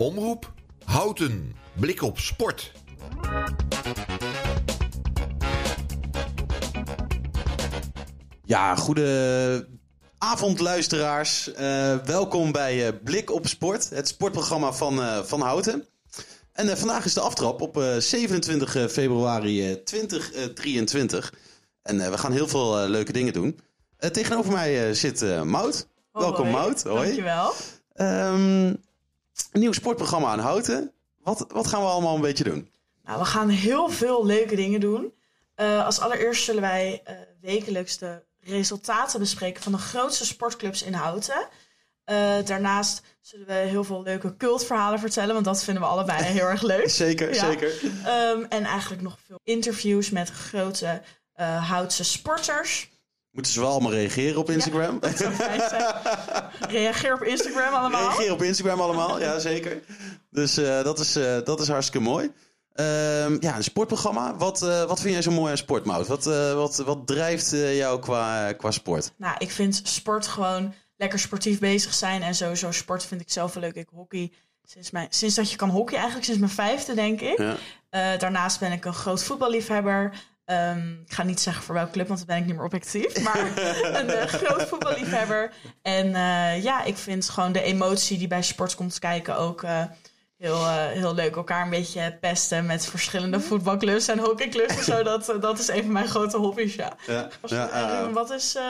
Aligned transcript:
Omroep 0.00 0.52
Houten. 0.84 1.56
Blik 1.72 2.02
op 2.02 2.18
sport. 2.18 2.72
Ja, 8.44 8.76
goede 8.76 9.68
avond 10.18 10.60
luisteraars. 10.60 11.52
Eh, 11.52 11.96
welkom 11.96 12.52
bij 12.52 12.86
eh, 12.86 12.92
Blik 13.04 13.30
op 13.30 13.46
Sport, 13.46 13.90
het 13.90 14.08
sportprogramma 14.08 14.72
van, 14.72 15.02
eh, 15.02 15.22
van 15.22 15.40
Houten. 15.40 15.86
En 16.52 16.68
eh, 16.68 16.76
vandaag 16.76 17.04
is 17.04 17.14
de 17.14 17.20
aftrap 17.20 17.60
op 17.60 17.78
eh, 17.78 17.96
27 17.96 18.92
februari 18.92 19.70
eh, 19.70 19.76
2023. 19.76 21.34
En 21.82 22.00
eh, 22.00 22.10
we 22.10 22.18
gaan 22.18 22.32
heel 22.32 22.48
veel 22.48 22.88
leuke 22.88 23.12
dingen 23.12 23.32
doen. 23.32 23.58
Eh, 23.96 24.10
tegenover 24.10 24.52
mij 24.52 24.88
eh, 24.88 24.94
zit 24.94 25.22
eh 25.22 25.42
Mout. 25.42 25.86
Welkom 26.12 26.48
Hoi, 26.48 26.56
Mout. 26.56 26.82
Hoi. 26.82 27.04
Dankjewel. 27.04 27.52
Ehm, 27.92 28.74
een 29.52 29.60
nieuw 29.60 29.72
sportprogramma 29.72 30.28
aan 30.28 30.38
Houten. 30.38 30.92
Wat, 31.22 31.46
wat 31.48 31.66
gaan 31.66 31.80
we 31.82 31.88
allemaal 31.88 32.14
een 32.14 32.20
beetje 32.20 32.44
doen? 32.44 32.70
Nou, 33.04 33.18
we 33.18 33.24
gaan 33.24 33.48
heel 33.48 33.88
veel 33.88 34.26
leuke 34.26 34.56
dingen 34.56 34.80
doen. 34.80 35.14
Eh, 35.54 35.84
als 35.84 36.00
allereerst 36.00 36.44
zullen 36.44 36.60
wij 36.62 37.00
eh, 37.04 37.14
wekelijks 37.40 37.98
de 37.98 38.22
resultaten 38.40 39.20
bespreken 39.20 39.62
van 39.62 39.72
de 39.72 39.78
grootste 39.78 40.26
sportclubs 40.26 40.82
in 40.82 40.92
Houten. 40.92 41.48
Eh, 42.04 42.34
daarnaast 42.44 43.02
zullen 43.20 43.46
we 43.46 43.52
heel 43.52 43.84
veel 43.84 44.02
leuke 44.02 44.36
cultverhalen 44.36 44.98
vertellen, 44.98 45.32
want 45.32 45.44
dat 45.44 45.64
vinden 45.64 45.82
we 45.82 45.88
allebei 45.88 46.22
heel 46.22 46.46
erg 46.46 46.62
leuk. 46.62 46.90
Zeker, 47.04 47.34
Ja. 47.34 47.44
zeker. 47.50 47.72
Ehm, 48.04 48.44
en 48.48 48.64
eigenlijk 48.64 49.02
nog 49.02 49.18
veel 49.26 49.40
interviews 49.44 50.10
met 50.10 50.30
grote 50.30 51.02
Houtse 51.60 52.04
sporters. 52.04 52.89
Moeten 53.30 53.52
ze 53.52 53.60
wel 53.60 53.70
allemaal 53.70 53.92
reageren 53.92 54.40
op 54.40 54.50
Instagram? 54.50 55.00
Dat 55.00 55.16
zou 55.16 55.32
fijn 55.32 55.60
zijn. 55.68 55.94
Reageer 56.78 57.14
op 57.14 57.22
Instagram 57.22 57.74
allemaal. 57.74 58.08
Reageer 58.08 58.32
op 58.32 58.42
Instagram 58.42 58.80
allemaal, 58.80 59.20
ja 59.20 59.38
zeker. 59.38 59.82
Dus 60.30 60.56
eh, 60.56 60.82
dat, 60.82 60.98
is, 60.98 61.16
eh, 61.16 61.38
dat 61.44 61.60
is 61.60 61.68
hartstikke 61.68 62.06
mooi. 62.06 62.32
Ehm, 62.72 63.36
ja, 63.40 63.56
een 63.56 63.64
sportprogramma. 63.64 64.36
Wat, 64.36 64.62
eh, 64.62 64.84
wat 64.84 65.00
vind 65.00 65.12
jij 65.12 65.22
zo 65.22 65.30
mooi 65.30 65.50
aan 65.50 65.56
sportmout? 65.56 66.06
Wat, 66.06 66.26
eh, 66.26 66.54
wat, 66.54 66.76
wat 66.76 67.06
drijft 67.06 67.50
jou 67.50 68.00
qua, 68.00 68.52
qua 68.52 68.70
sport? 68.70 69.12
Nou, 69.16 69.34
ik 69.38 69.50
vind 69.50 69.80
sport 69.84 70.26
gewoon 70.26 70.74
lekker 70.96 71.18
sportief 71.18 71.58
bezig 71.58 71.94
zijn. 71.94 72.22
En 72.22 72.34
sowieso 72.34 72.72
sport 72.72 73.04
vind 73.04 73.20
ik 73.20 73.30
zelf 73.30 73.54
wel 73.54 73.62
leuk. 73.62 73.74
Ik 73.74 73.88
hockey 73.94 74.32
sinds, 74.64 74.90
mijn, 74.90 75.06
sinds 75.10 75.34
dat 75.34 75.50
je 75.50 75.56
kan 75.56 75.70
hockey, 75.70 75.94
eigenlijk 75.94 76.24
sinds 76.24 76.40
mijn 76.40 76.52
vijfde, 76.52 76.94
denk 76.94 77.20
ik. 77.20 77.38
Ja. 77.38 77.56
Daarnaast 78.16 78.58
ben 78.58 78.72
ik 78.72 78.84
een 78.84 78.94
groot 78.94 79.22
voetballiefhebber. 79.22 80.12
Ehm, 80.50 80.90
ik 81.06 81.12
ga 81.12 81.22
niet 81.22 81.40
zeggen 81.40 81.62
voor 81.62 81.74
welke 81.74 81.90
club, 81.90 82.08
want 82.08 82.18
dan 82.18 82.26
ben 82.28 82.36
ik 82.36 82.46
niet 82.46 82.54
meer 82.54 82.64
objectief. 82.64 83.22
Maar 83.22 83.38
een 84.00 84.10
eh, 84.10 84.26
groot 84.26 84.68
voetballiefhebber. 84.68 85.52
En 85.82 86.14
eh, 86.14 86.62
ja, 86.62 86.82
ik 86.84 86.96
vind 86.96 87.28
gewoon 87.28 87.52
de 87.52 87.62
emotie 87.62 88.18
die 88.18 88.28
bij 88.28 88.42
sport 88.42 88.74
komt 88.74 88.98
kijken 88.98 89.36
ook 89.36 89.62
eh, 89.62 89.82
heel, 90.40 90.54
eh, 90.54 90.86
heel 90.86 91.14
leuk. 91.14 91.36
Elkaar 91.36 91.62
een 91.62 91.70
beetje 91.70 92.16
pesten 92.20 92.66
met 92.66 92.86
verschillende 92.86 93.40
voetbalclubs 93.40 94.08
en 94.08 94.18
hockeyclubs 94.18 94.76
en 94.76 94.84
zo. 94.84 95.02
Dat, 95.02 95.34
dat 95.40 95.58
is 95.58 95.68
een 95.68 95.82
van 95.82 95.92
mijn 95.92 96.08
grote 96.08 96.36
hobby's, 96.36 96.74
ja. 96.74 96.96
Ja, 97.06 97.28
Ruben, 97.42 98.12
wat, 98.12 98.30
is, 98.30 98.54
eh, 98.54 98.64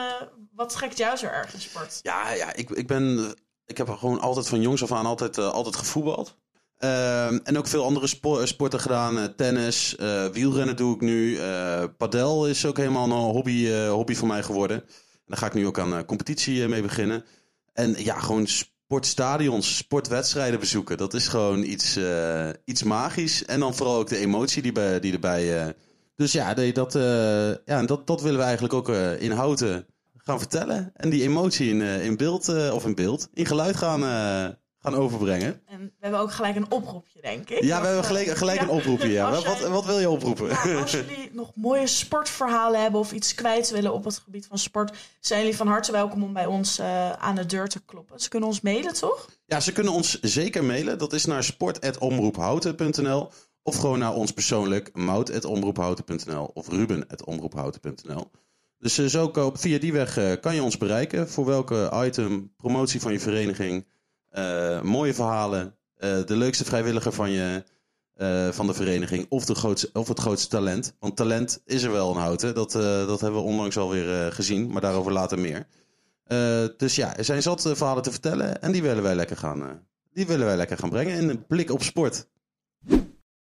wat 0.55 0.69
trekt 0.69 0.97
jou 0.97 1.17
zo 1.17 1.25
erg 1.25 1.53
in 1.53 1.61
sport? 1.61 1.99
ja, 2.01 2.31
ja 2.31 2.53
ik, 2.53 2.69
ik, 2.69 2.87
ben, 2.87 3.35
ik 3.65 3.77
heb 3.77 3.89
gewoon 3.89 4.19
altijd 4.19 4.47
van 4.47 4.61
jongs 4.61 4.83
af 4.83 4.91
aan 4.91 5.05
altijd, 5.05 5.37
altijd 5.37 5.75
gevoetbald. 5.75 6.37
Ehm, 6.81 7.39
en 7.43 7.57
ook 7.57 7.67
veel 7.67 7.83
andere 7.85 8.07
spo- 8.07 8.45
sporten 8.45 8.79
gedaan. 8.79 9.17
Eh, 9.19 9.23
tennis, 9.25 9.95
eh, 9.95 10.25
wielrennen 10.25 10.75
doe 10.75 10.95
ik 10.95 11.01
nu. 11.01 11.37
eh 11.37 11.83
padel 11.97 12.47
is 12.47 12.65
ook 12.65 12.77
helemaal 12.77 13.03
een 13.05 13.11
hobby, 13.11 13.67
eh, 13.67 13.89
hobby 13.91 14.13
van 14.15 14.27
mij 14.27 14.43
geworden. 14.43 14.77
En 14.77 15.27
daar 15.27 15.37
ga 15.37 15.45
ik 15.45 15.53
nu 15.53 15.67
ook 15.67 15.79
aan 15.79 15.93
eh, 15.95 16.03
competitie 16.05 16.63
eh, 16.63 16.69
mee 16.69 16.81
beginnen. 16.81 17.23
En 17.73 17.95
ja, 18.03 18.19
gewoon 18.19 18.47
sportstadions, 18.47 19.77
sportwedstrijden 19.77 20.59
bezoeken. 20.59 20.97
Dat 20.97 21.13
is 21.13 21.27
gewoon 21.27 21.63
iets, 21.63 21.95
eh, 21.95 22.49
iets 22.65 22.83
magisch. 22.83 23.45
En 23.45 23.59
dan 23.59 23.75
vooral 23.75 23.95
ook 23.97 24.09
de 24.09 24.17
emotie 24.17 24.61
die, 24.61 24.71
bij, 24.71 24.99
die 24.99 25.13
erbij... 25.13 25.59
eh, 25.65 25.69
dus 26.15 26.31
ja, 26.31 26.53
dat, 26.53 26.95
eh, 26.95 27.49
ja 27.65 27.83
dat, 27.85 28.07
dat 28.07 28.21
willen 28.21 28.37
we 28.39 28.43
eigenlijk 28.43 28.73
ook 28.73 28.89
eh, 28.89 29.21
in 29.21 29.31
Houten 29.31 29.85
gaan 30.17 30.39
vertellen. 30.39 30.91
En 30.93 31.09
die 31.09 31.23
emotie 31.23 31.69
in, 31.69 31.81
eh, 31.81 32.05
in 32.05 32.17
beeld, 32.17 32.49
eh, 32.49 32.73
of 32.73 32.85
in 32.85 32.95
beeld, 32.95 33.29
in 33.33 33.45
geluid 33.45 33.75
gaan, 33.75 34.03
eh, 34.03 34.55
gaan 34.81 34.95
overbrengen. 34.95 35.61
En 35.65 35.79
we 35.79 35.91
hebben 35.99 36.19
ook 36.19 36.31
gelijk 36.31 36.55
een 36.55 36.71
oproepje, 36.71 37.21
denk 37.21 37.49
ik. 37.49 37.63
Ja, 37.63 37.79
we 37.81 37.85
hebben 37.85 38.05
gelijk, 38.05 38.27
eh, 38.27 38.35
gelijk 38.35 38.61
een 38.61 38.69
oproepje. 38.69 39.09
Ja. 39.09 39.29
Wat, 39.69 39.85
wil 39.85 39.99
je 39.99 40.09
oproepen? 40.09 40.47
ja, 40.47 40.81
als 40.81 40.91
jullie 41.07 41.29
nog 41.33 41.51
mooie 41.55 41.87
sportverhalen 41.87 42.81
hebben 42.81 42.99
of 42.99 43.11
iets 43.11 43.33
kwijt 43.33 43.69
willen 43.69 43.93
op 43.93 44.03
het 44.03 44.17
gebied 44.17 44.45
van 44.45 44.57
sport, 44.57 44.97
zijn 45.19 45.41
jullie 45.41 45.55
van 45.55 45.67
harte 45.67 45.91
welkom 45.91 46.23
om 46.23 46.33
bij 46.33 46.45
ons 46.45 46.79
eh, 46.79 47.11
aan 47.11 47.35
de 47.35 47.45
deur 47.45 47.67
te 47.67 47.81
kloppen. 47.85 48.19
Ze 48.19 48.29
kunnen 48.29 48.49
ons 48.49 48.61
mailen, 48.61 48.93
toch? 48.93 49.29
Ja, 49.45 49.59
ze 49.59 49.71
kunnen 49.71 49.93
ons 49.93 50.19
zeker 50.21 50.63
mailen. 50.63 50.97
Dat 50.97 51.13
is 51.13 51.25
naar 51.25 51.43
sport.omroephouten.nl 51.43 53.31
of 53.63 53.75
gewoon 53.75 53.99
naar 53.99 54.13
ons 54.13 54.31
persoonlijk, 54.31 54.89
mout.omroephouten.nl 54.93 56.51
of 56.53 56.67
ruben.omroephouten.nl. 56.67 58.31
Dus 58.77 58.97
eh, 58.97 59.05
zo 59.05 59.51
via 59.53 59.79
die 59.79 59.93
weg 59.93 60.39
kan 60.39 60.55
je 60.55 60.63
ons 60.63 60.77
bereiken 60.77 61.29
voor 61.29 61.45
welke 61.45 61.91
item, 62.05 62.53
promotie 62.57 63.01
van 63.01 63.11
je 63.11 63.19
vereniging, 63.19 63.85
mooie 64.83 65.13
verhalen, 65.13 65.75
eh, 65.97 66.25
de 66.25 66.35
leukste 66.35 66.65
vrijwilliger 66.65 67.11
van, 67.13 67.31
je, 67.31 67.63
eh, 68.13 68.49
van 68.49 68.67
de 68.67 68.73
vereniging 68.73 69.25
of, 69.29 69.45
de 69.45 69.55
grootste, 69.55 69.89
of 69.93 70.07
het 70.07 70.19
grootste 70.19 70.47
talent. 70.49 70.95
Want 70.99 71.15
talent 71.15 71.61
is 71.65 71.83
er 71.83 71.91
wel 71.91 72.11
in 72.11 72.17
Houten, 72.17 72.55
dat, 72.55 72.75
eh, 72.75 73.07
dat 73.07 73.21
hebben 73.21 73.39
we 73.39 73.47
onlangs 73.47 73.77
alweer 73.77 74.25
eh, 74.25 74.33
gezien, 74.33 74.71
maar 74.71 74.81
daarover 74.81 75.11
later 75.11 75.39
meer. 75.39 75.67
Eh, 76.23 76.65
dus 76.77 76.95
ja, 76.95 77.17
er 77.17 77.25
zijn 77.25 77.41
zat 77.41 77.65
eh, 77.65 77.75
verhalen 77.75 78.03
te 78.03 78.11
vertellen 78.11 78.61
en 78.61 78.71
die 78.71 78.81
willen 78.81 79.03
wij 79.03 79.15
lekker 79.15 79.37
gaan, 79.37 79.61
eh, 79.61 79.69
die 80.13 80.27
willen 80.27 80.45
wij 80.45 80.57
lekker 80.57 80.77
gaan 80.77 80.89
brengen 80.89 81.17
in 81.17 81.29
een 81.29 81.45
blik 81.47 81.71
op 81.71 81.83
sport. 81.83 82.27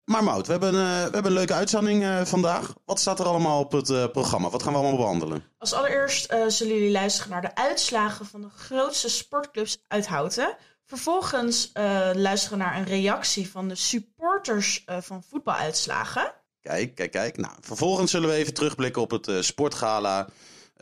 Maar 0.05 0.23
Mout, 0.23 0.45
we 0.45 0.51
hebben, 0.51 0.73
eh, 0.73 0.79
we 0.79 1.11
hebben 1.11 1.25
een 1.25 1.31
leuke 1.31 1.53
uitzending 1.53 2.03
eh, 2.03 2.21
vandaag. 2.25 2.73
Wat 2.85 2.99
staat 2.99 3.19
er 3.19 3.25
allemaal 3.25 3.59
op 3.59 3.71
het 3.71 3.89
eh, 3.89 4.07
programma? 4.07 4.49
Wat 4.49 4.63
gaan 4.63 4.73
we 4.73 4.79
allemaal 4.79 4.97
behandelen? 4.97 5.43
Als 5.57 5.73
allereerst 5.73 6.25
eh, 6.25 6.47
zullen 6.47 6.73
jullie 6.73 6.91
luisteren 6.91 7.31
naar 7.31 7.41
de 7.41 7.55
uitslagen 7.55 8.25
van 8.25 8.41
de 8.41 8.49
grootste 8.49 9.09
sportclubs 9.09 9.83
uit 9.87 10.07
Houten. 10.07 10.55
Vervolgens 10.91 11.71
eh, 11.71 12.09
luisteren 12.13 12.57
naar 12.57 12.77
een 12.77 12.85
reactie 12.85 13.49
van 13.49 13.67
de 13.67 13.75
supporters 13.75 14.83
eh, 14.85 14.97
van 15.01 15.23
voetbaluitslagen. 15.23 16.33
Kijk, 16.61 16.95
kijk, 16.95 17.11
kijk. 17.11 17.37
Nou, 17.37 17.53
vervolgens 17.59 18.11
zullen 18.11 18.29
we 18.29 18.35
even 18.35 18.53
terugblikken 18.53 19.01
op 19.01 19.11
het 19.11 19.27
eh, 19.27 19.41
sportgala 19.41 20.27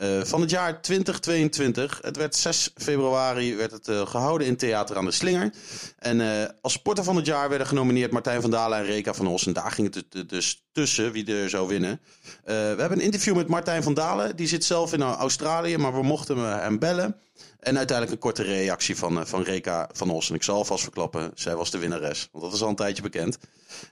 eh, 0.00 0.20
van 0.22 0.40
het 0.40 0.50
jaar 0.50 0.82
2022. 0.82 1.98
Het 2.02 2.16
werd 2.16 2.36
6 2.36 2.70
februari 2.76 3.56
werd 3.56 3.70
het, 3.70 3.88
eh, 3.88 4.06
gehouden 4.06 4.46
in 4.46 4.56
Theater 4.56 4.96
aan 4.96 5.04
de 5.04 5.10
Slinger. 5.10 5.52
En 5.98 6.20
eh, 6.20 6.48
als 6.62 6.72
sporter 6.72 7.04
van 7.04 7.16
het 7.16 7.26
jaar 7.26 7.48
werden 7.48 7.66
genomineerd 7.66 8.10
Martijn 8.10 8.40
van 8.40 8.50
Dalen 8.50 8.78
en 8.78 8.84
Reka 8.84 9.14
van 9.14 9.26
Os. 9.26 9.46
En 9.46 9.52
daar 9.52 9.70
ging 9.70 9.94
het 9.94 10.04
dus- 10.10 10.26
dus 10.26 10.64
tussen 10.72 11.12
wie 11.12 11.34
er 11.34 11.48
zou 11.50 11.68
winnen. 11.68 12.00
We 12.44 12.52
hebben 12.52 12.92
een 12.92 13.00
interview 13.00 13.36
met 13.36 13.48
Martijn 13.48 13.82
van 13.82 13.94
Dalen. 13.94 14.36
Die 14.36 14.46
zit 14.46 14.64
zelf 14.64 14.92
in 14.92 15.02
Australië, 15.02 15.76
maar 15.76 15.94
we 15.94 16.02
mochten 16.02 16.36
hem- 16.36 16.78
bellen. 16.78 17.16
En 17.58 17.76
uiteindelijk 17.76 18.10
een 18.16 18.22
korte 18.22 18.42
reactie 18.42 18.96
van, 18.96 19.26
van 19.26 19.42
Reka 19.42 19.88
van 19.92 20.10
Os. 20.10 20.28
En 20.28 20.34
ik 20.34 20.42
zal 20.42 20.56
alvast 20.56 20.82
verklappen, 20.82 21.30
zij 21.34 21.56
was 21.56 21.70
de 21.70 21.78
winnares. 21.78 22.28
Want 22.32 22.44
dat 22.44 22.54
is 22.54 22.62
al 22.62 22.68
een 22.68 22.74
tijdje 22.74 23.02
bekend. 23.02 23.38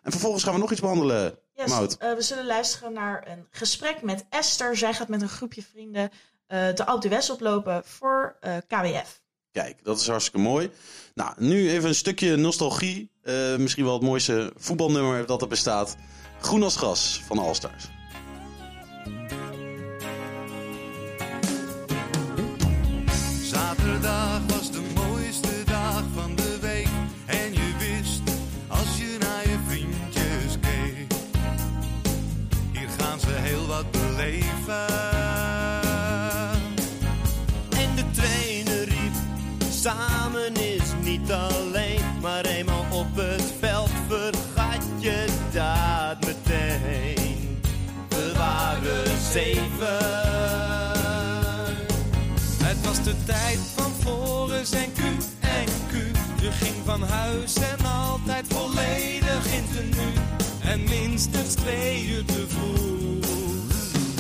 En 0.03 0.11
vervolgens 0.11 0.45
gaan 0.45 0.55
we 0.55 0.61
nog 0.61 0.73
iets 0.73 0.81
behandelen, 0.81 1.39
Yes, 1.67 1.97
eh, 1.97 2.13
we 2.15 2.23
zullen 2.23 2.47
luisteren 2.47 2.93
naar 2.93 3.29
een 3.29 3.47
gesprek 3.51 4.03
met 4.03 4.25
Esther. 4.31 4.77
Zij 4.77 4.95
gaat 4.95 5.09
met 5.09 5.23
een 5.23 5.29
groepje 5.29 5.63
vrienden 5.63 6.11
eh, 6.47 6.75
de 6.75 6.87
Alpe 6.87 7.09
d'Huez 7.09 7.31
oplopen 7.31 7.83
voor 7.85 8.37
eh, 8.41 8.57
KWF. 8.67 9.21
Kijk, 9.53 9.85
dat 9.85 10.01
is 10.01 10.09
hartstikke 10.09 10.39
mooi. 10.39 10.71
Nou, 11.15 11.35
nu 11.37 11.71
even 11.71 11.89
een 11.89 11.95
stukje 11.95 12.37
nostalgie. 12.37 13.11
Misschien 13.59 13.85
wel 13.85 13.93
het 13.93 14.03
mooiste 14.03 14.53
voetbalnummer 14.57 15.27
dat 15.27 15.43
er 15.43 15.49
bestaat. 15.49 15.97
Groen 16.41 16.63
als 16.63 16.77
gras 16.77 17.23
van 17.27 17.39
Allstars. 17.39 17.98
Van 56.89 57.03
huis 57.03 57.55
en 57.55 57.87
altijd 57.87 58.45
volledig 58.49 59.53
in 59.53 59.65
tenue. 59.73 60.13
En 60.63 60.85
minstens 60.85 61.55
twee 61.55 62.07
uur 62.07 62.25
te 62.25 62.45
vroeg. 62.49 63.25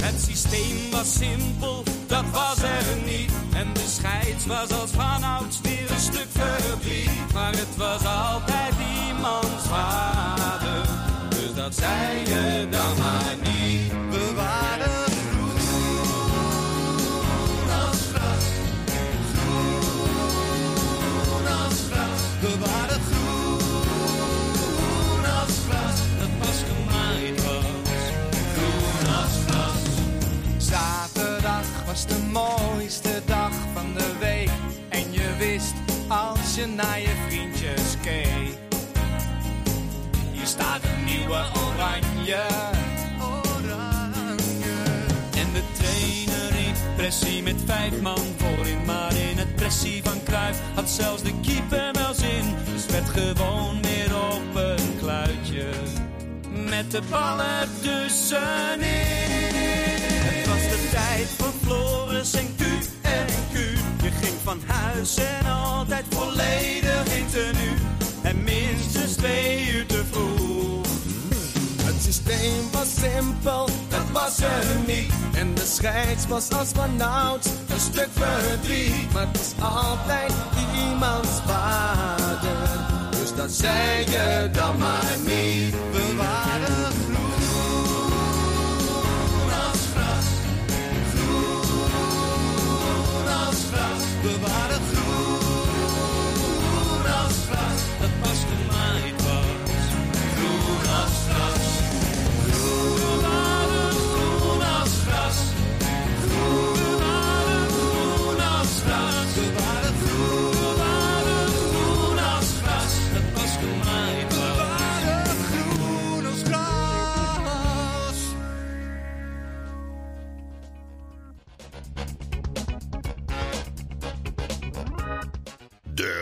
Het 0.00 0.20
systeem 0.20 0.90
was 0.90 1.12
simpel, 1.12 1.82
dat 2.06 2.24
was 2.32 2.62
er 2.62 2.84
niet. 3.04 3.30
En 3.54 3.72
de 3.72 3.86
scheids 3.88 4.46
was 4.46 4.70
als 4.80 4.90
vanouds 4.90 5.60
weer 5.62 5.90
een 5.90 6.00
stuk 6.00 6.28
verdriet. 6.30 7.32
Maar 7.34 7.52
het 7.52 7.76
was 7.76 8.04
altijd 8.04 8.74
iemands 9.06 9.64
vader. 9.68 10.88
Dus 11.28 11.54
dat 11.54 11.74
zei 11.74 12.18
je 12.18 12.66
dan 12.70 12.98
maar 12.98 13.36
niet. 13.42 14.07
Was 31.98 32.16
de 32.16 32.22
mooiste 32.32 33.22
dag 33.24 33.52
van 33.74 33.94
de 33.94 34.18
week. 34.18 34.50
En 34.88 35.12
je 35.12 35.34
wist 35.38 35.74
als 36.08 36.54
je 36.54 36.66
naar 36.66 37.00
je 37.00 37.14
vriendjes 37.28 37.96
keek. 38.02 38.56
Hier 40.32 40.46
staat 40.46 40.80
een 40.82 41.04
nieuwe 41.04 41.44
oranje. 41.66 42.42
Oranje. 43.20 44.78
En 45.36 45.52
de 45.52 45.62
trainer 45.72 46.50
riep 46.50 46.76
pressie 46.96 47.42
met 47.42 47.62
vijf 47.66 48.00
man 48.00 48.22
voorin. 48.36 48.84
Maar 48.84 49.16
in 49.16 49.38
het 49.38 49.54
pressie 49.54 50.02
van 50.02 50.22
Cruijff 50.24 50.60
had 50.74 50.90
zelfs 50.90 51.22
de 51.22 51.32
keeper 51.42 51.92
wel 51.92 52.14
zin. 52.14 52.54
Dus 52.72 52.86
werd 52.86 53.08
gewoon 53.08 53.82
weer 53.82 54.16
op 54.16 54.54
een 54.54 54.98
kluitje. 54.98 55.66
Met 56.68 56.90
de 56.90 57.02
bal 57.10 57.40
ertussenin. 57.40 59.37
Tijd 60.90 61.28
van 61.36 61.52
Floris 61.62 62.32
en 62.34 62.54
Q 62.56 62.60
en 63.02 63.26
Q. 63.52 63.56
Je 64.02 64.10
ging 64.20 64.34
van 64.44 64.60
huis 64.66 65.16
en 65.16 65.46
altijd 65.46 66.04
volledig 66.10 67.16
in 67.16 67.26
tenue. 67.26 67.74
En 68.22 68.44
minstens 68.44 69.12
twee 69.12 69.70
uur 69.72 69.86
te 69.86 70.04
vroeg. 70.10 70.86
Het 71.84 72.02
systeem 72.02 72.70
was 72.72 72.88
simpel, 72.94 73.68
dat 73.88 74.10
was 74.12 74.38
er 74.40 74.64
niet. 74.86 75.12
En 75.34 75.54
de 75.54 75.66
scheids 75.66 76.26
was 76.26 76.50
als 76.50 76.68
vanouds 76.74 77.46
een 77.46 77.80
stuk 77.80 78.08
verdriet. 78.12 79.12
Maar 79.12 79.26
het 79.32 79.38
was 79.38 79.70
altijd 79.70 80.32
iemands 80.74 81.28
vader. 81.46 82.68
Dus 83.10 83.34
dat 83.36 83.50
zei 83.50 84.10
je 84.10 84.48
dan 84.52 84.78
maar 84.78 85.16
niet. 85.26 85.74
We 85.92 86.14
waren 86.16 86.97
gras. 94.36 94.67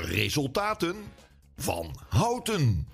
Resultaten 0.06 0.96
van 1.56 1.94
Houten. 2.08 2.86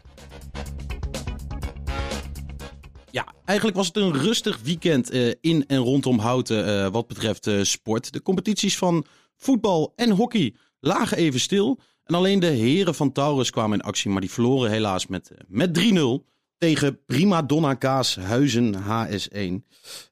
Ja, 3.11 3.35
eigenlijk 3.44 3.76
was 3.76 3.87
het 3.87 3.97
een 3.97 4.12
rustig 4.12 4.61
weekend 4.62 5.11
eh, 5.11 5.31
in 5.41 5.67
en 5.67 5.79
rondom 5.79 6.19
Houten 6.19 6.67
eh, 6.67 6.91
wat 6.91 7.06
betreft 7.06 7.47
eh, 7.47 7.62
sport. 7.62 8.12
De 8.12 8.23
competities 8.23 8.79
van 8.79 9.05
voetbal 9.37 9.93
en 9.97 10.11
hockey 10.11 10.55
lagen 10.81 11.17
even 11.17 11.41
stil. 11.41 11.81
En 12.05 12.14
alleen 12.14 12.41
de 12.41 12.47
heren 12.47 12.94
van 12.94 13.12
Taurus 13.12 13.50
kwamen 13.50 13.79
in 13.79 13.85
actie, 13.85 14.11
maar 14.11 14.20
die 14.20 14.31
verloren 14.31 14.70
helaas 14.70 15.06
met, 15.06 15.31
met 15.49 15.79
3-0 15.79 16.31
tegen 16.58 17.05
Prima 17.06 17.43
Donna 17.43 17.75
Kaas 17.75 18.17
Huizen 18.17 18.75
HS1. 18.75 19.67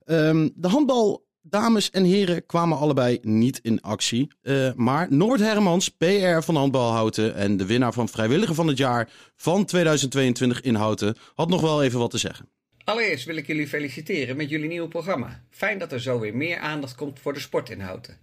Ehm, 0.05 0.49
de 0.55 0.69
handbal 0.69 1.29
dames 1.43 1.91
en 1.91 2.05
heren 2.05 2.47
kwamen 2.47 2.79
allebei 2.79 3.19
niet 3.23 3.61
in 3.63 3.81
actie. 3.81 4.31
Eh, 4.43 4.73
maar 4.75 5.07
Norbert 5.11 5.41
Hermans, 5.41 5.89
PR 5.89 6.41
van 6.41 6.57
Handbal 6.57 6.91
Houten 6.91 7.35
en 7.35 7.57
de 7.57 7.67
winnaar 7.67 7.93
van 7.93 8.09
Vrijwilliger 8.09 8.55
van 8.55 8.67
het 8.67 8.79
Jaar 8.79 9.11
van 9.37 9.65
2022 9.65 10.61
in 10.61 10.75
Houten, 10.75 11.17
had 11.35 11.49
nog 11.49 11.61
wel 11.61 11.83
even 11.83 11.99
wat 11.99 12.11
te 12.11 12.19
zeggen. 12.19 12.49
Allereerst 12.85 13.25
wil 13.25 13.37
ik 13.37 13.47
jullie 13.47 13.69
feliciteren 13.69 14.37
met 14.37 14.49
jullie 14.49 14.69
nieuwe 14.69 14.89
programma. 14.89 15.45
Fijn 15.51 15.79
dat 15.79 15.93
er 15.93 16.01
zo 16.01 16.19
weer 16.19 16.37
meer 16.37 16.59
aandacht 16.59 16.95
komt 16.95 17.19
voor 17.19 17.33
de 17.33 17.41
sportinhouden. 17.41 18.19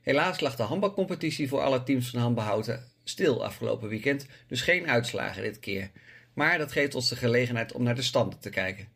Helaas 0.00 0.40
lag 0.40 0.56
de 0.56 0.62
handbalcompetitie 0.62 1.48
voor 1.48 1.60
alle 1.60 1.82
teams 1.82 2.10
van 2.10 2.20
Handbal 2.20 2.44
Houten 2.44 2.84
stil 3.04 3.44
afgelopen 3.44 3.88
weekend, 3.88 4.26
dus 4.46 4.60
geen 4.60 4.88
uitslagen 4.88 5.42
dit 5.42 5.58
keer. 5.58 5.90
Maar 6.34 6.58
dat 6.58 6.72
geeft 6.72 6.94
ons 6.94 7.08
de 7.08 7.16
gelegenheid 7.16 7.72
om 7.72 7.82
naar 7.82 7.94
de 7.94 8.02
standen 8.02 8.38
te 8.38 8.50
kijken. 8.50 8.88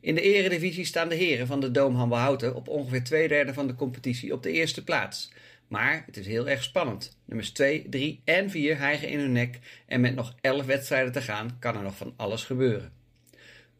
In 0.00 0.14
de 0.14 0.20
eredivisie 0.20 0.84
staan 0.84 1.08
de 1.08 1.14
heren 1.14 1.46
van 1.46 1.60
de 1.60 1.70
Doom 1.70 2.12
Houten 2.12 2.54
op 2.54 2.68
ongeveer 2.68 3.04
twee 3.04 3.28
derde 3.28 3.54
van 3.54 3.66
de 3.66 3.74
competitie 3.74 4.32
op 4.32 4.42
de 4.42 4.50
eerste 4.50 4.84
plaats. 4.84 5.32
Maar 5.68 6.02
het 6.06 6.16
is 6.16 6.26
heel 6.26 6.48
erg 6.48 6.62
spannend. 6.62 7.18
Nummers 7.24 7.50
2, 7.50 7.86
3 7.88 8.20
en 8.24 8.50
4 8.50 8.78
hijgen 8.78 9.08
in 9.08 9.18
hun 9.18 9.32
nek 9.32 9.58
en 9.86 10.00
met 10.00 10.14
nog 10.14 10.34
11 10.40 10.66
wedstrijden 10.66 11.12
te 11.12 11.22
gaan 11.22 11.56
kan 11.58 11.76
er 11.76 11.82
nog 11.82 11.96
van 11.96 12.14
alles 12.16 12.44
gebeuren. 12.44 12.92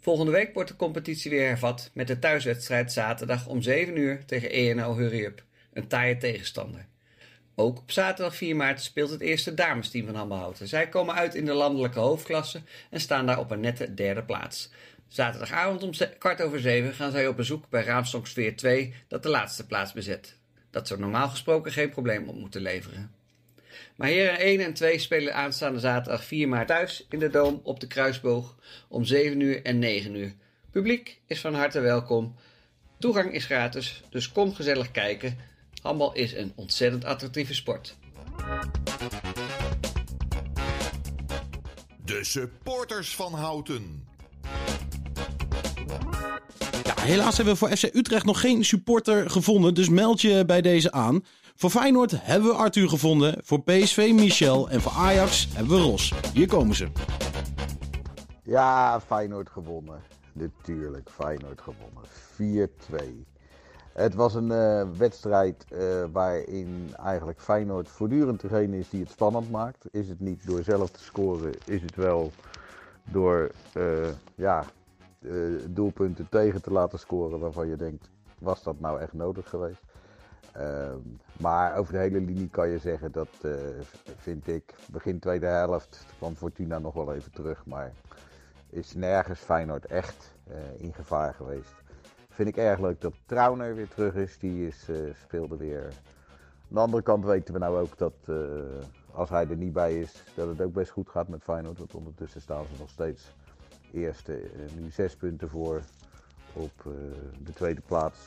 Volgende 0.00 0.32
week 0.32 0.54
wordt 0.54 0.68
de 0.68 0.76
competitie 0.76 1.30
weer 1.30 1.46
hervat 1.46 1.90
met 1.94 2.06
de 2.06 2.18
thuiswedstrijd 2.18 2.92
zaterdag 2.92 3.46
om 3.46 3.62
7 3.62 3.96
uur 3.96 4.24
tegen 4.24 4.50
ENO 4.50 4.96
Hurry 4.96 5.24
Up, 5.24 5.44
een 5.72 5.86
taaie 5.86 6.16
tegenstander. 6.16 6.86
Ook 7.54 7.78
op 7.78 7.90
zaterdag 7.90 8.36
4 8.36 8.56
maart 8.56 8.82
speelt 8.82 9.10
het 9.10 9.20
eerste 9.20 9.54
damesteam 9.54 10.06
van 10.06 10.14
Handbalhouten. 10.14 10.68
Zij 10.68 10.88
komen 10.88 11.14
uit 11.14 11.34
in 11.34 11.44
de 11.44 11.52
landelijke 11.52 11.98
hoofdklasse 11.98 12.60
en 12.90 13.00
staan 13.00 13.26
daar 13.26 13.38
op 13.38 13.50
een 13.50 13.60
nette 13.60 13.94
derde 13.94 14.22
plaats. 14.22 14.70
Zaterdagavond 15.08 15.82
om 15.82 15.90
kwart 16.18 16.42
over 16.42 16.60
zeven 16.60 16.94
gaan 16.94 17.10
zij 17.10 17.28
op 17.28 17.36
bezoek 17.36 17.68
bij 17.68 17.84
Raamstoksfeer 17.84 18.56
2 18.56 18.94
dat 19.08 19.22
de 19.22 19.28
laatste 19.28 19.66
plaats 19.66 19.92
bezet. 19.92 20.36
Dat 20.70 20.86
zou 20.86 21.00
normaal 21.00 21.28
gesproken 21.28 21.72
geen 21.72 21.90
probleem 21.90 22.28
op 22.28 22.34
moeten 22.34 22.60
leveren. 22.60 23.14
Maar 23.96 24.08
heren 24.08 24.38
1 24.38 24.60
en 24.60 24.74
2 24.74 24.98
spelen 24.98 25.34
aanstaande 25.34 25.78
zaterdag 25.78 26.24
4 26.24 26.48
maart 26.48 26.68
thuis 26.68 27.06
in 27.08 27.18
de 27.18 27.30
Doom 27.30 27.60
op 27.62 27.80
de 27.80 27.86
Kruisboog 27.86 28.56
om 28.88 29.04
7 29.04 29.40
uur 29.40 29.62
en 29.62 29.78
9 29.78 30.14
uur. 30.14 30.34
Publiek 30.70 31.20
is 31.26 31.40
van 31.40 31.54
harte 31.54 31.80
welkom. 31.80 32.34
Toegang 32.98 33.32
is 33.32 33.44
gratis, 33.44 34.02
dus 34.10 34.32
kom 34.32 34.54
gezellig 34.54 34.90
kijken. 34.90 35.38
Handbal 35.82 36.14
is 36.14 36.32
een 36.32 36.52
ontzettend 36.54 37.04
attractieve 37.04 37.54
sport. 37.54 37.96
De 42.04 42.24
supporters 42.24 43.14
van 43.14 43.34
Houten. 43.34 44.04
Ja, 46.84 47.02
helaas 47.02 47.36
hebben 47.36 47.54
we 47.54 47.58
voor 47.58 47.76
FC 47.76 47.82
Utrecht 47.94 48.24
nog 48.24 48.40
geen 48.40 48.64
supporter 48.64 49.30
gevonden, 49.30 49.74
dus 49.74 49.88
meld 49.88 50.20
je 50.20 50.44
bij 50.44 50.60
deze 50.60 50.92
aan. 50.92 51.24
Voor 51.54 51.70
Feyenoord 51.70 52.12
hebben 52.22 52.48
we 52.48 52.56
Arthur 52.56 52.88
gevonden, 52.88 53.38
voor 53.44 53.62
PSV 53.62 54.10
Michel 54.14 54.70
en 54.70 54.80
voor 54.80 54.92
Ajax 54.92 55.48
hebben 55.52 55.76
we 55.76 55.82
Ros. 55.82 56.12
Hier 56.32 56.46
komen 56.46 56.76
ze. 56.76 56.88
Ja, 58.42 59.00
Feyenoord 59.00 59.50
gewonnen. 59.50 60.02
Natuurlijk, 60.32 61.10
Feyenoord 61.10 61.60
gewonnen. 61.60 62.04
4-2. 62.36 63.26
Het 63.92 64.14
was 64.14 64.34
een 64.34 64.50
eh, 64.50 64.82
wedstrijd 64.98 65.64
eh, 65.68 66.04
waarin 66.12 66.94
eigenlijk 67.04 67.40
Feyenoord 67.40 67.88
voortdurend 67.88 68.40
degene 68.40 68.78
is 68.78 68.88
die 68.88 69.00
het 69.00 69.10
spannend 69.10 69.50
maakt. 69.50 69.84
Is 69.90 70.08
het 70.08 70.20
niet 70.20 70.46
door 70.46 70.62
zelf 70.62 70.90
te 70.90 71.02
scoren, 71.02 71.52
is 71.64 71.82
het 71.82 71.96
wel 71.96 72.32
door 73.04 73.50
eh, 73.72 74.08
ja, 74.34 74.64
eh, 75.26 75.66
doelpunten 75.68 76.28
tegen 76.28 76.62
te 76.62 76.72
laten 76.72 76.98
scoren 76.98 77.38
waarvan 77.38 77.68
je 77.68 77.76
denkt, 77.76 78.10
was 78.38 78.62
dat 78.62 78.80
nou 78.80 79.00
echt 79.00 79.12
nodig 79.12 79.48
geweest? 79.48 79.82
Ehm, 80.52 80.98
maar 81.40 81.76
over 81.76 81.92
de 81.92 81.98
hele 81.98 82.20
linie 82.20 82.48
kan 82.48 82.68
je 82.68 82.78
zeggen 82.78 83.12
dat, 83.12 83.28
eh, 83.42 83.52
vind 84.16 84.48
ik, 84.48 84.74
begin 84.90 85.18
tweede 85.18 85.46
helft 85.46 86.06
kwam 86.18 86.34
Fortuna 86.34 86.78
nog 86.78 86.94
wel 86.94 87.14
even 87.14 87.32
terug. 87.32 87.66
Maar 87.66 87.92
is 88.70 88.94
nergens 88.94 89.40
Feyenoord 89.40 89.86
echt 89.86 90.34
eh, 90.46 90.56
in 90.76 90.94
gevaar 90.94 91.34
geweest. 91.34 91.74
Vind 92.28 92.48
ik 92.48 92.56
erg 92.56 92.80
leuk 92.80 93.00
dat 93.00 93.14
Trauner 93.26 93.74
weer 93.74 93.88
terug 93.88 94.14
is. 94.14 94.38
Die 94.38 94.66
is, 94.66 94.88
speelde 95.22 95.56
weer. 95.56 95.84
Aan 95.84 95.92
de 96.68 96.80
andere 96.80 97.02
kant 97.02 97.24
weten 97.24 97.54
we 97.54 97.60
nou 97.60 97.78
ook 97.78 97.98
dat 97.98 98.14
als 99.12 99.28
hij 99.28 99.48
er 99.48 99.56
niet 99.56 99.72
bij 99.72 100.00
is, 100.00 100.24
dat 100.34 100.48
het 100.48 100.60
ook 100.60 100.72
best 100.72 100.90
goed 100.90 101.08
gaat 101.08 101.28
met 101.28 101.42
Feyenoord. 101.42 101.78
Want 101.78 101.94
ondertussen 101.94 102.40
staan 102.40 102.64
ze 102.64 102.78
nog 102.78 102.90
steeds 102.90 103.34
eerste. 103.92 104.40
eh, 104.40 104.72
nu 104.78 104.90
zes 104.90 105.16
punten 105.16 105.48
voor 105.48 105.82
op 106.52 106.72
eh, 106.78 106.92
de 107.44 107.52
tweede 107.52 107.80
plaats. 107.80 108.18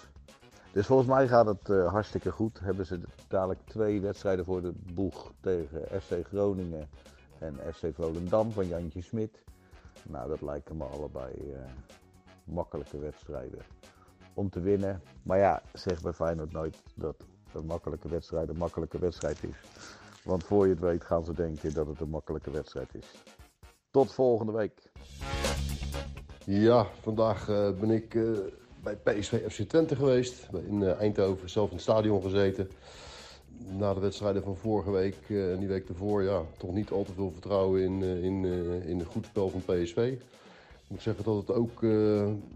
Dus 0.72 0.86
volgens 0.86 1.10
mij 1.10 1.28
gaat 1.28 1.46
het 1.46 1.70
eh, 1.70 1.92
hartstikke 1.92 2.32
goed. 2.32 2.60
Hebben 2.60 2.86
ze 2.86 3.00
dadelijk 3.28 3.60
twee 3.66 4.02
wedstrijden 4.02 4.46
voor 4.46 4.62
de 4.62 4.74
boeg 4.94 5.34
tegen 5.40 6.02
FC 6.02 6.28
Groningen 6.28 6.90
en 7.40 7.56
FC 7.74 7.86
Volendam 7.94 8.52
van 8.52 8.68
Jantje 8.68 9.02
Smit. 9.02 9.44
Nou, 10.04 10.30
dat 10.30 10.42
lijken 10.42 10.78
me 10.78 10.84
allebei 10.84 11.56
makkelijke 12.44 13.00
wedstrijden 13.00 13.60
om 14.34 14.50
te 14.50 14.60
winnen. 14.60 15.02
Maar 15.24 15.38
ja, 15.38 15.62
zeg 15.74 16.02
bij 16.02 16.14
Feyenoord 16.14 16.52
nooit 16.52 16.78
dat 16.96 17.16
een 17.54 17.66
makkelijke 17.66 18.10
wedstrijd 18.10 18.50
een 18.50 18.58
makkelijke 18.58 19.00
wedstrijd 19.00 19.44
is. 19.44 19.56
Want 20.24 20.44
voor 20.44 20.66
je 20.66 20.74
het 20.74 20.82
weet 20.82 21.04
gaan 21.04 21.26
ze 21.26 21.34
denken 21.34 21.74
dat 21.74 21.88
het 21.88 22.00
een 22.00 22.10
makkelijke 22.10 22.52
wedstrijd 22.52 22.96
is. 22.96 23.24
Tot 23.92 24.14
volgende 24.14 24.52
week. 24.52 24.92
Ja, 26.52 26.88
vandaag 27.02 27.50
eh, 27.50 27.70
ben 27.80 27.90
ik 27.90 28.16
eh, 28.16 28.24
bij 28.84 28.96
PSV 28.96 29.52
FC 29.52 29.62
Twente 29.62 29.96
geweest. 29.96 30.48
In 30.68 30.84
eh, 30.84 31.00
Eindhoven, 31.00 31.50
zelf 31.50 31.70
in 31.70 31.76
het 31.76 31.84
stadion 31.84 32.22
gezeten. 32.22 32.70
Na 33.78 33.94
de 33.94 34.00
wedstrijden 34.00 34.44
van 34.44 34.56
vorige 34.56 34.92
week 34.92 35.16
en 35.28 35.60
die 35.60 35.68
week 35.68 35.90
ervoor, 35.90 36.24
ja, 36.24 36.42
toch 36.58 36.74
niet 36.74 36.92
al 36.92 37.04
te 37.04 37.14
veel 37.14 37.32
vertrouwen 37.32 37.82
in, 37.82 38.04
in, 38.04 38.46
in 38.86 39.00
het 39.00 39.08
goed 39.08 39.26
spel 39.26 39.50
van 39.50 39.62
PSV. 39.62 39.98
Ik 39.98 40.88
moet 40.88 41.02
zeggen 41.02 41.24
dat 41.24 41.36
het 41.36 41.52
ook 41.52 41.82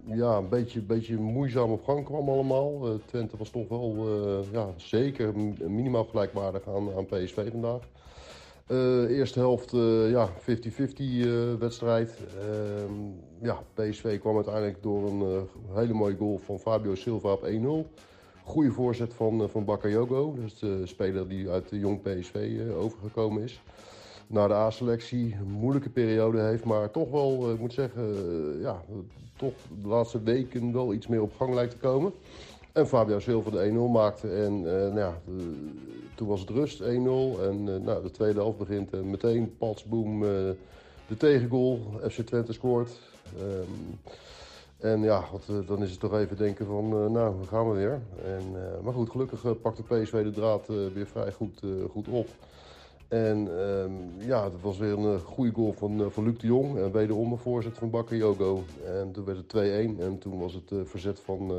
ja, 0.05 0.37
een 0.37 0.49
beetje, 0.49 0.81
beetje 0.81 1.15
moeizaam 1.17 1.71
op 1.71 1.83
gang 1.83 2.05
kwam 2.05 2.29
allemaal. 2.29 2.99
Twente 3.05 3.37
was 3.37 3.49
toch 3.49 3.67
wel 3.67 4.07
ja, 4.51 4.67
zeker 4.75 5.37
minimaal 5.69 6.05
gelijkwaardig 6.05 6.67
aan, 6.67 6.95
aan 6.97 7.05
PSV 7.05 7.51
vandaag. 7.51 7.81
Eh, 8.73 9.17
eerste 9.17 9.39
helft, 9.39 9.73
eh, 9.73 10.09
ja, 10.09 10.29
50-50 10.39 11.25
eh, 11.25 11.53
wedstrijd. 11.59 12.17
Ehm, 12.39 12.93
ja, 13.41 13.63
PSV 13.73 14.19
kwam 14.19 14.35
uiteindelijk 14.35 14.83
door 14.83 15.09
een 15.09 15.47
hele 15.73 15.93
mooie 15.93 16.15
goal 16.15 16.37
van 16.45 16.59
Fabio 16.59 16.95
Silva 16.95 17.31
op 17.31 17.43
1-0. 17.43 17.87
Goede 18.43 18.71
voorzet 18.71 19.13
van, 19.13 19.49
van 19.49 19.65
Bakayoko, 19.65 20.35
dus 20.35 20.59
de 20.59 20.81
speler 20.85 21.27
die 21.27 21.49
uit 21.49 21.69
de 21.69 21.79
jong 21.79 22.01
PSV 22.01 22.59
overgekomen 22.77 23.43
is. 23.43 23.61
Naar 24.27 24.47
de 24.47 24.53
A-selectie, 24.53 25.35
een 25.39 25.51
moeilijke 25.51 25.89
periode 25.89 26.41
heeft, 26.41 26.63
maar 26.63 26.91
toch 26.91 27.09
wel, 27.11 27.51
ik 27.51 27.59
moet 27.59 27.73
zeggen, 27.73 28.15
ja, 28.59 28.81
toch 29.35 29.53
de 29.81 29.87
laatste 29.87 30.23
weken 30.23 30.73
wel 30.73 30.93
iets 30.93 31.07
meer 31.07 31.21
op 31.21 31.35
gang 31.35 31.53
lijkt 31.53 31.71
te 31.71 31.77
komen. 31.77 32.13
En 32.73 32.87
Fabio 32.87 33.19
Silva 33.19 33.49
de 33.49 33.69
1-0 33.69 33.91
maakte. 33.91 34.29
En 34.29 34.53
eh, 34.53 34.93
nou 34.93 34.99
ja, 34.99 35.21
toen 36.15 36.27
was 36.27 36.39
het 36.39 36.49
rust 36.49 36.81
1-0. 36.81 36.85
En 36.85 36.87
eh, 36.89 37.79
nou, 37.81 38.03
de 38.03 38.11
tweede 38.11 38.39
helft 38.39 38.57
begint 38.57 38.93
en 38.93 39.09
meteen 39.09 39.57
pats, 39.57 39.83
boom, 39.83 40.23
eh, 40.23 40.29
de 41.07 41.17
tegengoal. 41.17 41.79
FC 42.09 42.21
Twente 42.21 42.53
scoort. 42.53 42.99
Ehm, 43.37 44.11
en 44.77 45.01
ja, 45.01 45.23
wat, 45.31 45.67
dan 45.67 45.83
is 45.83 45.91
het 45.91 45.99
toch 45.99 46.13
even 46.13 46.37
denken 46.37 46.65
van, 46.65 46.89
nou, 46.89 47.37
dan 47.37 47.47
gaan 47.47 47.69
we 47.69 47.75
weer. 47.75 48.01
En, 48.25 48.55
maar 48.83 48.93
goed, 48.93 49.09
gelukkig 49.09 49.61
pakte 49.61 49.83
PSV 49.83 50.23
de 50.23 50.31
draad 50.31 50.67
weer 50.67 51.07
vrij 51.07 51.31
goed, 51.31 51.61
goed 51.91 52.07
op. 52.07 52.27
En 53.07 53.59
ehm, 53.59 54.27
ja, 54.27 54.43
het 54.43 54.61
was 54.61 54.77
weer 54.77 54.97
een 54.97 55.19
goede 55.19 55.51
goal 55.51 55.73
van, 55.73 56.11
van 56.11 56.23
Luc 56.23 56.37
de 56.37 56.47
Jong. 56.47 56.77
En 56.77 56.91
wederom 56.91 57.31
een 57.31 57.37
voorzet 57.37 57.77
van 57.77 57.89
Bakayoko. 57.89 58.63
En 58.85 59.11
toen 59.11 59.25
werd 59.25 59.37
het 59.37 59.97
2-1. 59.97 59.99
En 59.99 60.17
toen 60.19 60.39
was 60.39 60.53
het 60.53 60.87
verzet 60.89 61.19
van 61.19 61.51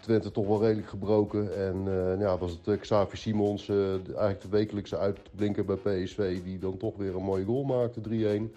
Twente 0.00 0.30
toch 0.30 0.46
wel 0.46 0.62
redelijk 0.62 0.88
gebroken. 0.88 1.56
En 1.56 1.82
eh, 1.86 2.20
ja, 2.20 2.38
was 2.38 2.50
het 2.50 2.68
eh, 2.68 2.80
Xavi 2.80 3.16
Simons, 3.16 3.68
eh, 3.68 3.92
eigenlijk 3.92 4.40
de 4.40 4.48
wekelijkse 4.48 4.98
uitblinker 4.98 5.64
bij 5.64 5.76
PSV, 5.76 6.42
die 6.42 6.58
dan 6.58 6.76
toch 6.76 6.96
weer 6.96 7.16
een 7.16 7.22
mooie 7.22 7.44
goal 7.44 7.64
maakte, 7.64 8.00
3-1. 8.00 8.52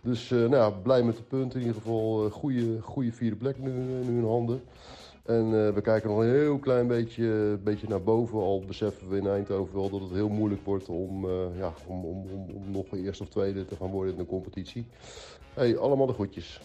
Dus 0.00 0.28
nou 0.28 0.54
ja, 0.54 0.70
blij 0.70 1.02
met 1.02 1.16
de 1.16 1.22
punten. 1.22 1.60
In 1.60 1.66
ieder 1.66 1.82
geval 1.82 2.30
goede, 2.30 2.80
goede 2.80 3.12
vierde 3.12 3.36
plek 3.36 3.58
nu, 3.58 3.70
nu 4.08 4.18
in 4.18 4.24
handen. 4.24 4.62
En 5.22 5.74
we 5.74 5.80
kijken 5.80 6.08
nog 6.08 6.18
een 6.18 6.30
heel 6.30 6.58
klein 6.58 6.86
beetje, 6.86 7.58
beetje 7.62 7.88
naar 7.88 8.02
boven. 8.02 8.38
Al 8.38 8.62
beseffen 8.66 9.08
we 9.08 9.16
in 9.16 9.26
Eindhoven 9.26 9.74
wel 9.74 9.90
dat 9.90 10.00
het 10.00 10.10
heel 10.10 10.28
moeilijk 10.28 10.64
wordt 10.64 10.88
om, 10.88 11.26
ja, 11.58 11.72
om, 11.86 12.04
om, 12.04 12.26
om, 12.30 12.70
nog 12.70 12.84
eerste 12.96 13.22
of 13.22 13.28
tweede 13.28 13.64
te 13.64 13.76
gaan 13.76 13.90
worden 13.90 14.12
in 14.12 14.18
de 14.18 14.26
competitie. 14.26 14.86
Hey, 15.54 15.76
allemaal 15.78 16.06
de 16.06 16.12
groetjes. 16.12 16.60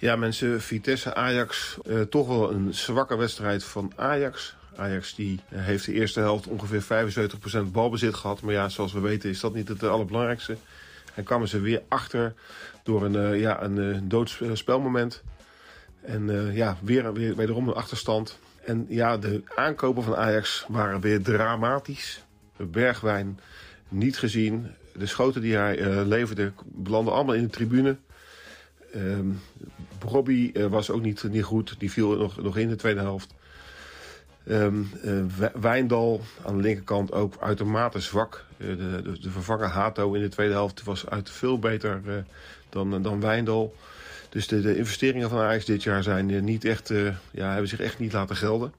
Ja, 0.00 0.16
mensen, 0.16 0.60
Vitesse 0.60 1.14
Ajax. 1.14 1.78
eh, 1.84 2.00
toch 2.00 2.26
wel 2.26 2.52
een 2.52 2.74
zwakke 2.74 3.16
wedstrijd 3.16 3.64
van 3.64 3.92
Ajax. 3.96 4.56
Ajax 4.76 5.14
die 5.14 5.40
eh, 5.48 5.64
heeft 5.64 5.86
de 5.86 5.92
eerste 5.92 6.20
helft 6.20 6.46
ongeveer 6.46 6.82
75% 6.82 7.72
balbezit 7.72 8.14
gehad. 8.14 8.40
Maar 8.40 8.52
ja, 8.52 8.68
zoals 8.68 8.92
we 8.92 9.00
weten 9.00 9.30
is 9.30 9.40
dat 9.40 9.54
niet 9.54 9.68
het 9.68 9.82
allerbelangrijkste. 9.82 10.56
En 11.14 11.24
kwamen 11.24 11.48
ze 11.48 11.60
weer 11.60 11.82
achter 11.88 12.34
door 12.82 13.04
een, 13.04 13.16
eh, 13.16 13.40
ja, 13.40 13.62
een 13.62 14.08
doodspelmoment. 14.08 15.22
En 16.02 16.52
ja, 16.54 16.76
weer, 16.82 17.12
weer 17.12 17.36
wederom 17.36 17.68
een 17.68 17.74
achterstand. 17.74 18.38
En 18.64 18.86
ja, 18.88 19.16
de 19.16 19.42
aankopen 19.54 20.02
van 20.02 20.16
Ajax 20.16 20.64
waren 20.68 21.00
weer 21.00 21.22
dramatisch. 21.22 22.24
Bergwijn 22.56 23.40
niet 23.88 24.18
gezien. 24.18 24.66
De 24.94 25.06
schoten 25.06 25.40
die 25.40 25.56
hij 25.56 26.04
leverde 26.04 26.52
belanden 26.64 27.12
allemaal 27.12 27.34
in 27.34 27.42
de 27.42 27.50
tribune. 27.50 27.96
Ehm 28.92 29.30
Robbie 30.04 30.52
eh, 30.52 30.66
was 30.66 30.90
ook 30.90 31.02
niet, 31.02 31.22
niet 31.30 31.44
goed. 31.44 31.74
Die 31.78 31.90
viel 31.90 32.16
nog, 32.16 32.42
nog 32.42 32.56
in 32.56 32.68
de 32.68 32.76
tweede 32.76 33.00
helft. 33.00 33.34
Wij- 34.42 35.52
Wijndal 35.60 36.20
aan 36.44 36.56
de 36.56 36.62
linkerkant 36.62 37.12
ook 37.12 37.34
uitermate 37.40 38.00
zwak. 38.00 38.44
Eh, 38.56 38.66
de, 38.66 39.02
de, 39.02 39.20
de 39.20 39.30
vervanger 39.30 39.66
Hato 39.68 40.12
in 40.12 40.20
de 40.20 40.28
tweede 40.28 40.52
helft 40.52 40.84
was 40.84 41.08
uit 41.08 41.30
veel 41.30 41.58
beter 41.58 42.24
dan, 42.68 43.02
dan 43.02 43.20
Wijndal. 43.20 43.74
Dus 44.28 44.46
de, 44.46 44.60
de 44.60 44.76
investeringen 44.76 45.28
van 45.30 45.38
Ajax 45.38 45.64
dit 45.64 45.82
jaar 45.82 46.02
zijn 46.02 46.44
niet 46.44 46.64
echt, 46.64 46.88
ja, 47.30 47.50
hebben 47.50 47.68
zich 47.68 47.80
echt 47.80 47.98
niet 47.98 48.12
laten 48.12 48.36
gelden. 48.36 48.72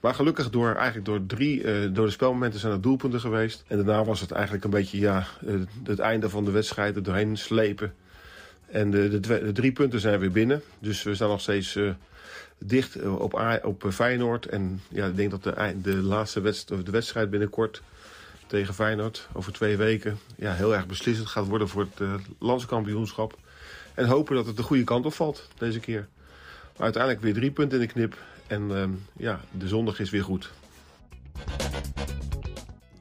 Maar 0.00 0.14
gelukkig 0.14 0.50
door, 0.50 0.74
eigenlijk 0.74 1.06
door 1.06 1.26
drie 1.26 1.62
door 1.92 2.06
de 2.06 2.12
spelmomenten 2.12 2.60
zijn 2.60 2.72
er 2.72 2.80
doelpunten 2.80 3.20
geweest. 3.20 3.64
En 3.66 3.76
daarna 3.76 4.04
was 4.04 4.20
het 4.20 4.30
eigenlijk 4.30 4.64
een 4.64 4.70
beetje 4.70 4.98
ja, 4.98 5.26
het 5.84 5.98
einde 5.98 6.28
van 6.30 6.44
de 6.44 6.50
wedstrijd 6.50 6.96
er 6.96 7.02
doorheen 7.02 7.36
slepen. 7.36 7.94
En 8.70 8.90
de, 8.90 9.20
de, 9.20 9.52
drie 9.52 9.72
punten 9.72 10.00
zijn 10.00 10.20
weer 10.20 10.32
binnen. 10.32 10.62
Dus 10.78 11.02
we 11.02 11.14
staan 11.14 11.28
nog 11.28 11.40
steeds 11.40 11.76
eh, 11.76 11.90
dicht 12.58 12.94
eh, 12.94 13.20
op, 13.20 13.60
op 13.62 13.84
eh, 13.84 13.90
Feyenoord. 13.90 14.46
En 14.46 14.80
ja, 14.88 15.06
ik 15.06 15.16
denk 15.16 15.30
dat 15.30 15.42
de, 15.42 15.74
de 15.82 15.96
laatste 15.96 16.40
wedstrijd, 16.40 16.86
de 16.86 16.92
wedstrijd 16.92 17.30
binnenkort 17.30 17.82
tegen 18.46 18.74
Feyenoord 18.74 19.28
over 19.32 19.52
twee 19.52 19.76
weken 19.76 20.18
ja, 20.36 20.52
heel 20.52 20.74
erg 20.74 20.86
beslissend 20.86 21.28
gaat 21.28 21.46
worden 21.46 21.68
voor 21.68 21.82
het 21.90 22.00
eh, 22.00 22.14
landskampioenschap. 22.38 23.38
En 23.94 24.06
hopen 24.06 24.34
dat 24.34 24.46
het 24.46 24.56
de 24.56 24.62
goede 24.62 24.84
kant 24.84 25.06
op 25.06 25.14
valt 25.14 25.48
deze 25.58 25.80
keer. 25.80 26.08
Maar 26.76 26.84
uiteindelijk 26.84 27.22
weer 27.22 27.34
drie 27.34 27.50
punten 27.50 27.80
in 27.80 27.86
de 27.86 27.92
knip. 27.92 28.16
En 28.46 28.76
ehm, 28.76 28.90
ja, 29.16 29.40
de 29.50 29.68
zondag 29.68 30.00
is 30.00 30.10
weer 30.10 30.24
goed. 30.24 30.50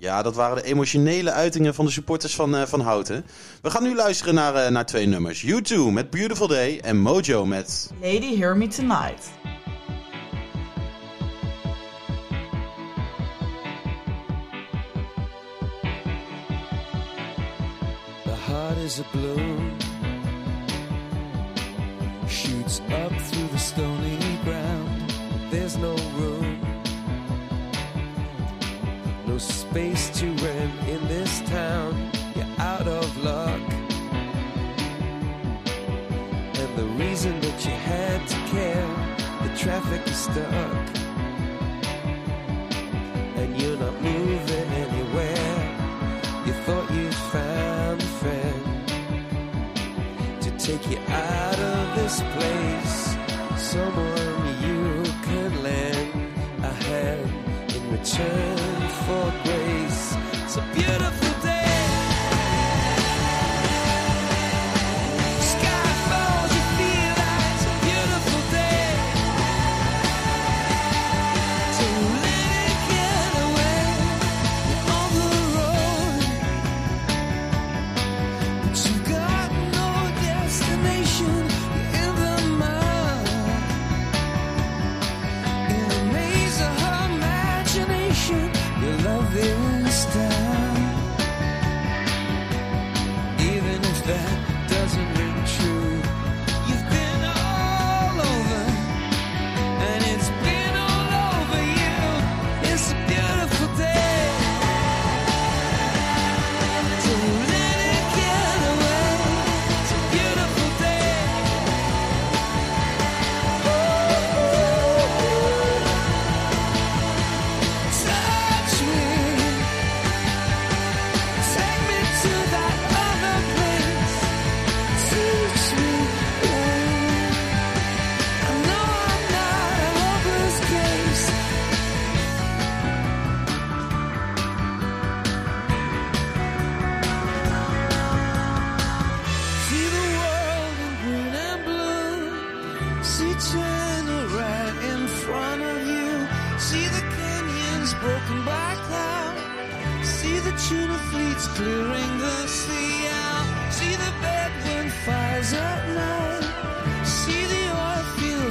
Ja, 0.08 0.22
dat 0.22 0.36
waren 0.36 0.56
de 0.56 0.64
emotionele 0.64 1.32
uitingen 1.32 1.74
van 1.74 1.86
de 1.86 1.92
supporters 1.92 2.36
van, 2.36 2.56
eh, 2.56 2.62
van 2.62 2.82
Houten. 2.82 3.26
We 3.62 3.70
gaan 3.70 3.84
nu 3.84 3.96
luisteren 3.96 4.34
naar, 4.34 4.56
eh, 4.56 4.72
naar 4.72 4.86
twee 4.86 5.06
nummers. 5.06 5.44
U2 5.44 5.92
met 5.92 6.10
Beautiful 6.10 6.48
Day 6.48 6.80
en 6.80 6.98
Mojo 6.98 7.46
met... 7.46 7.92
Lady 8.02 8.38
Hear 8.38 8.58
Me 8.58 8.68
Tonight. 8.68 9.30
The 18.24 18.36
heart 18.46 18.78
is 18.78 19.00
a 19.00 19.04
balloon, 19.12 19.72
shoots 22.30 22.80
up 22.80 23.18
through 23.30 23.52
the 23.52 23.58
stony 23.58 24.18
ground. 24.44 25.14
There's 25.50 25.76
no 25.76 25.96
room, 26.18 26.27
no 29.38 29.44
space 29.44 30.10
to 30.20 30.26
rent 30.44 30.88
in 30.90 31.08
this 31.08 31.42
town. 31.42 32.12
You're 32.36 32.54
out 32.58 32.88
of 32.88 33.06
luck, 33.24 33.62
and 36.62 36.76
the 36.76 36.86
reason 37.04 37.40
that 37.42 37.66
you 37.66 37.72
had 37.72 38.28
to 38.28 38.36
care, 38.56 38.88
the 39.44 39.50
traffic 39.56 40.02
is 40.08 40.18
stuck, 40.18 40.88
and 43.40 43.62
you're 43.62 43.78
not 43.78 44.02
moving 44.02 44.70
anywhere. 44.86 45.56
You 46.48 46.54
thought 46.66 46.90
you'd 46.92 47.14
found 47.36 48.02
a 48.02 48.12
friend 48.22 48.64
to 50.42 50.50
take 50.58 50.84
you 50.90 51.00
out 51.10 51.60
of 51.60 51.96
this 51.96 52.22
place. 52.36 53.16
Someone 53.72 54.46
you 54.66 55.04
can 55.28 55.50
lend 55.62 56.10
a 56.64 56.74
hand 56.86 57.30
in 57.76 57.92
return 57.92 58.67
for 59.08 59.32
grace. 59.46 60.18
A 60.58 60.62
beautiful 60.74 60.87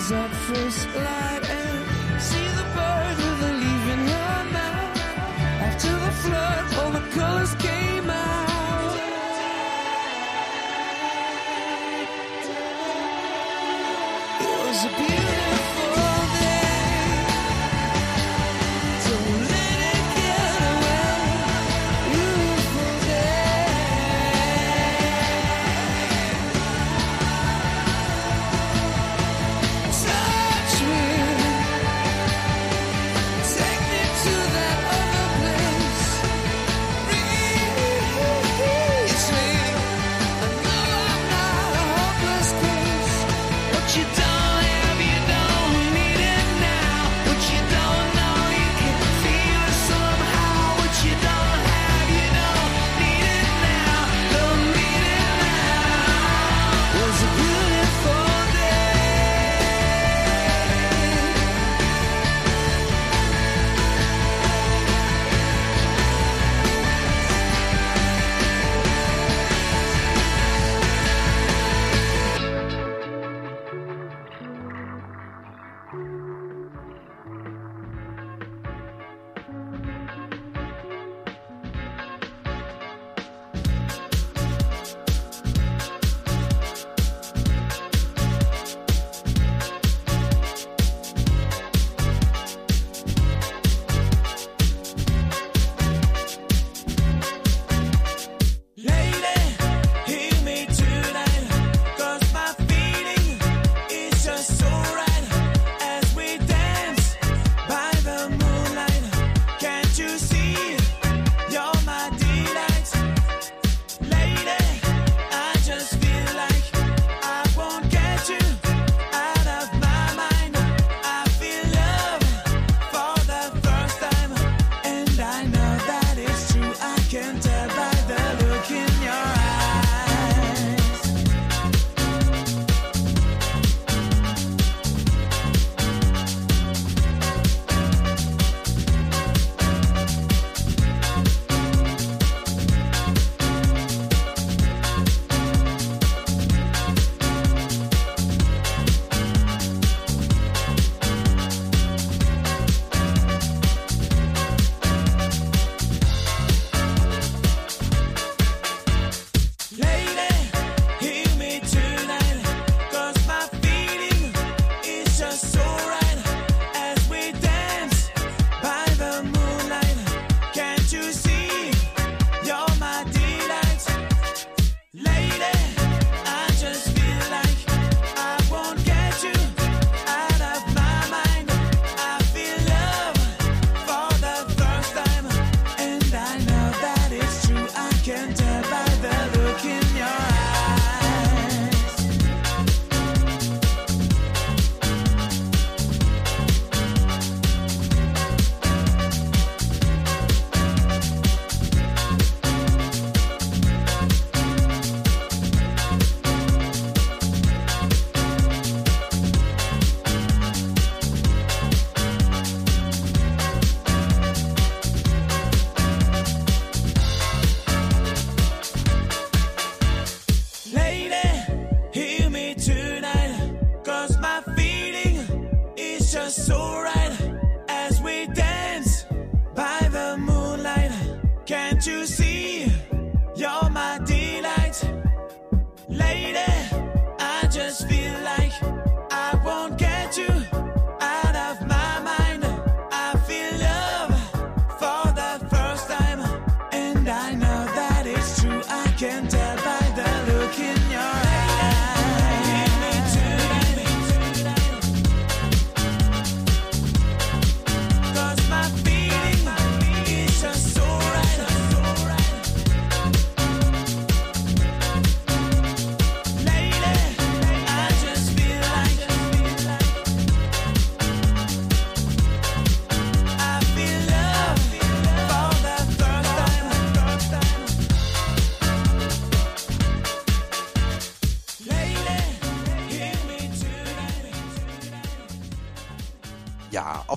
fields 0.06 0.12
at 0.12 0.30
first 0.30 0.88
light. 0.94 1.36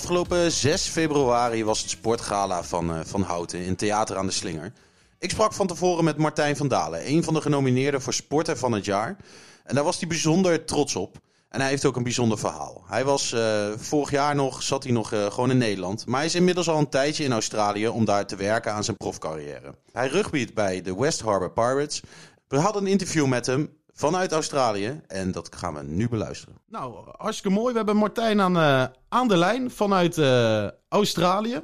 Afgelopen 0.09 0.51
6 0.51 0.87
februari 0.87 1.63
was 1.63 1.81
het 1.81 1.89
sportgala 1.89 2.63
van, 2.63 2.93
eh, 2.93 2.99
van 3.03 3.21
Houten 3.21 3.59
in 3.59 3.75
Theater 3.75 4.17
aan 4.17 4.25
de 4.25 4.31
Slinger. 4.31 4.71
Ik 5.19 5.29
sprak 5.29 5.53
van 5.53 5.67
tevoren 5.67 6.03
met 6.03 6.17
Martijn 6.17 6.57
van 6.57 6.67
Dalen, 6.67 7.09
een 7.09 7.23
van 7.23 7.33
de 7.33 7.41
genomineerden 7.41 8.01
voor 8.01 8.13
Sporter 8.13 8.57
van 8.57 8.71
het 8.71 8.85
jaar. 8.85 9.17
En 9.63 9.75
daar 9.75 9.83
was 9.83 9.99
hij 9.99 10.07
bijzonder 10.07 10.65
trots 10.65 10.95
op. 10.95 11.17
En 11.49 11.59
hij 11.59 11.69
heeft 11.69 11.85
ook 11.85 11.95
een 11.95 12.03
bijzonder 12.03 12.37
verhaal. 12.37 12.83
Hij 12.87 13.05
was 13.05 13.33
eh, 13.33 13.67
vorig 13.77 14.11
jaar 14.11 14.35
nog, 14.35 14.63
zat 14.63 14.83
hij 14.83 14.91
nog 14.91 15.13
eh, 15.13 15.31
gewoon 15.31 15.51
in 15.51 15.57
Nederland. 15.57 16.05
Maar 16.05 16.17
hij 16.17 16.27
is 16.27 16.35
inmiddels 16.35 16.69
al 16.69 16.77
een 16.77 16.89
tijdje 16.89 17.23
in 17.23 17.31
Australië 17.31 17.87
om 17.87 18.05
daar 18.05 18.27
te 18.27 18.35
werken 18.35 18.73
aan 18.73 18.83
zijn 18.83 18.97
profcarrière. 18.97 19.75
Hij 19.91 20.07
rugbyt 20.07 20.53
bij 20.53 20.81
de 20.81 20.95
West 20.95 21.21
Harbour 21.21 21.51
Pirates. 21.51 22.01
We 22.47 22.57
hadden 22.57 22.81
een 22.81 22.91
interview 22.91 23.25
met 23.25 23.45
hem 23.45 23.78
vanuit 24.05 24.31
Australië 24.31 25.01
en 25.07 25.31
dat 25.31 25.55
gaan 25.55 25.73
we 25.73 25.83
nu 25.83 26.09
beluisteren. 26.09 26.55
Nou, 26.67 26.93
hartstikke 27.17 27.57
mooi. 27.57 27.71
We 27.71 27.77
hebben 27.77 27.95
Martijn 27.97 28.41
aan, 28.41 28.55
eh, 28.55 28.85
aan 29.09 29.27
de 29.27 29.37
lijn 29.37 29.69
vanuit 29.69 30.17
eh, 30.17 30.67
Australië. 30.89 31.59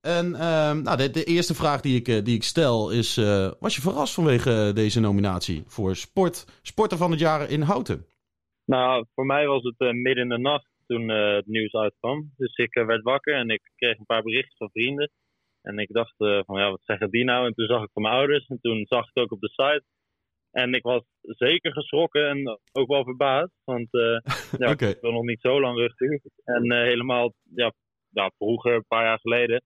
En 0.00 0.34
ehm, 0.34 0.82
nou, 0.82 0.96
de, 0.96 1.10
de 1.10 1.24
eerste 1.24 1.54
vraag 1.54 1.80
die 1.80 1.96
ik, 2.00 2.08
eh, 2.08 2.24
die 2.24 2.36
ik 2.36 2.42
stel 2.42 2.90
is: 2.90 3.16
eh, 3.16 3.50
was 3.60 3.74
je 3.74 3.80
verrast 3.80 4.14
vanwege 4.14 4.70
deze 4.74 5.00
nominatie 5.00 5.62
voor 5.66 5.96
sport, 5.96 6.46
Sporter 6.62 6.98
van 6.98 7.10
het 7.10 7.20
Jaar 7.20 7.50
in 7.50 7.60
Houten? 7.60 8.06
Nou, 8.64 9.06
voor 9.14 9.26
mij 9.26 9.46
was 9.46 9.62
het 9.62 9.78
eh, 9.78 9.90
midden 9.90 10.22
in 10.22 10.28
de 10.28 10.38
nacht 10.38 10.68
toen 10.86 11.10
eh, 11.10 11.34
het 11.34 11.46
nieuws 11.46 11.72
uitkwam. 11.72 12.32
Dus 12.36 12.56
ik 12.56 12.74
werd 12.74 13.02
wakker 13.02 13.34
en 13.34 13.50
ik 13.50 13.62
kreeg 13.76 13.98
een 13.98 14.06
paar 14.06 14.22
berichten 14.22 14.56
van 14.56 14.70
vrienden. 14.70 15.10
En 15.62 15.78
ik 15.78 15.92
dacht 15.92 16.14
eh, 16.18 16.40
van 16.46 16.60
ja, 16.60 16.70
wat 16.70 16.80
zeggen 16.84 17.10
die 17.10 17.24
nou? 17.24 17.46
En 17.46 17.54
toen 17.54 17.66
zag 17.66 17.82
ik 17.82 17.90
van 17.92 18.02
mijn 18.02 18.14
ouders 18.14 18.46
en 18.46 18.58
toen 18.60 18.86
zag 18.88 19.02
ik 19.02 19.10
het 19.14 19.24
ook 19.24 19.32
op 19.32 19.40
de 19.40 19.48
site. 19.48 19.84
En 20.52 20.74
ik 20.74 20.82
was 20.82 21.02
zeker 21.20 21.72
geschrokken 21.72 22.28
en 22.28 22.58
ook 22.72 22.88
wel 22.88 23.04
verbaasd. 23.04 23.52
Want 23.64 23.92
eh, 23.92 24.18
ja, 24.60 24.70
Oké. 24.70 24.86
ik 24.86 25.00
ben 25.00 25.12
nog 25.12 25.24
niet 25.24 25.40
zo 25.40 25.60
lang 25.60 25.78
rugby. 25.78 26.18
En 26.44 26.62
eh, 26.70 26.82
helemaal 26.82 27.32
ja, 27.54 27.72
ja, 28.08 28.30
vroeger, 28.36 28.74
een 28.74 28.84
paar 28.88 29.04
jaar 29.04 29.18
geleden, 29.18 29.62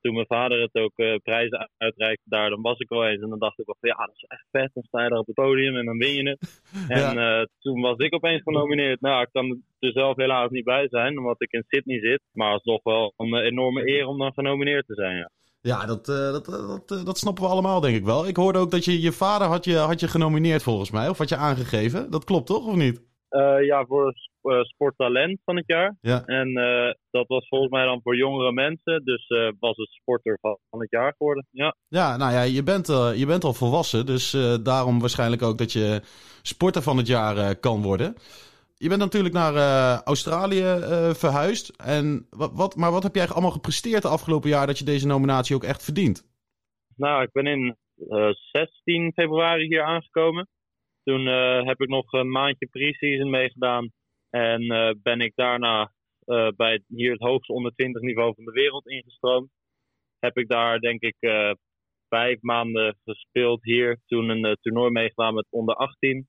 toen 0.00 0.14
mijn 0.14 0.26
vader 0.26 0.60
het 0.60 0.74
ook 0.74 0.96
eh, 0.96 1.14
prijzen 1.22 1.70
uitreikte 1.76 2.24
daar, 2.24 2.50
dan 2.50 2.62
was 2.62 2.78
ik 2.78 2.88
wel 2.88 3.06
eens. 3.06 3.22
En 3.22 3.28
dan 3.28 3.38
dacht 3.38 3.58
ik 3.58 3.66
wel 3.66 3.76
van 3.80 3.88
ja, 3.88 4.06
dat 4.06 4.14
is 4.14 4.24
echt 4.28 4.46
vet. 4.50 4.70
Dan 4.74 4.82
sta 4.82 5.02
je 5.02 5.08
daar 5.08 5.18
op 5.18 5.26
het 5.26 5.34
podium 5.34 5.76
en 5.76 5.84
dan 5.84 5.98
win 5.98 6.14
je 6.14 6.28
het. 6.28 6.62
En 6.98 7.48
toen 7.58 7.80
was 7.80 7.98
ik 7.98 8.14
opeens 8.14 8.42
genomineerd. 8.42 9.00
Nou, 9.00 9.22
ik 9.22 9.28
kan 9.32 9.62
er 9.78 9.92
zelf 9.92 10.16
helaas 10.16 10.50
niet 10.50 10.64
bij 10.64 10.88
zijn, 10.88 11.18
omdat 11.18 11.42
ik 11.42 11.52
in 11.52 11.64
Sydney 11.66 12.00
zit. 12.00 12.20
Maar 12.32 12.52
het 12.52 12.66
is 12.66 12.72
toch 12.72 12.82
wel 12.82 13.12
een 13.16 13.34
enorme 13.34 13.88
eer 13.88 14.06
om 14.06 14.18
dan 14.18 14.32
genomineerd 14.32 14.86
te 14.86 14.94
zijn, 14.94 15.16
ja. 15.16 15.30
Ja, 15.60 15.86
dat, 15.86 16.08
eh, 16.08 16.16
dat, 16.32 16.44
dat, 16.44 16.98
eh, 16.98 17.04
dat 17.04 17.18
snappen 17.18 17.44
we 17.44 17.50
allemaal, 17.50 17.80
denk 17.80 17.96
ik 17.96 18.04
wel. 18.04 18.26
Ik 18.28 18.36
hoorde 18.36 18.58
ook 18.58 18.70
dat 18.70 18.84
je 18.84 19.00
je 19.00 19.12
vader 19.12 19.46
had 19.46 19.64
je, 19.64 19.76
had 19.76 20.00
je 20.00 20.08
genomineerd 20.08 20.62
volgens 20.62 20.90
mij, 20.90 21.08
of 21.08 21.18
had 21.18 21.28
je 21.28 21.36
aangegeven. 21.36 22.10
Dat 22.10 22.24
klopt 22.24 22.46
toch, 22.46 22.66
of 22.66 22.74
niet? 22.74 23.06
Eh, 23.28 23.64
ja, 23.66 23.84
voor 23.86 24.12
sp- 24.14 24.48
eh, 24.50 24.60
sporttalent 24.62 25.40
van 25.44 25.56
het 25.56 25.64
jaar. 25.66 25.96
Ja. 26.00 26.24
En 26.24 26.56
eh, 26.56 26.94
dat 27.10 27.26
was 27.26 27.48
volgens 27.48 27.70
mij 27.70 27.84
dan 27.84 28.00
voor 28.02 28.16
jongere 28.16 28.52
mensen. 28.52 29.04
Dus 29.04 29.26
eh, 29.28 29.48
was 29.60 29.76
het 29.76 29.88
sporter 29.90 30.38
van, 30.40 30.58
van 30.70 30.80
het 30.80 30.90
jaar 30.90 31.14
geworden. 31.18 31.46
Ja. 31.50 31.76
Ja, 31.88 32.16
nou 32.16 32.32
ja, 32.32 32.42
je 32.42 32.62
bent, 32.62 32.88
eh, 32.88 33.10
je 33.14 33.26
bent 33.26 33.44
al 33.44 33.52
volwassen, 33.54 34.06
dus 34.06 34.34
eh, 34.34 34.54
daarom 34.62 35.00
waarschijnlijk 35.00 35.42
ook 35.42 35.58
dat 35.58 35.72
je 35.72 36.00
sporter 36.42 36.82
van 36.82 36.96
het 36.96 37.06
jaar 37.06 37.36
eh, 37.36 37.50
kan 37.60 37.82
worden. 37.82 38.14
Je 38.78 38.88
bent 38.88 39.00
natuurlijk 39.00 39.34
naar 39.34 39.54
eh, 39.54 40.00
Australië 40.04 40.62
eh, 40.62 41.10
verhuisd. 41.14 41.68
En 41.76 42.26
wat, 42.30 42.52
wat, 42.54 42.76
maar 42.76 42.90
wat 42.90 43.02
heb 43.02 43.14
jij 43.14 43.26
allemaal 43.28 43.50
gepresteerd 43.50 44.02
de 44.02 44.08
afgelopen 44.08 44.48
jaar 44.48 44.66
dat 44.66 44.78
je 44.78 44.84
deze 44.84 45.06
nominatie 45.06 45.54
ook 45.56 45.64
echt 45.64 45.84
verdient? 45.84 46.26
Nou, 46.96 47.22
ik 47.22 47.32
ben 47.32 47.46
in 47.46 47.76
eh, 48.08 48.30
16 48.52 49.12
februari 49.12 49.64
hier 49.66 49.82
aangekomen. 49.82 50.48
Toen 51.02 51.26
heb 51.66 51.80
ik 51.80 51.88
nog 51.88 52.12
een 52.12 52.30
maandje 52.30 52.66
pre-season 52.66 53.30
meegedaan. 53.30 53.90
En 54.30 54.66
ben 55.02 55.20
ik 55.20 55.32
daarna 55.34 55.92
bij 56.56 56.72
het- 56.72 56.84
hier 56.88 57.12
het 57.12 57.20
hoogste 57.20 57.52
onder 57.52 57.72
20 57.74 58.02
niveau 58.02 58.34
van 58.34 58.44
de 58.44 58.50
wereld 58.52 58.86
ingestroomd. 58.88 59.50
Heb 60.18 60.36
ik 60.36 60.48
daar 60.48 60.78
denk 60.78 61.00
ik 61.02 61.16
vijf 62.08 62.40
maanden 62.40 62.96
gespeeld 63.04 63.62
hier. 63.64 63.98
Toen 64.06 64.28
een 64.28 64.56
toernooi 64.60 64.90
meegedaan 64.90 65.34
met 65.34 65.46
onder 65.50 65.74
18. 65.74 66.28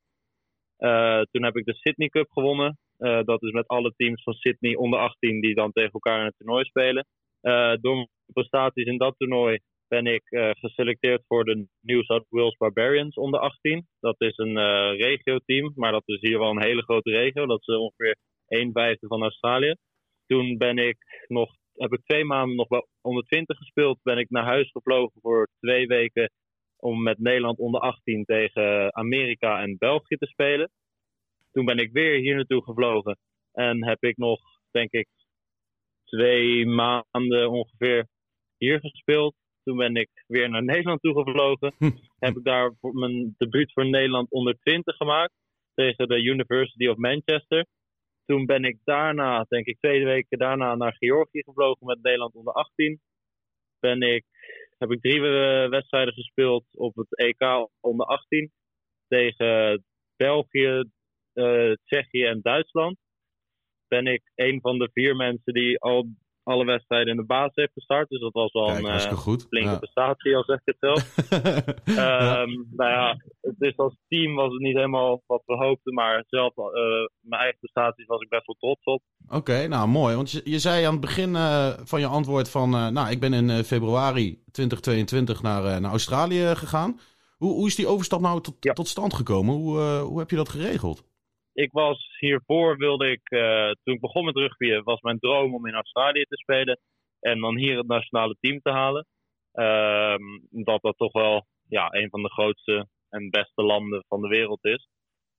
Eh, 0.79 1.21
toen 1.31 1.43
heb 1.43 1.55
ik 1.55 1.65
de 1.65 1.73
Sydney 1.73 2.09
Cup 2.09 2.31
gewonnen. 2.31 2.77
Eh, 2.97 3.23
dat 3.23 3.43
is 3.43 3.51
met 3.51 3.67
alle 3.67 3.93
teams 3.95 4.23
van 4.23 4.33
Sydney 4.33 4.75
onder 4.75 4.99
18 4.99 5.41
die 5.41 5.55
dan 5.55 5.71
tegen 5.71 5.91
elkaar 5.91 6.19
in 6.19 6.25
het 6.25 6.37
toernooi 6.37 6.65
spelen. 6.65 7.05
Eh, 7.41 7.73
door 7.81 7.95
mijn 7.95 8.07
prestaties 8.33 8.85
in 8.85 8.97
dat 8.97 9.15
toernooi 9.17 9.59
ben 9.87 10.05
ik 10.05 10.21
geselecteerd 10.59 11.23
voor 11.27 11.43
de 11.43 11.67
New 11.81 12.03
South 12.03 12.25
Wales 12.29 12.57
Barbarians 12.57 13.15
onder 13.15 13.39
18. 13.39 13.87
Dat 13.99 14.15
is 14.17 14.37
een 14.37 14.57
regio-team, 14.95 15.71
maar 15.75 15.91
dat 15.91 16.03
is 16.05 16.17
hier 16.21 16.39
wel 16.39 16.49
een 16.49 16.63
hele 16.63 16.81
grote 16.81 17.11
regio. 17.11 17.45
Dat 17.45 17.59
is 17.59 17.75
ongeveer 17.75 18.15
1 18.47 18.71
vijfde 18.71 19.07
van 19.07 19.21
Australië. 19.21 19.75
Toen 20.25 20.57
ben 20.57 20.77
ik 20.77 20.97
nog, 21.27 21.49
heb 21.73 21.93
ik 21.93 22.01
twee 22.05 22.25
maanden 22.25 22.55
nog 22.55 22.67
bij 22.67 22.85
onder 23.01 23.23
20 23.23 23.57
gespeeld. 23.57 23.99
Ben 24.03 24.17
ik 24.17 24.29
naar 24.29 24.45
huis 24.45 24.71
gevlogen 24.71 25.21
voor 25.21 25.47
twee 25.59 25.87
weken 25.87 26.31
om 26.79 27.03
met 27.03 27.19
Nederland 27.19 27.57
onder 27.57 27.81
18 27.81 28.25
tegen 28.25 28.95
Amerika 28.95 29.61
en 29.61 29.77
België 29.77 30.15
te 30.15 30.27
spelen. 30.27 30.71
Toen 31.51 31.65
ben 31.65 31.77
ik 31.77 31.91
weer 31.91 32.19
hier 32.19 32.35
naartoe 32.35 32.63
gevlogen 32.63 33.17
en 33.53 33.85
heb 33.85 34.03
ik 34.03 34.17
nog, 34.17 34.39
denk 34.71 34.91
ik, 34.91 35.07
twee 36.03 36.65
maanden 36.65 37.49
ongeveer 37.49 38.07
hier 38.57 38.79
gespeeld. 38.79 39.35
Toen 39.63 39.77
ben 39.77 39.95
ik 39.95 40.09
weer 40.27 40.49
naar 40.49 40.63
Nederland 40.73 41.01
toegevlogen. 41.01 41.73
heb 42.25 42.37
ik 42.37 42.43
daar 42.43 42.73
mijn 42.81 43.35
debuut 43.37 43.73
voor 43.73 43.85
Nederland 43.85 44.31
onder 44.31 44.57
20 44.59 44.95
gemaakt. 44.95 45.33
Tegen 45.73 46.07
de 46.07 46.23
University 46.23 46.87
of 46.87 46.97
Manchester. 46.97 47.65
Toen 48.25 48.45
ben 48.45 48.63
ik 48.63 48.77
daarna, 48.83 49.45
denk 49.47 49.65
ik 49.65 49.79
twee 49.79 50.05
weken 50.05 50.37
daarna, 50.37 50.75
naar 50.75 50.95
Georgië 50.95 51.43
gevlogen 51.43 51.85
met 51.85 52.01
Nederland 52.01 52.33
onder 52.33 52.53
18. 52.53 52.99
Ben 53.79 54.01
ik, 54.01 54.25
heb 54.79 54.91
ik 54.91 55.01
drie 55.01 55.21
eh, 55.21 55.69
wedstrijden 55.69 56.13
gespeeld 56.13 56.65
op 56.71 56.95
het 56.95 57.17
EK 57.17 57.69
onder 57.79 58.05
18. 58.05 58.51
Tegen 59.07 59.83
België, 60.15 60.83
eh, 61.33 61.71
Tsjechië 61.83 62.23
en 62.23 62.41
Duitsland. 62.41 62.97
Ben 63.87 64.07
ik 64.07 64.31
een 64.35 64.61
van 64.61 64.77
de 64.77 64.89
vier 64.93 65.15
mensen 65.15 65.53
die 65.53 65.79
al 65.79 66.07
alle 66.49 66.65
wedstrijden 66.65 67.11
in 67.11 67.19
de 67.19 67.25
basis 67.25 67.55
heeft 67.55 67.73
gestart. 67.73 68.09
Dus 68.09 68.19
dat 68.19 68.33
was 68.33 68.51
Kijk, 68.51 68.77
een 68.79 68.85
eh, 68.87 69.11
goed. 69.17 69.45
flinke 69.49 69.69
Ja. 69.69 69.77
prestatie, 69.77 70.35
al 70.35 70.43
zeg 70.43 70.57
ik 70.57 70.61
het 70.65 70.77
zelf. 70.79 71.01
Ja. 71.95 72.41
Ehm, 72.41 72.49
nou 72.71 72.91
ja, 72.91 73.17
dus 73.57 73.77
als 73.77 73.95
team 74.07 74.35
was 74.35 74.51
het 74.51 74.61
niet 74.61 74.75
helemaal 74.75 75.23
wat 75.27 75.41
we 75.45 75.53
hoopten, 75.55 75.93
maar 75.93 76.23
zelf, 76.27 76.57
eh, 76.57 76.63
mijn 77.21 77.41
eigen 77.41 77.59
prestaties 77.59 78.05
was 78.05 78.21
ik 78.21 78.29
best 78.29 78.45
wel 78.45 78.55
trots 78.59 78.83
op. 78.83 79.01
Oké, 79.29 79.67
nou 79.67 79.87
mooi. 79.87 80.15
Want 80.15 80.31
je, 80.31 80.41
je 80.43 80.59
zei 80.59 80.85
aan 80.85 80.91
het 80.91 81.01
begin 81.01 81.35
eh, 81.35 81.69
van 81.83 81.99
je 81.99 82.07
antwoord 82.07 82.49
van... 82.49 82.73
eh, 82.73 82.87
nou, 82.87 83.09
ik 83.09 83.19
ben 83.19 83.33
in 83.33 83.63
februari 83.63 84.43
2022 84.51 85.41
naar, 85.41 85.81
naar 85.81 85.91
Australië 85.91 86.55
gegaan. 86.55 86.99
Hoe, 87.37 87.53
hoe 87.53 87.67
is 87.67 87.75
die 87.75 87.87
overstap 87.87 88.19
nou 88.21 88.41
tot, 88.41 88.55
Ja. 88.59 88.73
tot 88.73 88.87
stand 88.87 89.13
gekomen? 89.13 89.55
Hoe, 89.55 89.79
hoe 89.81 90.19
heb 90.19 90.29
je 90.29 90.35
dat 90.35 90.49
geregeld? 90.49 91.03
Ik 91.53 91.71
was 91.71 92.17
hiervoor, 92.19 92.77
wilde 92.77 93.11
ik, 93.11 93.29
eh, 93.29 93.71
toen 93.83 93.93
ik 93.93 93.99
begon 93.99 94.25
met 94.25 94.35
rugby, 94.35 94.81
was 94.81 95.01
mijn 95.01 95.19
droom 95.19 95.53
om 95.53 95.67
in 95.67 95.73
Australië 95.73 96.23
te 96.23 96.37
spelen. 96.37 96.79
En 97.19 97.39
dan 97.39 97.57
hier 97.57 97.77
het 97.77 97.87
nationale 97.87 98.35
team 98.39 98.59
te 98.61 98.69
halen. 98.71 99.05
Ehm, 99.51 100.23
omdat 100.51 100.81
dat 100.81 100.97
toch 100.97 101.11
wel 101.11 101.45
ja, 101.67 101.87
een 101.93 102.09
van 102.09 102.21
de 102.21 102.29
grootste 102.31 102.87
en 103.09 103.29
beste 103.29 103.63
landen 103.63 104.03
van 104.07 104.21
de 104.21 104.27
wereld 104.27 104.65
is. 104.65 104.87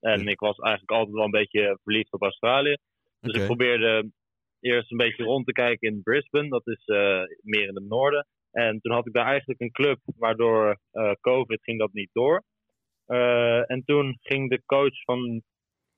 En 0.01 0.23
Ja. 0.25 0.31
ik 0.31 0.41
was 0.41 0.57
eigenlijk 0.57 0.91
altijd 0.91 1.15
wel 1.15 1.25
een 1.25 1.31
beetje 1.31 1.79
verliefd 1.83 2.13
op 2.13 2.23
Australië. 2.23 2.77
Dus 3.21 3.35
ik 3.35 3.47
probeerde 3.47 4.11
eerst 4.61 4.91
een 4.91 4.97
beetje 4.97 5.25
rond 5.25 5.47
te 5.47 5.53
kijken 5.53 5.89
in 5.89 6.03
Brisbane, 6.03 6.49
dat 6.49 6.67
is 6.67 6.85
eh, 6.85 7.23
meer 7.43 7.69
in 7.69 7.75
het 7.75 7.89
noorden. 7.89 8.27
En 8.51 8.81
toen 8.81 8.93
had 8.93 9.07
ik 9.07 9.13
daar 9.13 9.27
eigenlijk 9.27 9.61
een 9.61 9.71
club, 9.71 9.99
waardoor 10.05 10.81
eh, 10.91 11.13
COVID 11.21 11.63
ging 11.63 11.79
dat 11.79 11.93
niet 11.93 12.11
door. 12.13 12.43
Eh, 13.07 13.71
en 13.71 13.83
toen 13.85 14.19
ging 14.21 14.51
de 14.51 14.63
coach 14.67 15.03
van 15.05 15.43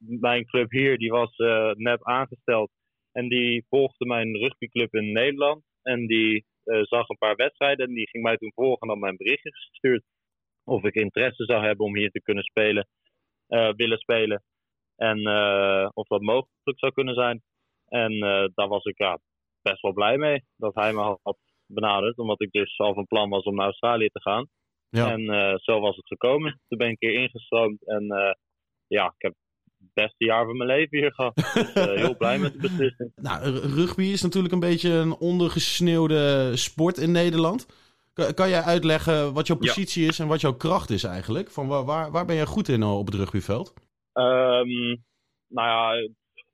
mijn 0.06 0.44
club 0.46 0.70
hier, 0.70 0.98
die 0.98 1.10
was 1.10 1.36
eh, 1.36 1.70
net 1.72 2.04
aangesteld. 2.04 2.70
En 3.12 3.28
die 3.28 3.64
volgde 3.68 4.06
mijn 4.06 4.36
rugbyclub 4.36 4.94
in 4.94 5.12
Nederland. 5.12 5.62
En 5.82 6.06
die 6.06 6.44
eh, 6.64 6.80
zag 6.82 7.08
een 7.08 7.18
paar 7.18 7.36
wedstrijden 7.36 7.86
en 7.86 7.94
die 7.94 8.08
ging 8.08 8.24
mij 8.24 8.36
toen 8.36 8.52
volgen 8.54 8.80
en 8.80 8.88
had 8.88 8.98
mij 8.98 9.10
een 9.10 9.16
berichtje 9.16 9.50
gestuurd. 9.52 10.04
Of 10.64 10.84
ik 10.84 10.94
interesse 10.94 11.44
zou 11.44 11.64
hebben 11.64 11.86
om 11.86 11.96
hier 11.96 12.10
te 12.10 12.22
kunnen 12.22 12.44
spelen, 12.44 12.88
eh, 13.46 13.72
willen 13.76 13.98
spelen. 13.98 14.42
En 14.96 15.18
of 15.94 16.06
dat 16.06 16.20
mogelijk 16.20 16.78
zou 16.78 16.92
kunnen 16.92 17.14
zijn. 17.14 17.42
En 17.86 18.18
daar 18.54 18.68
was 18.68 18.84
ik 18.84 18.98
ja, 18.98 19.18
best 19.62 19.80
wel 19.80 19.92
blij 19.92 20.18
mee 20.18 20.44
dat 20.56 20.74
hij 20.74 20.92
me 20.92 21.18
had 21.22 21.38
benaderd. 21.66 22.18
Omdat 22.18 22.40
ik 22.40 22.50
dus 22.50 22.78
al 22.78 22.94
van 22.94 23.06
plan 23.06 23.30
was 23.30 23.42
om 23.42 23.54
naar 23.54 23.64
Australië 23.64 24.08
te 24.08 24.20
gaan. 24.20 24.48
Ja. 24.88 25.10
En 25.10 25.24
zo 25.62 25.80
was 25.80 25.96
het 25.96 26.06
gekomen. 26.06 26.60
Toen 26.68 26.78
ben 26.78 26.90
ik 26.90 27.00
hier 27.00 27.12
ingestroomd. 27.12 27.86
En 27.86 28.06
ja, 28.86 29.06
ik 29.06 29.22
heb 29.22 29.34
beste 29.94 30.24
jaar 30.24 30.44
van 30.44 30.56
mijn 30.56 30.70
leven 30.70 30.98
hier 30.98 31.12
gehad. 31.12 31.34
Dus 31.34 31.72
eh, 31.72 31.94
heel 32.04 32.16
blij 32.16 32.38
met 32.38 32.52
de 32.52 32.58
beslissing. 32.58 33.12
Nou, 33.16 33.58
rugby 33.58 34.02
is 34.02 34.22
natuurlijk 34.22 34.52
een 34.54 34.60
beetje 34.60 34.90
een 34.90 35.12
ondergesneeuwde 35.12 36.56
sport 36.56 36.98
in 36.98 37.12
Nederland. 37.12 37.66
Kan, 38.12 38.34
kan 38.34 38.48
jij 38.48 38.62
uitleggen 38.62 39.32
wat 39.32 39.46
jouw 39.46 39.56
Ja. 39.60 39.66
positie 39.66 40.06
is 40.06 40.18
en 40.18 40.26
wat 40.28 40.40
jouw 40.40 40.56
kracht 40.56 40.90
is 40.90 41.04
eigenlijk? 41.04 41.50
Van 41.50 41.68
waar, 41.68 41.84
waar, 41.84 42.10
waar 42.10 42.26
ben 42.26 42.36
jij 42.36 42.44
goed 42.44 42.68
in 42.68 42.82
eh, 42.82 42.98
op 42.98 43.06
het 43.06 43.14
rugbyveld? 43.14 43.74
Ehm, 44.12 44.96
nou 45.48 45.68
ja, 45.68 45.94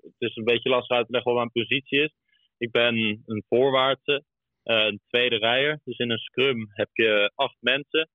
het 0.00 0.14
is 0.18 0.36
een 0.36 0.44
beetje 0.44 0.68
lastig 0.68 0.96
uit 0.96 1.06
te 1.06 1.12
leggen 1.12 1.32
wat 1.32 1.40
mijn 1.40 1.66
positie 1.66 2.02
is. 2.02 2.12
Ik 2.58 2.70
ben 2.70 2.94
een 3.26 3.44
voorwaartse, 3.48 4.24
eh, 4.62 4.76
een 4.76 5.00
tweede 5.08 5.36
rijder. 5.36 5.80
Dus 5.84 5.98
in 5.98 6.10
een 6.10 6.18
scrum 6.18 6.68
heb 6.72 6.88
je 6.92 7.32
acht 7.34 7.56
mensen. 7.60 8.08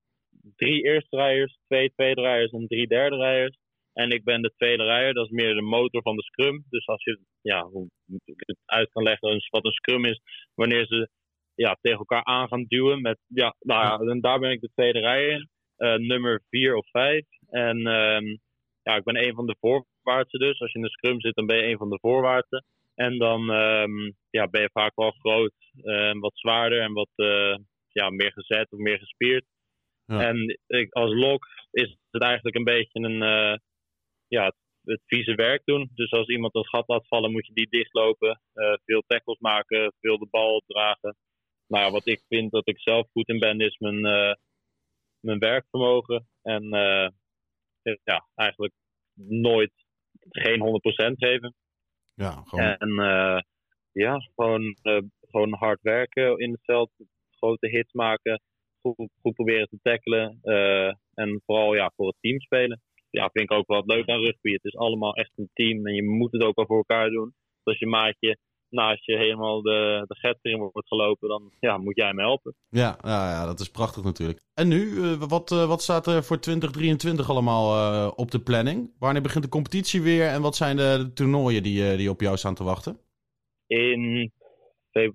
Drie 0.56 0.82
eerste 0.82 1.16
rijders, 1.16 1.58
twee 1.66 1.92
tweede 1.94 2.20
rijders 2.20 2.52
en 2.52 2.66
drie 2.66 2.86
derde 2.86 3.16
rijders. 3.16 3.58
En 3.94 4.10
ik 4.10 4.24
ben 4.24 4.42
de 4.42 4.52
tweede 4.56 4.82
rijder, 4.82 5.14
dat 5.14 5.24
is 5.24 5.30
meer 5.30 5.54
de 5.54 5.62
motor 5.62 6.02
van 6.02 6.16
de 6.16 6.22
scrum. 6.22 6.64
Dus 6.68 6.86
als 6.86 7.04
je 7.04 7.18
ja, 7.40 7.62
hoe 7.62 7.88
ik 8.24 8.42
het 8.46 8.58
uit 8.64 8.90
kan 8.90 9.02
leggen 9.02 9.42
wat 9.50 9.64
een 9.64 9.72
scrum 9.72 10.04
is, 10.04 10.20
wanneer 10.54 10.86
ze 10.86 11.08
ja, 11.54 11.76
tegen 11.80 11.98
elkaar 11.98 12.24
aan 12.24 12.48
gaan 12.48 12.64
duwen. 12.68 13.00
Met, 13.02 13.18
ja, 13.26 13.54
nou 13.60 13.84
ja, 13.84 14.12
en 14.12 14.20
daar 14.20 14.38
ben 14.38 14.50
ik 14.50 14.60
de 14.60 14.70
tweede 14.74 14.98
rijder 14.98 15.30
in. 15.30 15.48
Eh, 15.76 15.94
nummer 15.94 16.42
vier 16.48 16.76
of 16.76 16.90
vijf. 16.90 17.24
En 17.48 17.86
ehm, 17.86 18.36
ja, 18.82 18.96
ik 18.96 19.04
ben 19.04 19.26
een 19.26 19.34
van 19.34 19.46
de 19.46 19.56
voorwaartsen 19.60 20.38
dus. 20.38 20.60
Als 20.60 20.72
je 20.72 20.78
in 20.78 20.84
de 20.84 20.90
scrum 20.90 21.20
zit, 21.20 21.34
dan 21.34 21.46
ben 21.46 21.56
je 21.56 21.70
een 21.70 21.78
van 21.78 21.90
de 21.90 21.98
voorwaartsen. 22.00 22.64
En 22.94 23.18
dan 23.18 23.50
ehm, 23.50 24.10
ja, 24.30 24.48
ben 24.48 24.60
je 24.60 24.70
vaak 24.72 24.92
wel 24.94 25.10
groot 25.10 25.52
en 25.82 26.18
wat 26.18 26.32
zwaarder 26.34 26.80
en 26.80 26.92
wat 26.92 27.10
eh, 27.14 27.56
ja, 27.88 28.10
meer 28.10 28.32
gezet 28.32 28.72
of 28.72 28.78
meer 28.78 28.98
gespierd. 28.98 29.44
Ja. 30.06 30.20
En 30.20 30.58
ik, 30.66 30.92
als 30.92 31.14
lok 31.14 31.46
is 31.70 31.96
het 32.10 32.22
eigenlijk 32.22 32.56
een 32.56 32.64
beetje 32.64 33.00
een, 33.00 33.22
ja, 34.34 34.44
het, 34.44 34.56
het 34.84 35.00
vieze 35.06 35.34
werk 35.34 35.62
doen. 35.64 35.90
Dus 35.94 36.10
als 36.10 36.28
iemand 36.28 36.54
een 36.54 36.66
gat 36.66 36.88
laat 36.88 37.08
vallen, 37.08 37.32
moet 37.32 37.46
je 37.46 37.52
die 37.52 37.68
dichtlopen. 37.68 38.40
eh, 38.52 38.72
veel 38.84 39.02
tackles 39.06 39.38
maken, 39.38 39.92
veel 40.00 40.18
de 40.18 40.28
bal 40.30 40.54
opdragen. 40.54 41.16
Nou 41.66 41.84
ja, 41.84 41.90
wat 41.90 42.06
ik 42.06 42.22
vind 42.28 42.50
dat 42.50 42.68
ik 42.68 42.80
zelf 42.80 43.08
goed 43.10 43.28
in 43.28 43.38
ben, 43.38 43.60
is 43.60 43.78
mijn, 43.78 44.04
eh, 44.04 44.34
mijn 45.20 45.38
werkvermogen. 45.38 46.28
En 46.42 46.72
eh, 46.72 47.08
ja, 48.04 48.28
eigenlijk 48.34 48.74
nooit 49.28 49.72
geen 50.28 50.60
100% 50.60 51.18
geven. 51.18 51.54
Ja, 52.14 52.42
gewoon. 52.44 52.76
En 52.76 52.94
ja, 53.92 54.18
gewoon, 54.34 54.76
gewoon 55.20 55.54
hard 55.54 55.82
werken 55.82 56.38
in 56.38 56.50
het 56.50 56.64
veld. 56.64 56.90
Grote 57.30 57.68
hits 57.68 57.92
maken. 57.92 58.40
Goed, 58.80 59.10
goed 59.20 59.34
proberen 59.34 59.68
te 59.68 59.78
tackelen. 59.82 60.38
en 61.14 61.42
vooral 61.46 61.74
ja, 61.74 61.92
voor 61.96 62.06
het 62.06 62.16
team 62.20 62.40
spelen. 62.40 62.82
Ja, 63.14 63.30
vind 63.32 63.50
ik 63.50 63.56
ook 63.56 63.66
wel 63.66 63.82
leuk 63.86 64.08
aan 64.08 64.20
rugby. 64.20 64.52
Het 64.52 64.64
is 64.64 64.76
allemaal 64.76 65.14
echt 65.14 65.32
een 65.36 65.50
team. 65.52 65.86
En 65.86 65.94
je 65.94 66.02
moet 66.02 66.32
het 66.32 66.42
ook 66.42 66.56
wel 66.56 66.66
voor 66.66 66.76
elkaar 66.76 67.10
doen. 67.10 67.24
Dus 67.24 67.64
als 67.64 67.78
je 67.78 67.86
maatje 67.86 68.38
naast 68.68 69.04
je 69.04 69.16
helemaal 69.16 69.62
de, 69.62 70.04
de 70.06 70.14
get 70.18 70.38
erin 70.42 70.58
wordt 70.58 70.88
gelopen, 70.88 71.28
dan 71.28 71.52
ja, 71.60 71.78
moet 71.78 71.96
jij 71.96 72.12
me 72.12 72.20
helpen. 72.20 72.54
Ja, 72.68 72.98
ja, 73.02 73.30
ja, 73.30 73.46
dat 73.46 73.60
is 73.60 73.70
prachtig 73.70 74.04
natuurlijk. 74.04 74.40
En 74.54 74.68
nu, 74.68 75.02
eh, 75.02 75.12
wat, 75.28 75.50
eh, 75.50 75.66
wat 75.68 75.82
staat 75.82 76.06
er 76.06 76.24
voor 76.24 76.38
2023 76.38 77.30
allemaal 77.30 77.74
eh, 77.74 78.12
op 78.16 78.30
de 78.30 78.40
planning? 78.40 78.90
Wanneer 78.98 79.22
begint 79.22 79.44
de 79.44 79.50
competitie 79.50 80.02
weer 80.02 80.26
en 80.26 80.42
wat 80.42 80.56
zijn 80.56 80.76
de, 80.76 80.96
de 80.98 81.12
toernooien 81.12 81.62
die, 81.62 81.96
die 81.96 82.10
op 82.10 82.20
jou 82.20 82.36
staan 82.36 82.54
te 82.54 82.64
wachten? 82.64 82.98
in, 83.66 84.32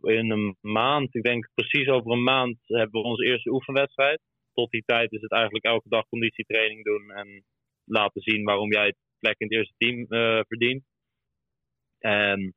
in 0.01 0.31
een 0.31 0.57
maand, 0.61 1.15
ik 1.15 1.23
denk 1.23 1.49
precies 1.55 1.87
over 1.87 2.11
een 2.11 2.23
maand, 2.23 2.57
hebben 2.65 3.01
we 3.01 3.07
onze 3.07 3.25
eerste 3.25 3.51
oefenwedstrijd. 3.51 4.19
Tot 4.53 4.71
die 4.71 4.83
tijd 4.85 5.11
is 5.11 5.21
het 5.21 5.31
eigenlijk 5.31 5.65
elke 5.65 5.89
dag 5.89 6.07
conditietraining 6.09 6.83
doen 6.83 7.11
en 7.11 7.43
laten 7.89 8.21
zien 8.21 8.43
waarom 8.43 8.71
jij 8.71 8.85
het 8.85 8.97
plek 9.19 9.35
in 9.37 9.47
het 9.47 9.55
eerste 9.55 9.73
team 9.77 10.05
eh, 10.09 10.39
verdient. 10.47 10.83
En 11.99 12.53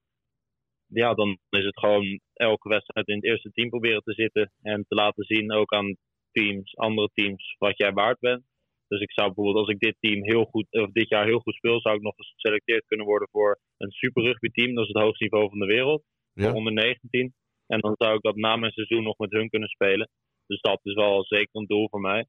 ja, 0.86 1.14
dan 1.14 1.38
is 1.50 1.64
het 1.64 1.78
gewoon 1.78 2.20
elke 2.32 2.68
wedstrijd 2.68 3.08
in 3.08 3.14
het 3.14 3.24
eerste 3.24 3.50
team 3.52 3.68
proberen 3.68 4.02
te 4.02 4.12
zitten 4.12 4.52
en 4.62 4.84
te 4.88 4.94
laten 4.94 5.24
zien 5.24 5.52
ook 5.52 5.72
aan 5.72 5.96
teams, 6.32 6.76
andere 6.76 7.10
teams, 7.14 7.54
wat 7.58 7.78
jij 7.78 7.92
waard 7.92 8.18
bent. 8.18 8.44
Dus 8.88 9.00
ik 9.00 9.12
zou 9.12 9.26
bijvoorbeeld, 9.26 9.66
als 9.66 9.74
ik 9.74 9.80
dit 9.80 9.96
team 10.00 10.24
heel 10.24 10.44
goed, 10.44 10.66
of 10.70 10.92
dit 10.92 11.08
jaar 11.08 11.26
heel 11.26 11.38
goed 11.38 11.54
speel, 11.54 11.80
zou 11.80 11.96
ik 11.96 12.02
nog 12.02 12.14
geselecteerd 12.16 12.84
kunnen 12.86 13.06
worden 13.06 13.28
voor 13.30 13.60
een 13.76 13.90
super 13.90 14.22
rugby 14.22 14.48
team. 14.48 14.74
Dat 14.74 14.84
is 14.84 14.92
het 14.92 15.02
hoogste 15.02 15.22
niveau 15.24 15.48
van 15.48 15.58
de 15.58 15.66
wereld. 15.66 16.02
Ja. 16.32 16.44
Voor 16.44 16.54
onder 16.54 16.72
19. 16.72 17.34
En 17.66 17.80
dan 17.80 17.94
zou 17.98 18.14
ik 18.14 18.22
dat 18.22 18.36
na 18.36 18.56
mijn 18.56 18.72
seizoen 18.72 19.02
nog 19.02 19.18
met 19.18 19.30
hun 19.30 19.48
kunnen 19.48 19.68
spelen. 19.68 20.08
Dus 20.46 20.60
dat 20.60 20.80
is 20.82 20.94
wel 20.94 21.24
zeker 21.24 21.48
een 21.52 21.66
doel 21.66 21.88
voor 21.88 22.00
mij. 22.00 22.26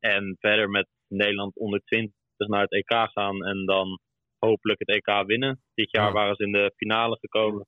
En 0.00 0.36
verder 0.38 0.70
met 0.70 0.88
Nederland 1.08 1.56
onder 1.56 1.80
20 1.84 2.14
naar 2.36 2.62
het 2.62 2.72
EK 2.72 2.92
gaan 3.12 3.44
en 3.44 3.64
dan 3.64 3.98
hopelijk 4.38 4.78
het 4.78 4.88
EK 4.88 5.26
winnen. 5.26 5.62
Dit 5.74 5.90
jaar 5.90 6.06
Ja. 6.06 6.12
waren 6.12 6.36
ze 6.36 6.44
in 6.44 6.52
de 6.52 6.72
finale 6.76 7.18
gekomen, 7.20 7.66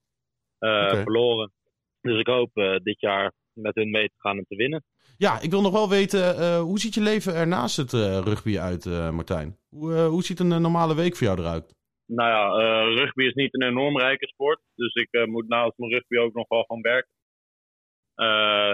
eh, 0.59 0.88
verloren. 1.02 1.52
Dus 2.00 2.18
ik 2.18 2.26
hoop 2.26 2.50
eh, 2.57 2.76
dit 2.83 3.00
jaar 3.00 3.33
met 3.52 3.74
hun 3.74 3.90
mee 3.90 4.09
te 4.09 4.14
gaan 4.16 4.37
en 4.38 4.44
te 4.48 4.57
winnen. 4.57 4.85
Ja, 5.16 5.40
ik 5.40 5.50
wil 5.50 5.62
nog 5.62 5.72
wel 5.72 5.88
weten, 5.88 6.37
eh, 6.37 6.61
hoe 6.61 6.79
ziet 6.79 6.94
je 6.94 7.00
leven 7.00 7.35
er 7.35 7.46
naast 7.46 7.76
het 7.76 7.92
rugby 8.24 8.59
uit, 8.59 8.85
Martijn? 9.12 9.59
Hoe, 9.68 9.94
hoe 9.94 10.22
ziet 10.22 10.40
een 10.40 10.62
normale 10.62 10.94
week 10.94 11.16
voor 11.16 11.26
jou 11.26 11.38
eruit? 11.40 11.74
Nou 12.07 12.31
ja, 12.31 12.83
rugby 13.02 13.24
is 13.24 13.35
niet 13.35 13.55
een 13.55 13.68
enorm 13.68 13.98
rijke 13.98 14.26
sport. 14.26 14.61
Dus 14.74 14.94
ik 14.94 15.26
moet 15.26 15.48
naast 15.48 15.72
mijn 15.79 15.92
rugby 15.92 16.16
ook 16.16 16.35
nog 16.35 16.48
wel 16.48 16.62
gaan 16.62 16.81
werken. 16.81 17.11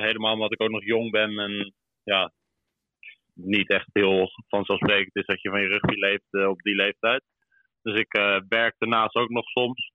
Helemaal 0.06 0.32
omdat 0.32 0.52
ik 0.52 0.62
ook 0.62 0.70
nog 0.70 0.84
jong 0.84 1.10
ben 1.10 1.38
en 1.38 1.74
ja, 2.02 2.32
niet 3.34 3.68
echt 3.68 3.88
heel 3.92 4.28
vanzelfsprekend 4.48 5.16
is 5.16 5.26
dat 5.26 5.42
je 5.42 5.50
van 5.50 5.60
je 5.60 5.68
rugby 5.68 5.94
leeft 5.94 6.26
eh, 6.30 6.48
op 6.48 6.62
die 6.62 6.74
leeftijd. 6.74 7.22
Dus 7.82 8.00
ik 8.00 8.14
eh, 8.14 8.40
werk 8.48 8.74
daarnaast 8.78 9.14
ook 9.14 9.28
nog 9.28 9.48
soms. 9.48 9.92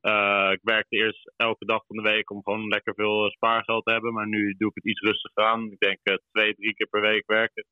Eh, 0.00 0.48
ik 0.52 0.60
werkte 0.62 0.96
eerst 0.96 1.32
elke 1.36 1.64
dag 1.64 1.86
van 1.86 1.96
de 1.96 2.02
week 2.02 2.30
om 2.30 2.42
gewoon 2.42 2.68
lekker 2.68 2.94
veel 2.94 3.30
spaargeld 3.30 3.84
te 3.84 3.92
hebben. 3.92 4.12
Maar 4.12 4.28
nu 4.28 4.54
doe 4.58 4.68
ik 4.68 4.74
het 4.74 4.86
iets 4.86 5.00
rustiger 5.00 5.44
aan. 5.44 5.72
Ik 5.72 5.78
denk 5.78 5.98
twee, 6.32 6.54
drie 6.54 6.74
keer 6.74 6.86
per 6.86 7.00
week 7.00 7.26
werken. 7.26 7.66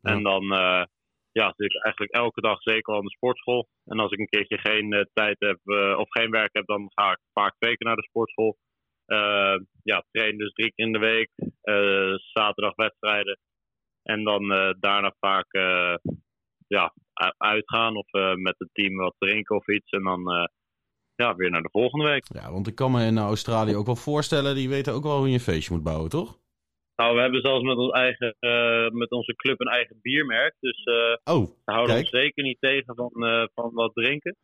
Ja. 0.00 0.10
En 0.10 0.22
dan 0.22 0.42
eh, 0.52 0.84
ja, 1.32 1.52
zit 1.56 1.74
ik 1.74 1.82
eigenlijk 1.82 2.14
elke 2.14 2.40
dag 2.40 2.62
zeker 2.62 2.92
al 2.92 2.98
aan 2.98 3.04
de 3.04 3.10
sportschool. 3.10 3.68
En 3.84 3.98
als 3.98 4.12
ik 4.12 4.18
een 4.18 4.28
keertje 4.28 4.58
geen 4.58 5.08
tijd 5.12 5.36
heb 5.38 5.58
of 5.98 6.10
geen 6.10 6.30
werk 6.30 6.52
heb, 6.52 6.66
dan 6.66 6.90
ga 6.94 7.10
ik 7.10 7.18
vaak 7.32 7.54
twee 7.58 7.76
keer 7.76 7.86
naar 7.86 7.96
de 7.96 8.08
sportschool. 8.08 8.56
Ja, 9.82 10.04
train 10.10 10.38
dus 10.38 10.52
drie 10.52 10.72
keer 10.74 10.86
in 10.86 10.92
de 10.92 10.98
week. 10.98 11.30
Zaterdag 12.32 12.74
wedstrijden. 12.74 13.38
En 14.10 14.24
dan 14.24 14.52
eh, 14.52 14.70
daarna 14.80 15.14
vaak 15.20 15.52
eh, 15.52 15.94
ja, 16.66 16.94
uitgaan 17.36 17.96
of 17.96 18.12
eh, 18.12 18.34
met 18.34 18.54
het 18.58 18.68
team 18.72 18.96
wat 18.96 19.14
drinken 19.18 19.56
of 19.56 19.68
iets. 19.68 19.90
En 19.90 20.02
dan 20.02 20.48
ja, 21.14 21.34
weer 21.36 21.50
naar 21.50 21.62
de 21.62 21.68
volgende 21.72 22.04
week. 22.04 22.24
Ja, 22.34 22.52
want 22.52 22.66
ik 22.66 22.74
kan 22.74 22.92
me 22.92 23.04
in 23.04 23.18
Australië 23.18 23.76
ook 23.76 23.86
wel 23.86 23.96
voorstellen, 23.96 24.54
die 24.54 24.68
weten 24.68 24.92
ook 24.92 25.02
wel 25.02 25.18
hoe 25.18 25.28
je 25.28 25.34
een 25.34 25.40
feestje 25.40 25.74
moet 25.74 25.82
bouwen, 25.82 26.10
toch? 26.10 26.38
Nou, 26.96 27.14
we 27.14 27.20
hebben 27.20 27.40
zelfs 27.40 27.64
met, 27.64 27.76
ons 27.76 27.92
eigen, 27.92 28.36
met 28.92 29.10
onze 29.10 29.34
club 29.36 29.60
een 29.60 29.68
eigen 29.68 29.98
biermerk. 30.02 30.54
Dus 30.60 30.82
eh, 30.84 31.34
Oh, 31.34 31.46
we 31.64 31.72
houden 31.72 31.94
Kijk. 31.94 32.06
ons 32.06 32.22
zeker 32.22 32.42
niet 32.42 32.60
tegen 32.60 32.94
van, 32.94 33.10
van 33.54 33.70
wat 33.72 33.94
drinken. 33.94 34.36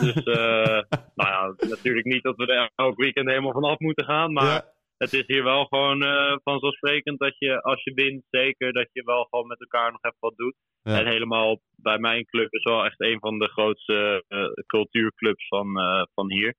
Dus 0.00 0.24
nou 1.18 1.30
ja, 1.34 1.54
natuurlijk 1.58 2.06
niet 2.06 2.22
dat 2.22 2.36
we 2.36 2.46
er 2.46 2.70
elk 2.74 2.96
weekend 2.96 3.28
helemaal 3.28 3.52
vanaf 3.52 3.78
moeten 3.78 4.04
gaan. 4.04 4.32
Maar 4.32 4.44
ja. 4.44 4.72
Het 5.02 5.12
is 5.12 5.26
hier 5.26 5.44
wel 5.44 5.64
gewoon 5.64 6.02
eh, 6.02 6.36
vanzelfsprekend 6.44 7.18
dat 7.18 7.34
je 7.38 7.62
als 7.62 7.82
je 7.84 7.94
wint, 7.94 8.24
zeker 8.30 8.72
dat 8.72 8.88
je 8.92 9.02
wel 9.04 9.26
gewoon 9.30 9.46
met 9.46 9.60
elkaar 9.60 9.92
nog 9.92 10.02
even 10.02 10.16
wat 10.20 10.36
doet. 10.36 10.54
Ja. 10.82 10.98
En 10.98 11.06
helemaal 11.06 11.60
bij 11.76 11.98
mijn 11.98 12.24
club 12.24 12.52
is 12.52 12.62
wel 12.62 12.84
echt 12.84 13.00
een 13.00 13.18
van 13.18 13.38
de 13.38 13.48
grootste 13.48 14.24
eh, 14.28 14.44
cultuurclubs 14.66 15.48
van, 15.48 15.78
eh, 15.78 16.02
van 16.14 16.32
hier. 16.32 16.54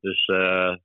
Dus 0.00 0.26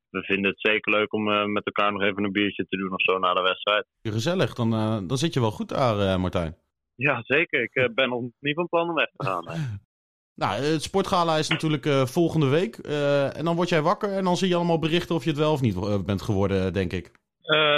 we 0.09 0.23
vinden 0.23 0.51
het 0.51 0.61
zeker 0.61 0.91
leuk 0.91 1.13
om 1.13 1.51
met 1.51 1.65
elkaar 1.65 1.91
nog 1.91 2.01
even 2.01 2.23
een 2.23 2.31
biertje 2.31 2.65
te 2.69 2.77
doen 2.77 2.93
of 2.93 3.01
zo 3.01 3.19
na 3.19 3.33
de 3.33 3.41
wedstrijd. 3.41 3.85
Gezellig, 4.01 4.53
dan, 4.53 4.69
dan 5.07 5.17
zit 5.17 5.33
je 5.33 5.39
wel 5.39 5.51
goed 5.51 5.69
daar, 5.69 6.19
Martijn. 6.19 6.55
Ja, 6.95 7.21
zeker. 7.23 7.61
Ik 7.61 7.91
ben 7.95 8.09
nog 8.09 8.21
niet 8.39 8.55
van 8.55 8.67
plan 8.67 8.89
om 8.89 8.95
weg 8.95 9.09
te 9.15 9.25
gaan. 9.25 9.45
Nou, 10.35 10.61
het 10.61 10.83
sportgala 10.83 11.37
is 11.37 11.47
natuurlijk 11.47 11.85
eh, 11.85 12.05
volgende 12.05 12.47
week. 12.47 12.77
eh, 12.77 13.37
en 13.37 13.45
dan 13.45 13.55
word 13.55 13.69
jij 13.69 13.81
wakker 13.81 14.11
en 14.13 14.23
dan 14.23 14.37
zie 14.37 14.47
je 14.47 14.55
allemaal 14.55 14.79
berichten 14.79 15.15
of 15.15 15.23
je 15.23 15.29
het 15.29 15.39
wel 15.39 15.51
of 15.51 15.61
niet 15.61 15.75
eh, 15.75 16.03
bent 16.05 16.21
geworden, 16.21 16.73
denk 16.73 16.93
ik. 16.93 17.11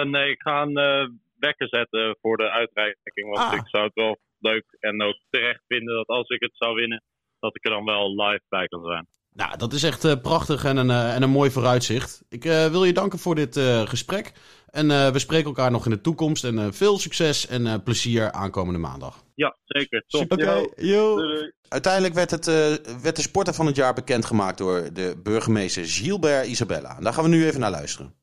Nee, 0.03 0.29
ik 0.29 0.41
ga 0.41 0.61
een 0.61 1.19
wekker 1.39 1.67
zetten 1.67 2.17
voor 2.21 2.37
de 2.37 2.49
uitreiking. 2.49 3.29
Want 3.35 3.37
Ah. 3.37 3.53
ik 3.53 3.67
zou 3.69 3.83
het 3.83 3.93
wel 3.93 4.17
leuk 4.39 4.65
en 4.79 5.01
ook 5.01 5.15
terecht 5.29 5.61
vinden 5.67 5.95
dat 5.95 6.07
als 6.07 6.29
ik 6.29 6.39
het 6.41 6.51
zou 6.53 6.75
winnen, 6.75 7.03
dat 7.39 7.55
ik 7.55 7.65
er 7.65 7.71
dan 7.71 7.85
wel 7.85 8.15
live 8.15 8.43
bij 8.49 8.67
kan 8.67 8.83
zijn. 8.83 9.07
Nou, 9.35 9.57
dat 9.57 9.73
is 9.73 9.83
echt 9.83 10.21
prachtig 10.21 10.63
en 10.65 10.77
een, 10.77 10.89
en 10.89 11.21
een 11.23 11.29
mooi 11.29 11.51
vooruitzicht. 11.51 12.23
Ik 12.29 12.43
wil 12.43 12.83
je 12.83 12.93
danken 12.93 13.19
voor 13.19 13.35
dit 13.35 13.57
gesprek. 13.85 14.31
En 14.69 14.87
we 14.87 15.19
spreken 15.19 15.45
elkaar 15.45 15.71
nog 15.71 15.85
in 15.85 15.91
de 15.91 16.01
toekomst. 16.01 16.43
En 16.43 16.73
veel 16.73 16.97
succes 16.97 17.47
en 17.47 17.83
plezier 17.83 18.31
aankomende 18.31 18.79
maandag. 18.79 19.23
Ja, 19.35 19.57
zeker. 19.65 20.03
Top. 20.07 20.31
Oké, 20.31 20.65
yo. 20.75 21.17
Uiteindelijk 21.73 22.13
werd, 22.13 22.31
het, 22.31 22.47
eh, 22.47 22.53
werd 23.01 23.15
de 23.15 23.21
sporter 23.21 23.53
van 23.53 23.65
het 23.65 23.75
jaar 23.75 23.93
bekendgemaakt 23.93 24.57
door 24.57 24.89
de 24.93 25.15
burgemeester 25.23 25.85
Gilbert 25.85 26.47
Isabella. 26.47 26.97
Daar 26.99 27.13
gaan 27.13 27.23
we 27.23 27.29
nu 27.29 27.45
even 27.45 27.59
naar 27.59 27.71
luisteren. 27.71 28.13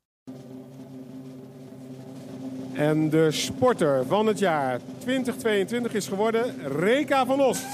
En 2.72 3.10
de 3.10 3.30
sporter 3.30 4.06
van 4.06 4.26
het 4.26 4.38
jaar 4.38 4.80
2022 4.98 5.94
is 5.94 6.08
geworden 6.08 6.54
Reka 6.78 7.26
van 7.26 7.40
Ost. 7.40 7.66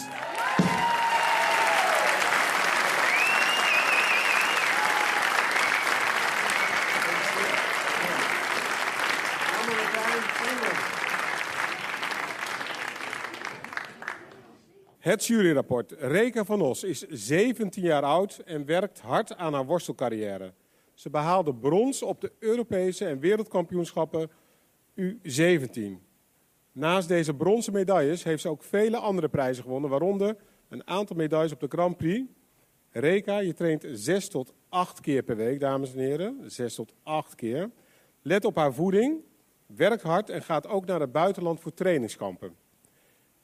Het 15.07 15.27
juryrapport. 15.27 15.95
Reka 15.99 16.45
van 16.45 16.61
Os 16.61 16.85
is 16.85 17.07
17 17.09 17.83
jaar 17.83 18.03
oud 18.03 18.38
en 18.45 18.64
werkt 18.64 19.01
hard 19.01 19.37
aan 19.37 19.55
haar 19.55 19.66
worstelcarrière. 19.66 20.53
Ze 20.95 21.11
behaalde 21.11 21.55
brons 21.55 22.03
op 22.03 22.21
de 22.21 22.33
Europese 22.38 23.07
en 23.07 23.19
wereldkampioenschappen 23.19 24.31
U17. 25.01 25.81
Naast 26.73 27.09
deze 27.09 27.35
bronzen 27.35 27.73
medailles 27.73 28.23
heeft 28.23 28.42
ze 28.42 28.49
ook 28.49 28.62
vele 28.62 28.97
andere 28.97 29.29
prijzen 29.29 29.62
gewonnen, 29.62 29.90
waaronder 29.90 30.37
een 30.69 30.87
aantal 30.87 31.16
medailles 31.16 31.53
op 31.53 31.61
de 31.61 31.69
Grand 31.69 31.97
Prix. 31.97 32.31
Reka, 32.90 33.38
je 33.38 33.55
traint 33.55 33.87
zes 33.92 34.29
tot 34.29 34.53
acht 34.69 35.01
keer 35.01 35.23
per 35.23 35.37
week, 35.37 35.61
dames 35.61 35.92
en 35.92 35.99
heren. 35.99 36.51
Zes 36.51 36.75
tot 36.75 36.95
acht 37.03 37.35
keer. 37.35 37.71
Let 38.23 38.45
op 38.45 38.57
haar 38.57 38.75
voeding, 38.75 39.21
werkt 39.66 40.03
hard 40.03 40.31
en 40.31 40.42
gaat 40.42 40.69
ook 40.69 40.87
naar 40.87 41.01
het 41.01 41.12
buitenland 41.12 41.61
voor 41.61 41.75
trainingskampen. 41.75 42.65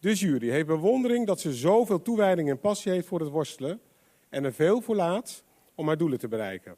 De 0.02 0.14
jury 0.14 0.50
heeft 0.50 0.66
bewondering 0.66 1.26
dat 1.26 1.40
ze 1.40 1.52
zoveel 1.52 2.02
toewijding 2.02 2.50
en 2.50 2.60
passie 2.60 2.92
heeft 2.92 3.06
voor 3.06 3.20
het 3.20 3.28
worstelen 3.28 3.80
en 4.28 4.44
er 4.44 4.52
veel 4.52 4.80
voor 4.80 4.96
laat 4.96 5.44
om 5.74 5.86
haar 5.86 5.96
doelen 5.96 6.18
te 6.18 6.28
bereiken. 6.28 6.76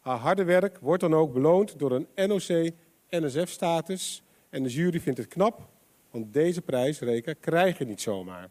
Haar 0.00 0.18
harde 0.18 0.44
werk 0.44 0.78
wordt 0.78 1.02
dan 1.02 1.14
ook 1.14 1.32
beloond 1.32 1.78
door 1.78 1.92
een 1.92 2.08
NOC-NSF-status 2.14 4.22
en 4.50 4.62
de 4.62 4.68
jury 4.68 5.00
vindt 5.00 5.18
het 5.18 5.28
knap, 5.28 5.68
want 6.10 6.32
deze 6.32 6.62
prijs, 6.62 7.00
Reka, 7.00 7.34
krijg 7.40 7.78
je 7.78 7.84
niet 7.84 8.00
zomaar. 8.00 8.50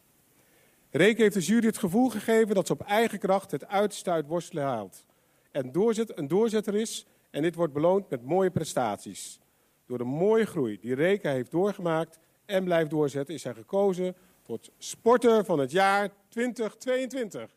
Reke 0.90 1.22
heeft 1.22 1.34
de 1.34 1.42
jury 1.42 1.66
het 1.66 1.78
gevoel 1.78 2.10
gegeven 2.10 2.56
dat 2.56 2.68
ze 2.68 2.74
op 2.74 2.82
eigen 2.82 3.20
kracht 3.20 3.52
het 3.52 3.68
uiterste 3.68 4.12
uit 4.12 4.28
worstelen 4.28 4.64
haalt. 4.64 5.06
En 5.52 5.72
doorzet, 5.72 6.18
een 6.18 6.28
doorzetter 6.28 6.76
is 6.76 7.06
en 7.30 7.42
dit 7.42 7.56
wordt 7.56 7.74
beloond 7.74 8.10
met 8.10 8.26
mooie 8.26 8.52
prestaties. 8.52 9.40
Door 9.86 9.98
de 9.98 10.04
mooie 10.04 10.46
groei 10.46 10.80
die 10.80 10.96
Reka 10.96 11.32
heeft 11.32 11.52
doorgemaakt 11.52 12.20
en 12.50 12.64
blijft 12.64 12.90
doorzetten, 12.90 13.34
is 13.34 13.44
hij 13.44 13.54
gekozen 13.54 14.16
tot 14.44 14.70
sporter 14.78 15.46
van 15.46 15.60
het 15.60 15.72
jaar 15.72 16.10
2022. 16.30 17.50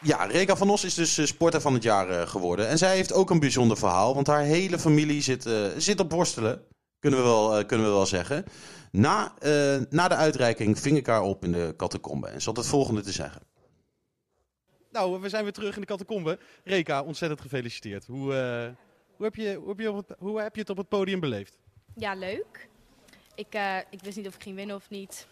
Ja, 0.00 0.24
Reka 0.24 0.56
van 0.56 0.70
Os 0.70 0.84
is 0.84 0.94
dus 0.94 1.18
eh, 1.18 1.24
sporter 1.24 1.60
van 1.60 1.74
het 1.74 1.82
jaar 1.82 2.08
eh, 2.08 2.26
geworden. 2.28 2.68
En 2.68 2.78
zij 2.78 2.94
heeft 2.94 3.12
ook 3.12 3.30
een 3.30 3.40
bijzonder 3.40 3.76
verhaal, 3.76 4.14
want 4.14 4.26
haar 4.26 4.42
hele 4.42 4.78
familie 4.78 5.22
zit, 5.22 5.46
eh, 5.46 5.66
zit 5.76 6.00
op 6.00 6.12
worstelen. 6.12 6.62
Kunnen 6.98 7.20
we 7.20 7.24
wel, 7.24 7.64
kunnen 7.66 7.86
we 7.86 7.92
wel 7.92 8.06
zeggen. 8.06 8.44
Na, 8.96 9.34
eh, 9.38 9.80
na 9.90 10.08
de 10.08 10.14
uitreiking 10.14 10.78
ving 10.78 10.96
ik 10.96 11.06
haar 11.06 11.22
op 11.22 11.44
in 11.44 11.52
de 11.52 11.74
catacombe. 11.76 12.28
En 12.28 12.40
ze 12.40 12.48
had 12.48 12.56
het 12.56 12.66
volgende 12.66 13.00
te 13.00 13.12
zeggen. 13.12 13.42
Nou, 14.92 15.20
we 15.20 15.28
zijn 15.28 15.42
weer 15.42 15.52
terug 15.52 15.74
in 15.74 15.80
de 15.80 15.86
catacombe. 15.86 16.38
Reka, 16.64 17.02
ontzettend 17.02 17.40
gefeliciteerd. 17.40 18.06
Hoe, 18.06 18.34
eh, 18.34 18.68
hoe, 19.16 19.24
heb 19.24 19.34
je, 19.34 19.54
hoe, 19.54 19.68
heb 19.68 19.78
je 19.78 19.90
op 19.90 19.96
het, 19.96 20.18
hoe 20.18 20.40
heb 20.40 20.54
je 20.54 20.60
het 20.60 20.70
op 20.70 20.76
het 20.76 20.88
podium 20.88 21.20
beleefd? 21.20 21.58
Ja, 21.94 22.14
leuk. 22.14 22.68
Ik, 23.36 23.54
eh, 23.54 23.78
ik 23.90 24.00
wist 24.00 24.16
niet 24.16 24.26
of 24.26 24.34
ik 24.34 24.42
ging 24.42 24.56
winnen 24.56 24.76
of 24.76 24.90
niet. 24.90 25.26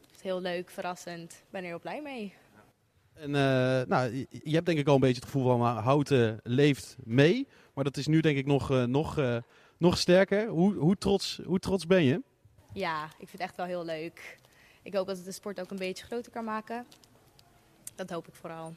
Het 0.00 0.16
is 0.16 0.22
heel 0.22 0.40
leuk, 0.40 0.70
verrassend. 0.70 1.32
Ik 1.32 1.50
ben 1.50 1.62
er 1.62 1.68
heel 1.68 1.80
blij 1.80 2.02
mee. 2.02 2.34
En, 3.14 3.34
eh, 3.34 3.86
nou, 3.88 4.26
je, 4.30 4.54
hebt 4.54 4.66
denk 4.66 4.78
ik 4.78 4.88
al 4.88 4.94
een 4.94 5.00
beetje 5.00 5.20
het 5.20 5.24
gevoel 5.24 5.44
van 5.44 5.60
uh, 5.60 5.84
Houten 5.84 6.40
leeft 6.42 6.96
mee. 7.04 7.46
Maar 7.78 7.84
dat 7.86 7.96
is 7.96 8.06
nu 8.06 8.20
denk 8.20 8.36
ik 8.36 8.46
nog, 8.46 8.70
eh, 8.70 8.84
nog, 8.84 9.18
eh, 9.18 9.36
nog 9.76 9.98
sterker. 9.98 10.48
Hoe, 10.48 10.74
hoe, 10.74 10.96
trots, 10.96 11.40
hoe 11.44 11.58
trots 11.58 11.86
ben 11.86 12.02
je? 12.02 12.22
Ja, 12.72 13.04
ik 13.04 13.28
vind 13.28 13.32
het 13.32 13.40
echt 13.40 13.56
wel 13.56 13.66
heel 13.66 13.84
leuk. 13.84 14.38
Ik 14.82 14.94
hoop 14.94 15.06
dat 15.06 15.16
het 15.16 15.24
de 15.24 15.32
sport 15.32 15.60
ook 15.60 15.70
een 15.70 15.76
beetje 15.76 16.04
groter 16.04 16.32
kan 16.32 16.44
maken. 16.44 16.86
Dat 17.94 18.10
hoop 18.10 18.28
ik 18.28 18.34
vooral. 18.34 18.74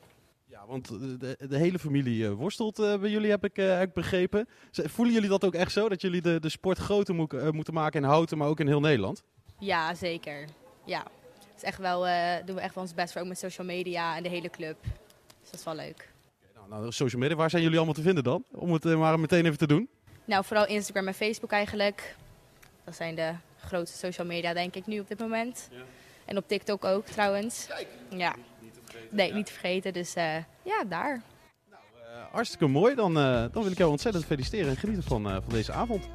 Ja, 0.52 0.66
want 0.68 0.88
de, 1.20 1.38
de 1.50 1.58
hele 1.58 1.80
familie 1.80 2.26
eh, 2.26 2.32
worstelt 2.34 2.80
eh, 2.80 3.00
bij 3.00 3.10
jullie, 3.10 3.30
heb 3.30 3.44
ik, 3.44 3.58
eh, 3.58 3.78
heb 3.78 3.88
ik 3.88 3.94
begrepen. 3.94 4.48
Voelen 4.72 5.14
jullie 5.14 5.30
dat 5.30 5.44
ook 5.46 5.54
echt 5.54 5.72
zo? 5.72 5.90
Dat 5.90 6.02
jullie 6.02 6.22
de, 6.22 6.40
de 6.40 6.50
sport 6.50 6.78
groter 6.78 7.16
moet- 7.16 7.52
moeten 7.52 7.74
maken 7.74 8.02
in 8.02 8.08
Houten, 8.10 8.38
maar 8.38 8.48
ook 8.48 8.60
in 8.60 8.68
heel 8.68 8.80
Nederland? 8.80 9.24
Ja, 9.60 9.94
zeker. 9.96 10.46
Ja. 10.86 11.04
Is 11.56 11.64
echt 11.64 11.78
wel, 11.78 12.00
doen 12.46 12.56
we 12.56 12.62
echt 12.62 12.76
wel 12.76 12.84
ons 12.84 12.94
best 12.94 13.12
voor, 13.12 13.22
ook 13.22 13.28
met 13.28 13.38
social 13.38 13.68
media 13.68 14.16
en 14.18 14.24
de 14.24 14.30
hele 14.30 14.50
club. 14.50 14.78
Dus 15.42 15.50
dat 15.52 15.60
is 15.60 15.66
wel 15.66 15.76
leuk. 15.76 16.10
Nou, 16.56 16.70
nou, 16.70 16.92
social 16.92 17.22
media, 17.22 17.36
waar 17.36 17.50
zijn 17.50 17.62
jullie 17.62 17.78
allemaal 17.78 17.96
te 17.96 18.02
vinden 18.02 18.24
dan? 18.24 18.44
Om 18.52 18.74
het 18.74 18.84
maar 18.84 19.20
meteen 19.20 19.46
even 19.46 19.58
te 19.58 19.68
doen. 19.68 19.90
Nou, 20.26 20.46
vooral 20.46 20.68
Instagram 20.68 21.08
en 21.08 21.14
Facebook 21.14 21.52
eigenlijk. 21.52 22.16
Dat 22.84 22.96
zijn 22.96 23.16
de 23.16 23.32
grootste 23.58 23.98
social 23.98 24.28
media, 24.28 24.54
denk 24.54 24.76
ik, 24.76 24.86
nu 24.88 25.00
op 25.00 25.08
dit 25.08 25.20
moment. 25.20 25.70
En 26.26 26.38
op 26.38 26.48
TikTok 26.48 26.86
ook, 26.86 27.06
trouwens. 27.06 27.66
Kijk. 27.68 27.88
Ja. 28.10 28.36
Nee, 29.12 29.34
niet 29.34 29.46
te 29.46 29.52
vergeten. 29.52 29.94
Dus 29.94 30.16
eh, 30.16 30.36
ja, 30.64 30.84
daar. 30.90 31.22
Eh, 31.72 32.24
hartstikke 32.32 32.68
mooi. 32.68 32.96
Dan, 32.96 33.18
eh, 33.18 33.46
dan 33.52 33.64
wil 33.64 33.72
ik 33.72 33.78
jou 33.78 33.92
ontzettend 33.92 34.26
feliciteren 34.26 34.70
en 34.70 34.78
genieten 34.78 35.04
van, 35.04 35.24
van 35.24 35.50
deze 35.50 35.72
avond. 35.72 36.10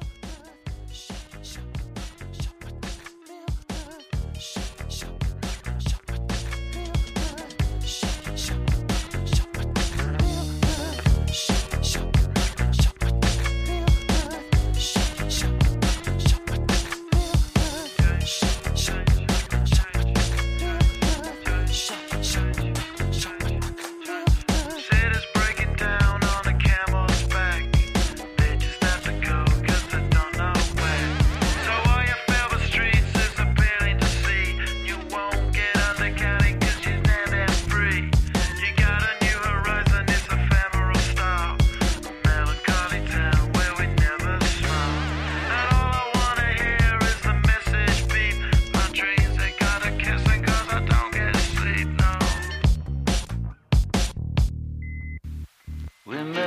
Remember 56.07 56.46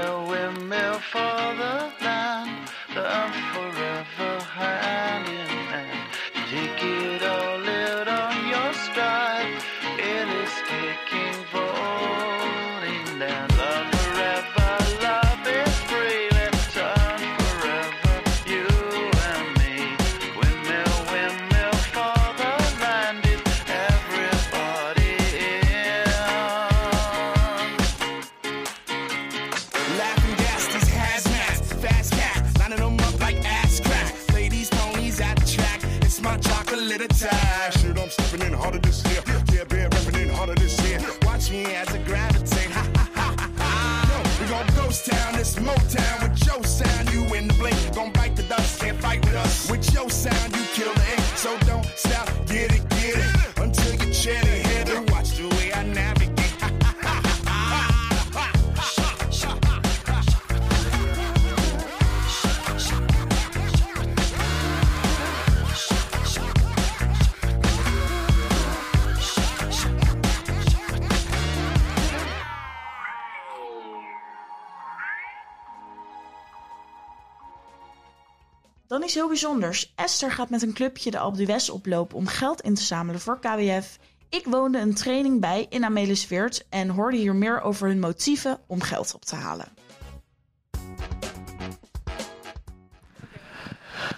Is 79.11 79.17
heel 79.17 79.29
bijzonders. 79.29 79.93
Esther 79.97 80.33
gaat 80.33 80.51
met 80.51 80.63
een 80.63 80.73
clubje 80.73 81.11
de 81.11 81.19
Alpe 81.19 81.45
d'Huez 81.45 81.69
oplopen 81.69 82.17
om 82.17 82.27
geld 82.27 82.61
in 82.61 82.75
te 82.75 82.83
zamelen 82.83 83.21
voor 83.21 83.39
KWF. 83.41 83.99
Ik 84.29 84.45
woonde 84.45 84.79
een 84.79 84.95
training 84.95 85.41
bij 85.41 85.67
in 85.69 85.85
Amelisweert 85.85 86.67
en 86.69 86.89
hoorde 86.89 87.17
hier 87.17 87.35
meer 87.35 87.61
over 87.61 87.89
hun 87.89 88.01
motieven 88.01 88.61
om 88.67 88.81
geld 88.81 89.15
op 89.15 89.25
te 89.25 89.35
halen. 89.37 89.67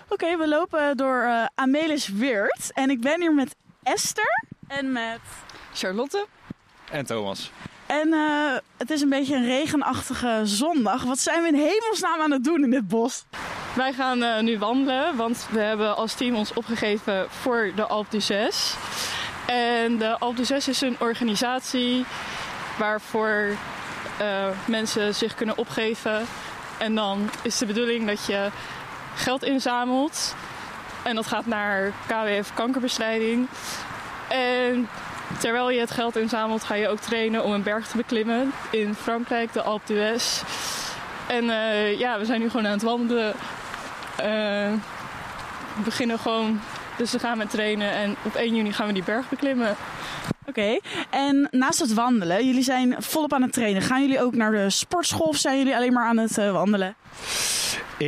Oké, 0.09 0.37
we 0.37 0.49
lopen 0.49 0.97
door 0.97 1.23
eh 1.23 1.45
Amelisweert 1.55 2.71
en 2.73 2.91
ik 2.91 3.01
ben 3.01 3.21
hier 3.21 3.35
met 3.35 3.57
Esther 3.83 4.45
en 4.67 4.93
met 4.93 5.21
Charlotte. 5.75 6.27
En 6.91 7.07
Thomas. 7.07 7.51
En 7.87 8.13
eh, 8.13 8.57
het 8.77 8.91
is 8.91 9.01
een 9.01 9.09
beetje 9.09 9.35
een 9.35 9.45
regenachtige 9.45 10.41
zondag. 10.45 11.03
Wat 11.03 11.19
zijn 11.19 11.43
we 11.43 11.49
in 11.49 11.55
hemelsnaam 11.55 12.21
aan 12.21 12.31
het 12.31 12.45
doen 12.45 12.65
in 12.65 12.71
dit 12.71 12.89
bos? 12.89 13.25
Wij 13.75 13.93
gaan 13.93 14.23
eh, 14.23 14.41
nu 14.41 14.59
wandelen, 14.59 15.17
want 15.17 15.47
we 15.51 15.61
hebben 15.61 15.97
als 15.97 16.15
team 16.15 16.35
ons 16.35 16.53
opgegeven 16.53 17.27
voor 17.31 17.73
de 17.75 17.87
Alp 17.87 18.11
d'Huez. 18.11 18.75
En 19.47 19.99
de 19.99 20.19
Alp 20.19 20.37
d'Huez 20.37 20.69
is 20.69 20.81
een 20.81 20.97
organisatie 20.99 22.05
waarvoor 22.79 23.57
eh, 24.19 24.47
mensen 24.65 25.15
zich 25.15 25.35
kunnen 25.35 25.59
opgeven. 25.59 26.27
En 26.79 26.95
dan 26.95 27.31
is 27.43 27.59
de 27.59 27.67
bedoeling 27.67 28.07
dat 28.07 28.27
je 28.27 28.49
geld 29.15 29.45
inzamelt. 29.45 30.35
En 31.03 31.15
dat 31.15 31.27
gaat 31.27 31.47
naar 31.47 31.93
KWF 32.07 32.55
kankerbestrijding. 32.55 33.49
En 34.29 34.89
terwijl 35.39 35.71
je 35.71 35.81
het 35.81 35.91
geld 35.91 36.17
inzamelt, 36.17 36.65
ga 36.65 36.75
je 36.75 36.89
ook 36.89 37.01
trainen 37.01 37.45
om 37.45 37.53
een 37.53 37.63
berg 37.63 37.87
te 37.87 37.97
beklimmen 37.97 38.53
in 38.71 38.95
Frankrijk, 38.95 39.53
de 39.53 39.63
Alpe 39.63 39.93
d'Huez. 39.95 40.43
En 41.27 41.51
eh, 41.51 41.99
ja, 41.99 42.19
we 42.19 42.25
zijn 42.25 42.41
nu 42.41 42.51
gewoon 42.51 42.67
aan 42.67 42.73
het 42.73 42.83
wandelen. 42.83 43.35
Eh, 44.17 44.73
we 45.77 45.83
beginnen 45.85 46.19
gewoon, 46.19 46.61
dus 46.97 47.13
we 47.13 47.19
gaan 47.19 47.39
met 47.39 47.51
trainen 47.51 47.91
en 47.91 48.17
op 48.23 48.35
1 48.35 48.55
juni 48.55 48.73
gaan 48.73 48.87
we 48.87 48.93
die 48.93 49.05
berg 49.05 49.29
beklimmen. 49.29 49.77
Oké, 50.47 50.79
en 51.11 51.49
naast 51.51 51.79
het 51.79 51.95
wandelen, 51.95 52.47
jullie 52.47 52.63
zijn 52.63 52.95
volop 52.99 53.33
aan 53.33 53.43
het 53.43 53.53
trainen. 53.53 53.83
Gaan 53.83 54.01
jullie 54.01 54.21
ook 54.21 54.35
naar 54.35 54.51
de 54.51 54.71
sportschool 54.71 55.27
of 55.27 55.37
zijn 55.37 55.59
jullie 55.59 55.77
alleen 55.77 55.93
maar 55.93 56.07
aan 56.07 56.19
het 56.19 56.39
eh, 56.39 56.53
wandelen? 56.53 56.95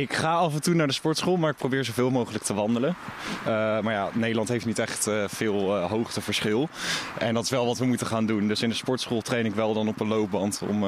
Ik 0.01 0.13
ga 0.13 0.33
af 0.33 0.53
en 0.53 0.61
toe 0.61 0.73
naar 0.73 0.87
de 0.87 0.93
sportschool, 0.93 1.37
maar 1.37 1.49
ik 1.49 1.57
probeer 1.57 1.85
zoveel 1.85 2.09
mogelijk 2.09 2.43
te 2.43 2.53
wandelen. 2.53 2.95
Eh, 3.39 3.45
maar 3.79 3.93
ja, 3.93 4.09
Nederland 4.13 4.49
heeft 4.49 4.65
niet 4.65 4.79
echt 4.79 5.07
eh, 5.07 5.23
veel 5.27 5.77
eh, 5.77 5.89
hoogteverschil. 5.89 6.69
En 7.17 7.33
dat 7.33 7.43
is 7.43 7.49
wel 7.49 7.65
wat 7.65 7.77
we 7.77 7.85
moeten 7.85 8.07
gaan 8.07 8.25
doen. 8.25 8.47
Dus 8.47 8.61
in 8.61 8.69
de 8.69 8.75
sportschool 8.75 9.21
train 9.21 9.45
ik 9.45 9.55
wel 9.55 9.73
dan 9.73 9.87
op 9.87 9.99
een 9.99 10.07
loopband 10.07 10.61
om 10.69 10.81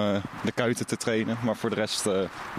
de 0.43 0.51
kuiten 0.53 0.87
te 0.87 0.97
trainen. 0.97 1.37
Maar 1.43 1.55
voor 1.55 1.69
de 1.69 1.75
rest 1.75 2.05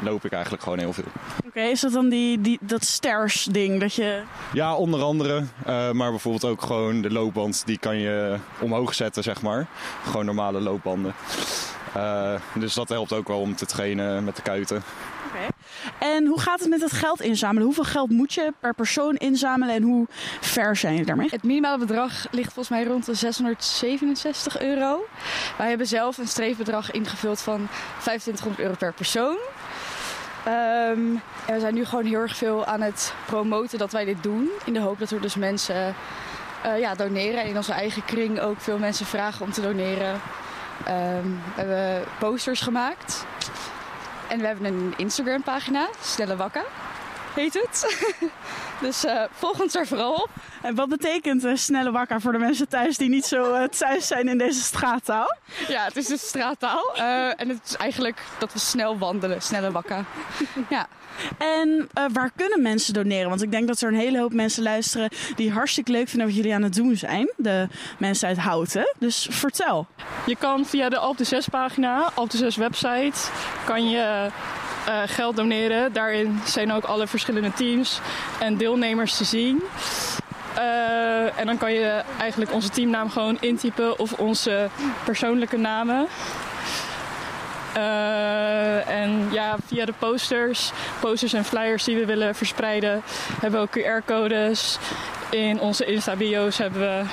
loop 0.02 0.24
ik 0.24 0.32
eigenlijk 0.32 0.62
gewoon 0.62 0.78
heel 0.78 0.92
veel. 0.92 1.04
Oké, 1.46 1.60
is 1.60 1.80
dat 1.80 1.92
dan 1.92 2.08
die, 2.08 2.40
die, 2.40 2.58
dat 2.60 2.84
stairs 2.84 3.44
ding 3.44 3.80
dat 3.80 3.94
je... 3.94 4.22
Ja, 4.52 4.74
onder 4.74 5.02
andere. 5.02 5.44
maar 5.92 6.10
bijvoorbeeld 6.10 6.44
ook 6.44 6.62
gewoon 6.62 7.00
de 7.00 7.10
loopband, 7.10 7.62
die 7.66 7.78
kan 7.78 7.98
je 7.98 8.36
omhoog 8.60 8.94
zetten, 8.94 9.22
zeg 9.22 9.42
maar. 9.42 9.66
Gewoon 10.04 10.24
normale 10.24 10.60
loopbanden. 10.60 11.14
Dus 12.54 12.74
dat 12.74 12.88
helpt 12.88 13.12
ook 13.12 13.28
wel 13.28 13.40
om 13.40 13.56
te 13.56 13.66
trainen 13.66 14.24
met 14.24 14.36
de 14.36 14.42
kuiten. 14.42 14.82
En 15.98 16.26
hoe 16.26 16.40
gaat 16.40 16.60
het 16.60 16.68
met 16.68 16.80
het 16.80 16.92
geld 16.92 17.20
inzamelen? 17.20 17.64
Hoeveel 17.64 17.84
geld 17.84 18.10
moet 18.10 18.32
je 18.32 18.52
per 18.60 18.74
persoon 18.74 19.16
inzamelen 19.16 19.74
en 19.74 19.82
hoe 19.82 20.06
ver 20.40 20.76
zijn 20.76 20.94
je 20.94 21.04
daarmee? 21.04 21.28
Het 21.30 21.42
minimale 21.42 21.78
bedrag 21.78 22.26
ligt 22.30 22.52
volgens 22.52 22.68
mij 22.78 22.84
rond 22.84 23.06
de 23.06 23.14
667 23.14 24.60
euro. 24.60 25.06
Wij 25.58 25.68
hebben 25.68 25.86
zelf 25.86 26.18
een 26.18 26.28
streefbedrag 26.28 26.90
ingevuld 26.90 27.40
van 27.40 27.68
2500 28.00 28.62
euro 28.62 28.74
per 28.78 28.92
persoon. 28.92 29.38
Ehm, 30.44 31.16
en 31.46 31.54
we 31.54 31.60
zijn 31.60 31.74
nu 31.74 31.84
gewoon 31.84 32.04
heel 32.04 32.20
erg 32.20 32.36
veel 32.36 32.64
aan 32.64 32.80
het 32.80 33.14
promoten 33.26 33.78
dat 33.78 33.92
wij 33.92 34.04
dit 34.04 34.22
doen. 34.22 34.48
In 34.64 34.72
de 34.72 34.80
hoop 34.80 34.98
dat 34.98 35.10
er 35.10 35.20
dus 35.20 35.34
mensen 35.34 35.94
eh, 36.62 36.78
ja, 36.78 36.94
doneren. 36.94 37.40
En 37.40 37.48
in 37.48 37.56
onze 37.56 37.72
eigen 37.72 38.04
kring 38.04 38.40
ook 38.40 38.60
veel 38.60 38.78
mensen 38.78 39.06
vragen 39.06 39.44
om 39.44 39.52
te 39.52 39.60
doneren. 39.60 40.20
Ehm, 40.84 41.22
we 41.54 41.62
hebben 41.62 42.04
posters 42.18 42.60
gemaakt. 42.60 43.26
En 44.28 44.38
we 44.38 44.46
hebben 44.46 44.64
een 44.64 44.94
Instagram 44.96 45.42
pagina, 45.42 45.88
Snelle 46.00 46.36
Wakka 46.36 46.64
heet 47.38 47.54
het. 47.54 48.06
dus 48.80 49.04
eh, 49.04 49.22
volg 49.32 49.60
ons 49.60 49.74
er 49.74 49.86
vooral 49.86 50.14
op. 50.14 50.30
En 50.62 50.74
wat 50.74 50.88
betekent 50.88 51.44
eh, 51.44 51.54
snelle 51.54 51.90
wakker 51.90 52.20
voor 52.20 52.32
de 52.32 52.38
mensen 52.38 52.68
thuis 52.68 52.96
die 52.96 53.08
niet 53.08 53.24
zo 53.24 53.52
eh, 53.52 53.68
thuis 53.68 54.06
zijn 54.06 54.28
in 54.28 54.38
deze 54.38 54.62
straattaal? 54.62 55.36
Ja, 55.68 55.84
het 55.84 55.96
is 55.96 56.06
dus 56.06 56.28
straattaal. 56.28 56.94
Eh, 56.94 57.40
en 57.40 57.48
het 57.48 57.60
is 57.64 57.76
eigenlijk 57.76 58.22
dat 58.38 58.52
we 58.52 58.58
snel 58.58 58.98
wandelen, 58.98 59.42
snelle 59.42 59.70
wakka. 59.70 60.04
ja. 60.68 60.88
En 61.38 61.88
eh, 61.92 62.04
waar 62.12 62.30
kunnen 62.36 62.62
mensen 62.62 62.94
doneren? 62.94 63.28
Want 63.28 63.42
ik 63.42 63.50
denk 63.50 63.68
dat 63.68 63.80
er 63.80 63.88
een 63.88 63.98
hele 63.98 64.18
hoop 64.18 64.32
mensen 64.32 64.62
luisteren 64.62 65.10
die 65.36 65.52
hartstikke 65.52 65.92
leuk 65.92 66.08
vinden 66.08 66.26
wat 66.26 66.36
jullie 66.36 66.54
aan 66.54 66.62
het 66.62 66.74
doen 66.74 66.96
zijn. 66.96 67.32
De 67.36 67.68
mensen 67.98 68.28
uit 68.28 68.38
Houten. 68.38 68.94
Dus 68.98 69.26
vertel. 69.30 69.86
Je 70.26 70.36
kan 70.36 70.66
via 70.66 70.88
de 70.88 70.98
Alp 70.98 71.16
de 71.16 71.24
6 71.24 71.48
pagina, 71.48 72.10
Alp 72.14 72.30
de 72.30 72.36
6 72.36 72.56
website, 72.56 73.30
kan 73.64 73.90
je 73.90 74.30
eh, 74.88 75.02
geld 75.06 75.36
doneren. 75.36 75.92
Daarin 75.92 76.40
zijn 76.44 76.72
ook 76.72 76.84
alle 76.84 77.06
verschillende 77.06 77.52
teams 77.52 78.00
en 78.40 78.56
deelnemers 78.56 79.16
te 79.16 79.24
zien. 79.24 79.62
Eh, 80.54 81.38
en 81.38 81.46
dan 81.46 81.58
kan 81.58 81.72
je 81.72 82.02
eigenlijk 82.18 82.52
onze 82.52 82.68
teamnaam 82.68 83.10
gewoon 83.10 83.36
intypen 83.40 83.98
of 83.98 84.12
onze 84.12 84.68
persoonlijke 85.04 85.56
namen. 85.56 86.06
Eh, 87.74 88.88
en 88.88 89.28
ja, 89.30 89.56
via 89.66 89.84
de 89.84 89.94
posters, 89.98 90.72
posters 91.00 91.32
en 91.32 91.44
flyers 91.44 91.84
die 91.84 91.96
we 91.96 92.06
willen 92.06 92.34
verspreiden, 92.34 93.02
hebben 93.40 93.60
we 93.60 93.66
ook 93.66 94.02
QR-codes. 94.02 94.78
In 95.30 95.60
onze 95.60 95.84
Insta-bio's 95.84 96.58
hebben 96.58 96.80
we 96.80 97.04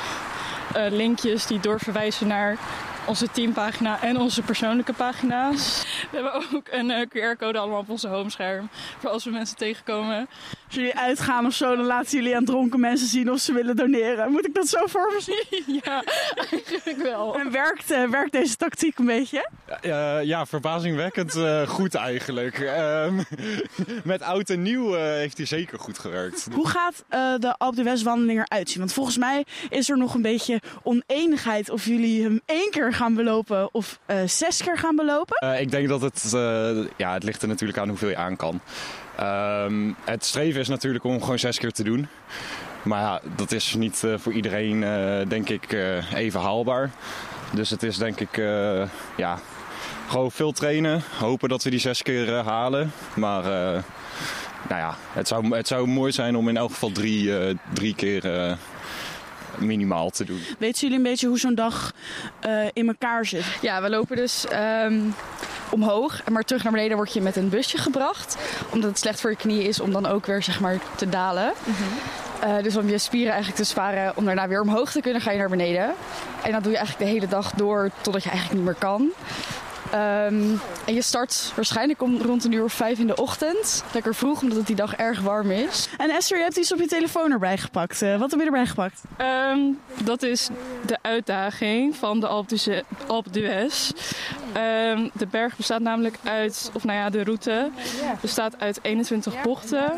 linkjes 0.89 1.45
die 1.45 1.59
doorverwijzen 1.59 2.27
naar 2.27 2.57
onze 3.05 3.31
teampagina 3.31 4.01
en 4.01 4.17
onze 4.17 4.41
persoonlijke 4.41 4.93
pagina's. 4.93 5.85
We 6.11 6.17
hebben 6.17 6.33
ook 6.33 6.67
een 6.71 6.91
eh, 6.91 7.01
QR-code 7.09 7.57
allemaal 7.57 7.79
op 7.79 7.89
onze 7.89 8.07
homescherm. 8.07 8.69
Voor 8.97 9.09
als 9.09 9.23
we 9.23 9.31
mensen 9.31 9.57
tegenkomen. 9.57 10.27
Als 10.65 10.75
jullie 10.75 10.95
uitgaan 10.95 11.45
of 11.45 11.53
zo, 11.53 11.75
dan 11.75 11.85
laten 11.85 12.17
jullie 12.17 12.35
aan 12.35 12.45
dronken 12.45 12.79
mensen 12.79 13.07
zien 13.07 13.31
of 13.31 13.39
ze 13.39 13.53
willen 13.53 13.75
doneren. 13.75 14.31
Moet 14.31 14.47
ik 14.47 14.53
dat 14.53 14.67
zo 14.67 14.85
voor 14.85 15.13
me 15.13 15.21
zien? 15.21 15.63
Ja, 15.83 16.03
eigenlijk 16.51 17.01
wel. 17.01 17.39
En 17.39 17.51
werkt, 17.51 17.91
eh, 17.91 18.09
werkt 18.09 18.31
deze 18.31 18.55
tactiek 18.55 18.97
een 18.97 19.05
beetje? 19.05 19.49
Ja, 20.23 20.45
verbazingwekkend 20.45 21.35
eh, 21.35 21.67
goed 21.67 21.95
eigenlijk. 21.95 22.59
Ehm, 22.59 23.21
met 24.03 24.21
oud 24.21 24.49
en 24.49 24.61
nieuw 24.61 24.95
eh, 24.95 25.01
heeft 25.01 25.37
hij 25.37 25.45
zeker 25.45 25.79
goed 25.79 25.99
gewerkt. 25.99 26.47
Hoe 26.53 26.67
gaat 26.67 27.03
eh, 27.09 27.33
de 27.39 27.57
Alpe 27.57 27.75
d'Huez 27.75 28.03
wandeling 28.03 28.39
eruit 28.39 28.69
zien? 28.69 28.79
Want 28.79 28.93
volgens 28.93 29.17
mij 29.17 29.45
is 29.69 29.89
er 29.89 29.97
nog 29.97 30.13
een 30.13 30.21
beetje 30.21 30.61
oneenigheid 30.83 31.69
of 31.69 31.85
jullie 31.85 32.23
hem 32.23 32.41
één 32.45 32.71
keer 32.71 32.93
gaan 32.95 33.13
belopen 33.13 33.73
of 33.73 33.99
eh, 34.05 34.17
zes 34.25 34.63
keer 34.63 34.77
gaan 34.77 34.95
belopen. 34.95 35.37
Eh, 35.37 35.61
ik 35.61 35.71
denk 35.71 35.87
dat 35.87 36.01
het, 36.01 36.31
eh, 36.33 36.75
ja, 36.97 37.13
het 37.13 37.23
ligt 37.23 37.41
er 37.41 37.47
natuurlijk 37.47 37.79
aan 37.79 37.89
hoeveel 37.89 38.09
je 38.09 38.17
aan 38.17 38.35
kan. 38.35 38.59
Ehm, 39.15 39.91
het 40.03 40.25
streven 40.25 40.61
is 40.61 40.67
natuurlijk 40.67 41.03
om 41.03 41.21
gewoon 41.21 41.39
zes 41.39 41.57
keer 41.57 41.71
te 41.71 41.83
doen. 41.83 42.07
Maar 42.83 43.01
ja, 43.01 43.21
dat 43.35 43.51
is 43.51 43.73
niet 43.73 44.03
voor 44.15 44.33
iedereen, 44.33 44.79
denk 45.27 45.49
ik, 45.49 45.71
even 46.13 46.39
haalbaar. 46.39 46.91
Dus 47.53 47.69
het 47.69 47.83
is 47.83 47.97
denk 47.97 48.19
ik, 48.19 48.35
ja, 49.17 49.39
gewoon 50.07 50.31
veel 50.31 50.51
trainen. 50.51 51.01
Hopen 51.19 51.49
dat 51.49 51.63
we 51.63 51.69
die 51.69 51.79
zes 51.79 52.01
keer 52.01 52.33
halen. 52.33 52.91
Maar 53.15 53.43
nou 53.43 54.81
ja, 54.81 54.95
het 55.13 55.27
zou, 55.27 55.55
het 55.55 55.67
zou 55.67 55.87
mooi 55.87 56.11
zijn 56.11 56.35
om 56.35 56.49
in 56.49 56.57
elk 56.57 56.71
geval 56.71 56.91
drie, 56.91 57.31
drie 57.73 57.95
keer 57.95 58.57
minimaal 59.59 60.09
te 60.09 60.25
doen. 60.25 60.41
Weten 60.59 60.81
jullie 60.81 60.97
een 60.97 61.03
beetje 61.03 61.27
hoe 61.27 61.39
zo'n 61.39 61.55
dag 61.55 61.93
eh, 62.39 62.65
in 62.73 62.87
elkaar 62.87 63.25
zit? 63.25 63.45
Ja, 63.61 63.81
we 63.81 63.89
lopen 63.89 64.15
dus 64.15 64.47
ehm, 64.47 64.99
omhoog. 65.69 66.21
Maar 66.31 66.43
terug 66.43 66.63
naar 66.63 66.71
beneden 66.71 66.97
word 66.97 67.13
je 67.13 67.21
met 67.21 67.35
een 67.35 67.49
busje 67.49 67.77
gebracht. 67.77 68.37
Omdat 68.71 68.89
het 68.89 68.99
slecht 68.99 69.21
voor 69.21 69.29
je 69.29 69.35
knieën 69.35 69.65
is 69.65 69.79
om 69.79 69.91
dan 69.91 70.05
ook 70.05 70.25
weer 70.25 70.43
zeg 70.43 70.59
maar, 70.59 70.77
te 70.95 71.09
dalen. 71.09 71.53
Eh, 72.39 72.63
dus 72.63 72.77
om 72.77 72.89
je 72.89 72.97
spieren 72.97 73.33
eigenlijk 73.33 73.63
te 73.63 73.69
sparen 73.69 74.17
om 74.17 74.25
daarna 74.25 74.47
weer 74.47 74.61
omhoog 74.61 74.91
te 74.91 75.01
kunnen, 75.01 75.21
ga 75.21 75.31
je 75.31 75.37
naar 75.37 75.49
beneden. 75.49 75.93
En 76.43 76.51
dat 76.51 76.63
doe 76.63 76.71
je 76.71 76.77
eigenlijk 76.77 77.07
de 77.07 77.13
hele 77.13 77.27
dag 77.27 77.51
door 77.51 77.89
totdat 78.01 78.23
je 78.23 78.29
eigenlijk 78.29 78.59
niet 78.59 78.69
meer 78.69 78.79
kan. 78.79 79.11
Ehm, 79.91 80.55
en 80.85 80.93
je 80.93 81.01
start 81.01 81.51
waarschijnlijk 81.55 82.01
om 82.01 82.21
rond 82.21 82.43
een 82.43 82.51
uur 82.51 82.63
of 82.63 82.73
vijf 82.73 82.99
in 82.99 83.07
de 83.07 83.15
ochtend. 83.15 83.83
Lekker 83.93 84.15
vroeg, 84.15 84.41
omdat 84.41 84.57
het 84.57 84.67
die 84.67 84.75
dag 84.75 84.95
erg 84.95 85.21
warm 85.21 85.51
is. 85.51 85.89
En 85.97 86.09
Esther, 86.09 86.37
je 86.37 86.43
hebt 86.43 86.57
iets 86.57 86.73
op 86.73 86.79
je 86.79 86.87
telefoon 86.87 87.31
erbij 87.31 87.57
gepakt. 87.57 88.01
Eh, 88.01 88.17
wat 88.17 88.31
heb 88.31 88.39
je 88.39 88.45
erbij 88.45 88.65
gepakt? 88.65 89.01
Ehm, 89.17 89.59
dat 90.03 90.23
is 90.23 90.49
de 90.85 90.97
uitdaging 91.01 91.95
van 91.95 92.19
de 92.19 92.27
Alpe 93.07 93.29
d'Huez. 93.31 93.91
Ehm, 94.53 95.07
de 95.13 95.27
berg 95.27 95.55
bestaat 95.57 95.81
namelijk 95.81 96.17
uit, 96.23 96.71
of 96.73 96.83
nou 96.83 96.99
ja, 96.99 97.09
de 97.09 97.23
route 97.23 97.69
bestaat 98.21 98.59
uit 98.59 98.79
21 98.81 99.41
bochten, 99.41 99.91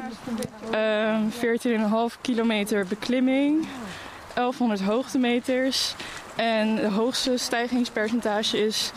ehm 0.71 1.29
14,5 1.29 2.17
kilometer 2.21 2.85
beklimming, 2.85 3.67
1100 4.33 4.81
hoogtemeters 4.81 5.95
en 6.35 6.75
de 6.75 6.88
hoogste 6.88 7.38
stijgingspercentage 7.38 8.65
is 8.65 8.91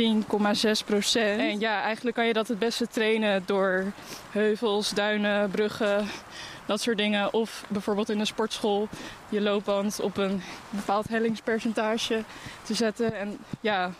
10,6 0.00 0.84
procent. 0.86 1.40
En 1.40 1.60
ja, 1.60 1.82
eigenlijk 1.82 2.16
kan 2.16 2.26
je 2.26 2.32
dat 2.32 2.48
het 2.48 2.58
beste 2.58 2.88
trainen 2.88 3.42
door 3.46 3.92
heuvels, 4.30 4.90
duinen, 4.90 5.50
bruggen, 5.50 6.06
dat 6.66 6.80
soort 6.80 6.96
dingen. 6.96 7.32
Of 7.32 7.64
bijvoorbeeld 7.68 8.10
in 8.10 8.18
de 8.18 8.24
sportschool 8.24 8.88
je 9.28 9.40
loopband 9.40 10.00
op 10.00 10.16
een 10.16 10.42
bepaald 10.70 11.08
hellingspercentage 11.08 12.24
te 12.62 12.74
zetten. 12.74 13.14
En 13.14 13.38
ja, 13.60 13.90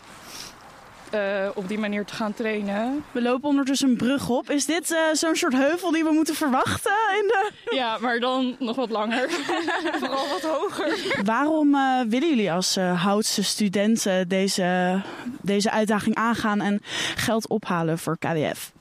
eh, 1.11 1.47
op 1.53 1.67
die 1.67 1.79
manier 1.79 2.05
te 2.05 2.13
gaan 2.13 2.33
trainen. 2.33 3.03
We 3.11 3.21
lopen 3.21 3.49
ondertussen 3.49 3.89
een 3.89 3.97
brug 3.97 4.29
op. 4.29 4.49
Is 4.49 4.65
dit 4.65 4.91
eh, 4.91 4.99
zo'n 5.13 5.35
soort 5.35 5.53
heuvel 5.53 5.91
die 5.91 6.03
we 6.03 6.11
moeten 6.11 6.35
verwachten? 6.35 6.91
In 7.21 7.27
de... 7.27 7.51
Ja, 7.75 7.97
maar 7.97 8.19
dan 8.19 8.55
nog 8.59 8.75
wat 8.75 8.89
langer. 8.89 9.29
Vooral 9.99 10.27
wat 10.29 10.41
hoger. 10.41 11.21
Waarom 11.23 11.75
eh, 11.75 11.99
willen 12.07 12.29
jullie 12.29 12.51
als 12.51 12.75
Houtse 12.75 13.43
studenten 13.43 14.27
deze, 14.27 15.01
deze 15.41 15.71
uitdaging 15.71 16.15
aangaan 16.15 16.61
en 16.61 16.81
geld 17.15 17.47
ophalen 17.47 17.97
voor 17.97 18.17
KWF? 18.17 18.71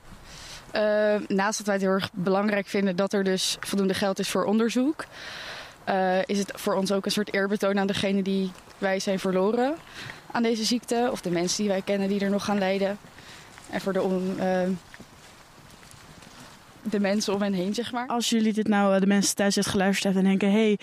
Naast 1.28 1.58
dat 1.58 1.66
wij 1.66 1.74
het 1.74 1.84
heel 1.84 1.92
erg 1.92 2.10
belangrijk 2.12 2.66
vinden 2.66 2.96
dat 2.96 3.12
er 3.12 3.24
dus 3.24 3.56
voldoende 3.60 3.94
geld 3.94 4.18
is 4.18 4.28
voor 4.28 4.44
onderzoek, 4.44 5.04
is 6.24 6.38
het 6.38 6.52
voor 6.54 6.74
ons 6.74 6.92
ook 6.92 7.04
een 7.04 7.10
soort 7.10 7.34
eerbetoon 7.34 7.78
aan 7.78 7.86
degene 7.86 8.22
die 8.22 8.50
wij 8.78 9.00
zijn 9.00 9.18
verloren 9.18 9.74
aan 10.36 10.42
deze 10.42 10.64
ziekte. 10.64 11.08
Of 11.12 11.20
de 11.20 11.30
mensen 11.30 11.58
die 11.62 11.68
wij 11.72 11.82
kennen 11.82 12.08
die 12.08 12.20
er 12.20 12.30
nog 12.30 12.44
gaan 12.44 12.58
lijden. 12.58 12.98
En 13.70 13.80
voor 13.80 13.92
de, 13.92 14.02
on- 14.02 14.36
eh, 14.38 14.60
de 16.82 17.00
mensen 17.00 17.34
om 17.34 17.42
hen 17.42 17.52
heen, 17.52 17.74
zeg 17.74 17.92
maar. 17.92 18.06
Als 18.06 18.28
jullie 18.30 18.52
dit 18.52 18.68
nou, 18.68 18.94
eh, 18.94 19.00
de 19.00 19.06
mensen 19.06 19.34
thuis 19.34 19.54
dit 19.54 19.66
geluisterd 19.66 20.14
hebben 20.14 20.32
en 20.32 20.38
denken... 20.38 20.58
hé, 20.58 20.66
hey, 20.66 20.78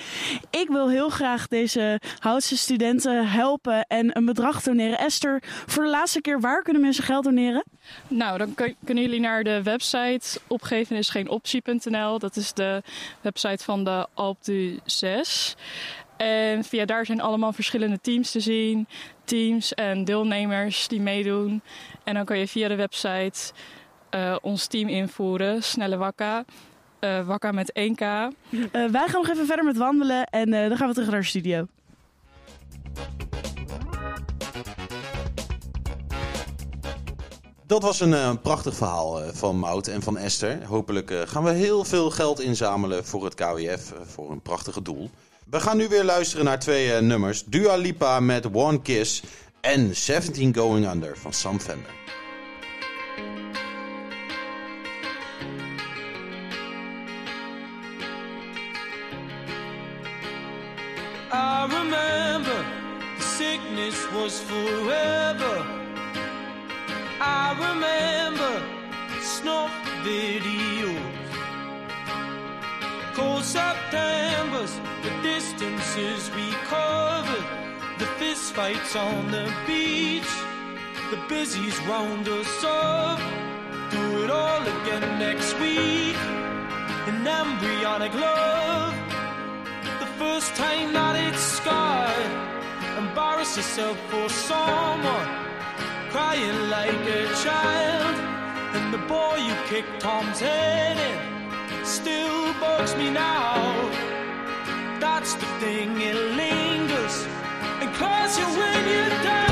ik 0.62 0.68
wil 0.70 0.90
heel 0.90 1.10
graag 1.10 1.48
deze 1.48 2.00
Houtse 2.20 2.58
studenten 2.58 3.28
helpen 3.30 3.86
en 3.88 4.18
een 4.18 4.26
bedrag 4.26 4.62
doneren. 4.62 4.98
Esther, 5.00 5.44
voor 5.66 5.84
de 5.84 5.90
laatste 5.90 6.22
keer, 6.22 6.40
waar 6.40 6.62
kunnen 6.64 6.82
mensen 6.82 7.04
geld 7.04 7.24
doneren? 7.24 7.64
Nou, 8.08 8.38
dan 8.38 8.54
kun- 8.54 8.76
kunnen 8.86 9.04
jullie 9.04 9.20
naar 9.20 9.44
de 9.44 9.64
website 9.64 10.40
opgeven 10.48 10.96
is 10.96 11.10
geen 11.10 11.30
optie.nl. 11.30 12.20
Dat 12.20 12.36
is 12.36 12.54
de 12.54 12.82
website 13.22 13.64
van 13.64 13.84
de 13.84 14.08
Alp 14.14 14.44
du 14.44 14.80
6. 14.86 15.56
En 16.18 16.64
via 16.64 16.86
daar 16.86 17.06
zijn 17.06 17.22
allemaal 17.22 17.54
verschillende 17.54 18.00
teams 18.02 18.32
te 18.32 18.40
zien. 18.40 18.88
Teams 19.24 19.74
en 19.74 20.06
deelnemers 20.06 20.88
die 20.88 21.02
meedoen. 21.02 21.62
En 22.04 22.14
dan 22.14 22.26
kan 22.26 22.38
je 22.38 22.48
via 22.48 22.68
de 22.68 22.76
website 22.76 23.54
eh, 24.10 24.36
ons 24.42 24.68
team 24.68 24.90
invoeren. 24.90 25.64
Snelle 25.64 25.98
Wakka. 25.98 26.46
Eh 27.00 27.26
Wakka 27.26 27.52
met 27.52 27.72
1K. 27.80 28.02
Eh, 28.02 28.28
wij 28.72 29.08
gaan 29.08 29.22
nog 29.22 29.30
even 29.30 29.46
verder 29.46 29.66
met 29.66 29.78
wandelen 29.78 30.26
en 30.26 30.54
eh, 30.54 30.68
dan 30.68 30.78
gaan 30.78 30.88
we 30.88 30.94
terug 30.94 31.10
naar 31.10 31.20
de 31.20 31.26
studio. 31.26 31.66
Dat 37.74 37.82
was 37.82 38.00
een 38.00 38.14
eh, 38.14 38.34
prachtig 38.42 38.76
verhaal 38.76 39.22
eh, 39.22 39.30
van 39.34 39.60
Mout 39.60 39.88
en 39.88 40.02
van 40.02 40.18
Esther. 40.18 40.66
Hopelijk 40.66 41.12
eh, 41.12 41.22
gaan 41.26 41.44
we 41.44 41.52
heel 41.52 41.84
veel 41.84 42.10
geld 42.10 42.40
inzamelen 42.40 43.06
voor 43.06 43.24
het 43.24 43.34
KWF, 43.36 43.94
voor 44.06 44.32
een 44.32 44.42
prachtige 44.42 44.82
doel. 44.82 45.10
We 45.54 45.60
gaan 45.60 45.78
nu 45.78 45.88
weer 45.88 46.04
luisteren 46.04 46.46
naar 46.46 46.60
twee 46.60 46.94
eh, 46.94 47.02
nummers. 47.02 47.44
Dua 47.44 47.76
Lipa 47.76 48.20
met 48.20 48.46
One 48.54 48.82
Kiss 48.82 49.24
en 49.62 49.96
17 49.96 50.56
Going 50.56 50.92
Under 50.92 51.18
van 51.18 51.34
Sam 51.34 51.60
Fender. 51.60 51.92
I 61.34 61.68
remember 61.68 62.66
the 63.18 63.24
sickness 63.24 64.12
was 64.12 64.40
forever. 64.40 65.66
I 67.22 67.56
remember 67.60 68.62
snuff 69.22 69.72
videos. 70.04 71.23
Cold 73.14 73.44
Septembers, 73.44 74.80
the 75.04 75.12
distances 75.22 76.32
we 76.32 76.50
covered, 76.66 77.46
the 78.00 78.08
fist 78.18 78.54
fights 78.54 78.96
on 78.96 79.30
the 79.30 79.54
beach, 79.68 80.34
the 81.12 81.18
busies 81.30 81.80
round 81.82 82.28
us 82.28 82.64
up. 82.64 83.20
Do 83.92 84.24
it 84.24 84.32
all 84.32 84.62
again 84.62 85.20
next 85.20 85.54
week. 85.60 86.16
An 87.06 87.28
embryonic 87.28 88.16
love 88.16 88.96
the 90.00 90.10
first 90.18 90.56
time 90.56 90.94
that 90.94 91.16
it's 91.16 91.40
scarred. 91.40 92.32
Embarrass 92.98 93.56
yourself 93.56 93.98
for 94.10 94.28
someone, 94.30 95.30
crying 96.10 96.70
like 96.72 97.06
a 97.22 97.26
child. 97.44 98.16
And 98.76 98.92
the 98.92 99.04
boy 99.06 99.36
you 99.36 99.54
kicked 99.68 100.02
Tom's 100.02 100.40
head 100.40 100.98
in 100.98 101.43
still 101.86 102.54
bugs 102.60 102.96
me 102.96 103.10
now. 103.10 103.90
That's 105.00 105.34
the 105.36 105.46
thing, 105.60 106.00
it 106.02 106.16
lingers 106.16 107.26
and 107.82 107.94
claws 107.96 108.38
you 108.38 108.46
when 108.46 108.90
you're 108.90 109.24
down. 109.24 109.43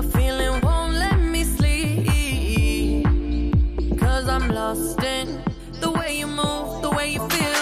The 0.00 0.08
feeling 0.16 0.60
won't 0.62 0.94
let 0.94 1.20
me 1.20 1.44
sleep. 1.44 3.04
Cause 3.98 4.28
I'm 4.28 4.48
lost 4.48 5.02
in 5.02 5.42
the 5.78 5.90
way 5.90 6.16
you 6.20 6.26
move, 6.26 6.80
the 6.80 6.88
way 6.88 7.12
you 7.12 7.28
feel. 7.28 7.59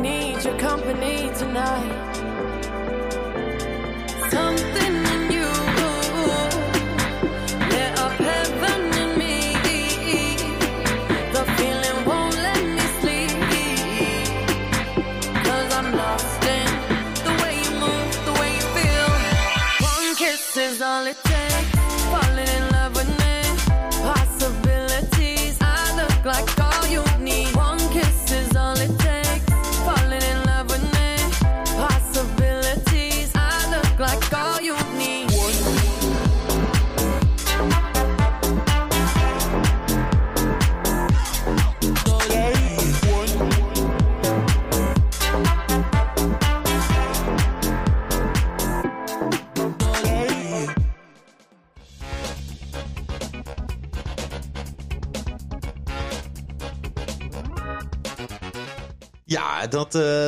Need 0.00 0.44
your 0.44 0.58
company 0.58 1.30
tonight. 1.38 2.14
Something 4.30 4.95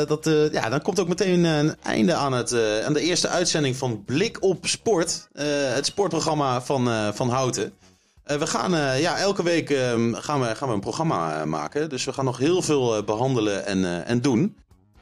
dat, 0.06 0.26
eh, 0.26 0.32
dat, 0.32 0.52
eh, 0.52 0.52
ja, 0.52 0.68
dan 0.68 0.82
komt 0.82 1.00
ook 1.00 1.08
meteen 1.08 1.44
een 1.44 1.76
einde 1.82 2.14
aan, 2.14 2.32
het, 2.32 2.52
eh, 2.52 2.84
aan 2.84 2.92
de 2.92 3.00
eerste 3.00 3.28
uitzending 3.28 3.76
van 3.76 4.04
Blik 4.04 4.42
op 4.42 4.66
Sport. 4.66 5.28
het 5.32 5.86
sportprogramma 5.86 6.62
van, 6.62 7.14
van 7.14 7.30
Houten. 7.30 7.72
We 8.24 8.46
gaan 8.46 9.00
ja, 9.00 9.18
elke 9.18 9.42
week 9.42 9.70
ehm, 9.70 10.14
gaan 10.14 10.40
we, 10.40 10.54
gaan 10.54 10.68
we 10.68 10.74
een 10.74 10.80
programma 10.80 11.44
maken. 11.44 11.88
Dus 11.88 12.04
we 12.04 12.12
gaan 12.12 12.24
nog 12.24 12.38
heel 12.38 12.62
veel 12.62 12.96
eh, 12.96 13.04
behandelen 13.04 13.66
en, 13.66 14.06
en 14.06 14.20
doen. 14.20 14.56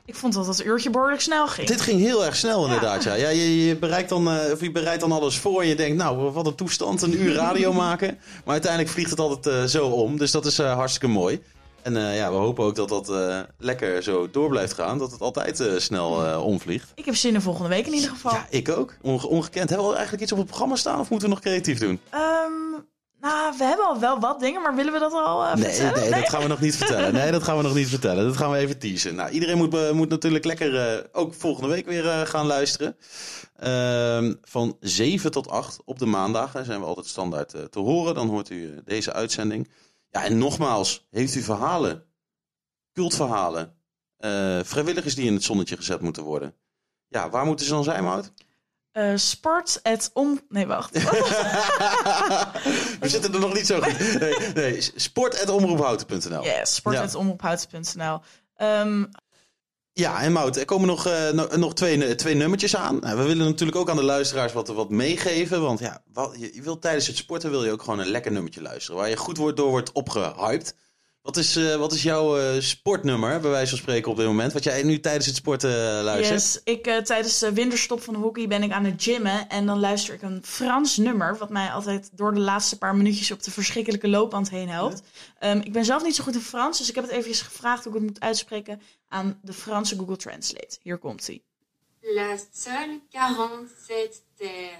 Ik 0.05 0.15
vond 0.15 0.33
dat 0.33 0.47
dat 0.47 0.65
uurtje 0.65 0.91
behoorlijk 0.91 1.21
snel 1.21 1.47
ging. 1.47 1.69
Dit 1.69 1.81
ging 1.81 2.01
heel 2.01 2.25
erg 2.25 2.37
snel 2.37 2.65
inderdaad. 2.65 3.05
Ja. 3.05 3.15
Ja, 3.15 3.29
je, 3.29 3.67
je, 3.67 3.77
bereikt 3.77 4.09
dan, 4.09 4.29
of 4.29 4.61
je 4.61 4.71
bereidt 4.71 5.01
dan 5.01 5.13
alles 5.13 5.39
voor 5.39 5.63
en 5.63 5.69
je 5.69 5.77
denkt, 5.77 5.97
nou, 5.97 6.31
wat 6.31 6.47
een 6.47 6.55
toestand, 6.55 7.03
een 7.03 7.23
uur 7.23 7.35
radio 7.35 7.73
maken. 7.87 8.19
Maar 8.45 8.53
uiteindelijk 8.53 8.93
vliegt 8.93 9.11
het 9.11 9.21
altijd 9.21 9.71
zo 9.71 9.87
om. 9.87 10.19
Dus 10.19 10.31
dat 10.31 10.47
is 10.47 10.59
hartstikke 10.59 11.09
mooi. 11.09 11.41
En 11.87 11.97
eh, 11.97 12.17
ja, 12.17 12.31
we 12.31 12.37
hopen 12.37 12.65
ook 12.65 12.75
dat 12.75 12.89
dat 12.89 13.11
eh, 13.11 13.41
lekker 13.59 14.03
zo 14.03 14.31
door 14.31 14.49
blijft 14.49 14.73
gaan. 14.73 14.99
Dat 14.99 15.11
het 15.13 15.21
altijd 15.21 15.61
eh, 15.61 15.73
snel 15.79 16.41
omvliegt. 16.43 16.93
Ik 16.95 17.05
heb 17.05 17.15
zin 17.15 17.35
in 17.35 17.41
volgende 17.41 17.69
week 17.69 17.87
in 17.87 17.93
ieder 17.95 18.11
geval. 18.11 18.33
Ik 18.51 18.69
ook. 18.69 18.95
Onge- 19.03 19.27
ongekend. 19.29 19.69
Hebben 19.69 19.87
we 19.89 19.93
eigenlijk 19.95 20.23
iets 20.23 20.33
op 20.33 20.39
het 20.39 20.47
programma 20.47 20.77
staan 20.77 21.01
of 21.01 21.11
moeten 21.11 21.29
we 21.29 21.35
nog 21.35 21.43
creatief 21.45 21.79
doen? 21.79 22.01
Ehm, 22.11 22.53
nou, 23.21 23.55
we 23.59 23.65
hebben 23.65 23.87
al 23.87 24.01
wel 24.01 24.21
wat 24.21 24.41
dingen, 24.41 24.63
maar 24.63 24.75
willen 24.75 24.93
we 24.93 24.99
dat 24.99 25.13
al 25.13 25.55
Nee, 25.57 25.65
vertellen? 25.73 26.11
nee, 26.11 26.21
dat 26.21 26.29
gaan 26.29 26.43
we 26.43 26.49
nog 26.49 26.61
niet 26.61 26.77
vertellen. 26.77 27.13
Nee, 27.13 27.31
dat 27.31 27.43
gaan 27.43 27.57
we 27.57 27.63
nog 27.63 27.75
niet 27.75 27.89
vertellen. 27.89 28.25
Dat 28.25 28.37
gaan 28.37 28.51
we 28.51 28.57
even 28.57 28.79
teasen. 28.79 29.15
Nou, 29.15 29.31
iedereen 29.31 29.57
moet, 29.57 29.93
moet 29.93 30.09
natuurlijk 30.09 30.45
lekker 30.45 31.07
ook 31.13 31.35
volgende 31.35 31.69
week 31.69 31.87
weer 31.87 32.27
gaan 32.27 32.47
luisteren. 32.47 32.97
Ehm, 33.57 34.35
van 34.43 34.77
7 34.81 35.31
tot 35.31 35.49
8 35.49 35.79
op 35.85 35.99
de 35.99 36.07
maandagen 36.07 36.65
zijn 36.65 36.81
we 36.81 36.87
altijd 36.87 37.07
standaard 37.07 37.49
te 37.71 37.79
horen. 37.79 38.15
Dan 38.15 38.29
hoort 38.29 38.51
u 38.51 38.75
deze 38.85 39.13
uitzending. 39.13 39.69
Ja, 40.17 40.25
en 40.25 40.39
nogmaals, 40.39 41.07
heeft 41.11 41.35
u 41.35 41.43
verhalen, 41.43 42.05
cultverhalen, 42.93 43.75
eh, 44.17 44.59
vrijwilligers 44.63 45.15
die 45.15 45.27
in 45.27 45.35
het 45.35 45.45
zonnetje 45.45 45.77
gezet 45.77 46.01
moeten 46.01 46.23
worden? 46.23 46.55
Ja, 47.09 47.31
waar 47.31 47.45
moeten 47.45 47.67
ze 47.67 47.73
dan 47.73 47.85
zijn, 47.85 48.05
Mout? 48.05 48.33
Eh, 48.93 49.13
sport 49.17 49.81
at 49.83 50.11
om... 50.13 50.41
Nee, 50.49 50.67
wacht. 50.67 50.93
We 53.01 53.09
zitten 53.09 53.35
er 53.35 53.41
nog 53.41 53.55
niet 53.55 53.67
zo 53.67 53.81
goed. 53.81 54.21
Nee, 54.21 54.53
nee 54.55 54.81
sport.omroephouten.nl 54.95 56.45
Yes, 56.45 56.75
sport.omroephouten.nl. 56.75 58.21
Ehm, 58.55 59.05
Ja, 59.99 60.23
en 60.23 60.33
Mout, 60.33 60.57
er 60.57 60.65
komen 60.65 60.87
nog, 60.87 61.07
eh, 61.07 61.31
no- 61.31 61.57
nog 61.57 61.75
twee, 61.75 62.15
twee 62.15 62.35
nummertjes 62.35 62.77
aan. 62.77 62.99
Nou, 63.01 63.17
we 63.17 63.23
willen 63.23 63.47
natuurlijk 63.47 63.79
ook 63.79 63.91
aan 63.91 63.97
de 63.97 64.03
luisteraars 64.05 64.53
wat, 64.53 64.69
wat 64.69 64.91
meegeven. 64.91 65.61
Want 65.61 65.79
ja, 65.79 66.03
wat, 66.13 66.35
je, 66.39 66.55
je 66.55 66.63
wilt 66.63 66.83
tijdens 66.83 67.07
het 67.07 67.17
sporten 67.17 67.51
wil 67.51 67.65
je 67.65 67.73
ook 67.73 67.83
gewoon 67.83 67.99
een 67.99 68.11
lekker 68.11 68.33
nummertje 68.33 68.63
luisteren. 68.63 69.01
Waar 69.01 69.09
je 69.09 69.17
goed 69.17 69.37
wordt, 69.37 69.57
door 69.57 69.71
wordt 69.71 69.93
opgehyped. 69.93 70.75
Wat 71.27 71.37
is, 71.37 71.57
eh, 71.57 71.77
wat 71.77 71.93
is 71.93 72.03
jouw 72.03 72.39
eh, 72.39 72.61
sportnummer, 72.61 73.41
bij 73.41 73.51
wijze 73.51 73.71
van 73.71 73.79
spreken, 73.79 74.11
op 74.11 74.17
dit 74.17 74.27
moment? 74.27 74.53
Wat 74.53 74.65
jij 74.65 74.83
nu 74.83 75.01
tijdens 75.01 75.27
het 75.27 75.37
sporten 75.37 75.71
eh, 75.71 76.05
luistert? 76.05 76.43
Yes, 76.43 76.61
ik, 76.65 76.87
eh, 76.87 76.97
tijdens 76.97 77.39
de 77.39 77.53
winterstop 77.53 78.03
van 78.03 78.15
de 78.15 78.21
hockey 78.21 78.49
ben 78.49 78.63
ik 78.63 78.73
aan 78.73 78.85
het 78.85 79.03
gymmen. 79.03 79.49
En 79.49 79.67
dan 79.67 79.81
luister 79.81 80.15
ik 80.15 80.23
een 80.23 80.43
Frans 80.45 80.97
nummer. 80.97 81.37
Wat 81.39 81.51
mij 81.51 81.69
altijd 81.69 82.11
door 82.13 82.35
de 82.35 82.41
laatste 82.41 82.79
paar 82.79 82.97
minuutjes 82.97 83.31
op 83.31 83.43
de 83.43 83.51
verschrikkelijke 83.51 84.09
loopband 84.09 84.51
heen 84.51 84.69
helpt. 84.69 85.03
Ehm, 85.39 85.59
ik 85.59 85.73
ben 85.73 85.85
zelf 85.85 86.03
niet 86.03 86.15
zo 86.15 86.25
goed 86.25 86.35
in 86.35 86.41
Frans. 86.41 86.79
Dus 86.79 86.89
ik 86.89 86.95
heb 86.95 87.05
het 87.05 87.13
eventjes 87.13 87.41
gevraagd 87.41 87.85
hoe 87.85 87.93
ik 87.93 87.99
het 87.99 88.09
moet 88.09 88.21
uitspreken 88.21 88.81
aan 89.09 89.39
de 89.43 89.53
Franse 89.53 89.97
Google 89.97 90.17
Translate. 90.17 90.79
Hier 90.83 90.99
komt 90.99 91.27
hij. 91.27 91.43
La 92.01 92.37
seule 92.53 93.01
47 93.09 94.21
terre. 94.37 94.71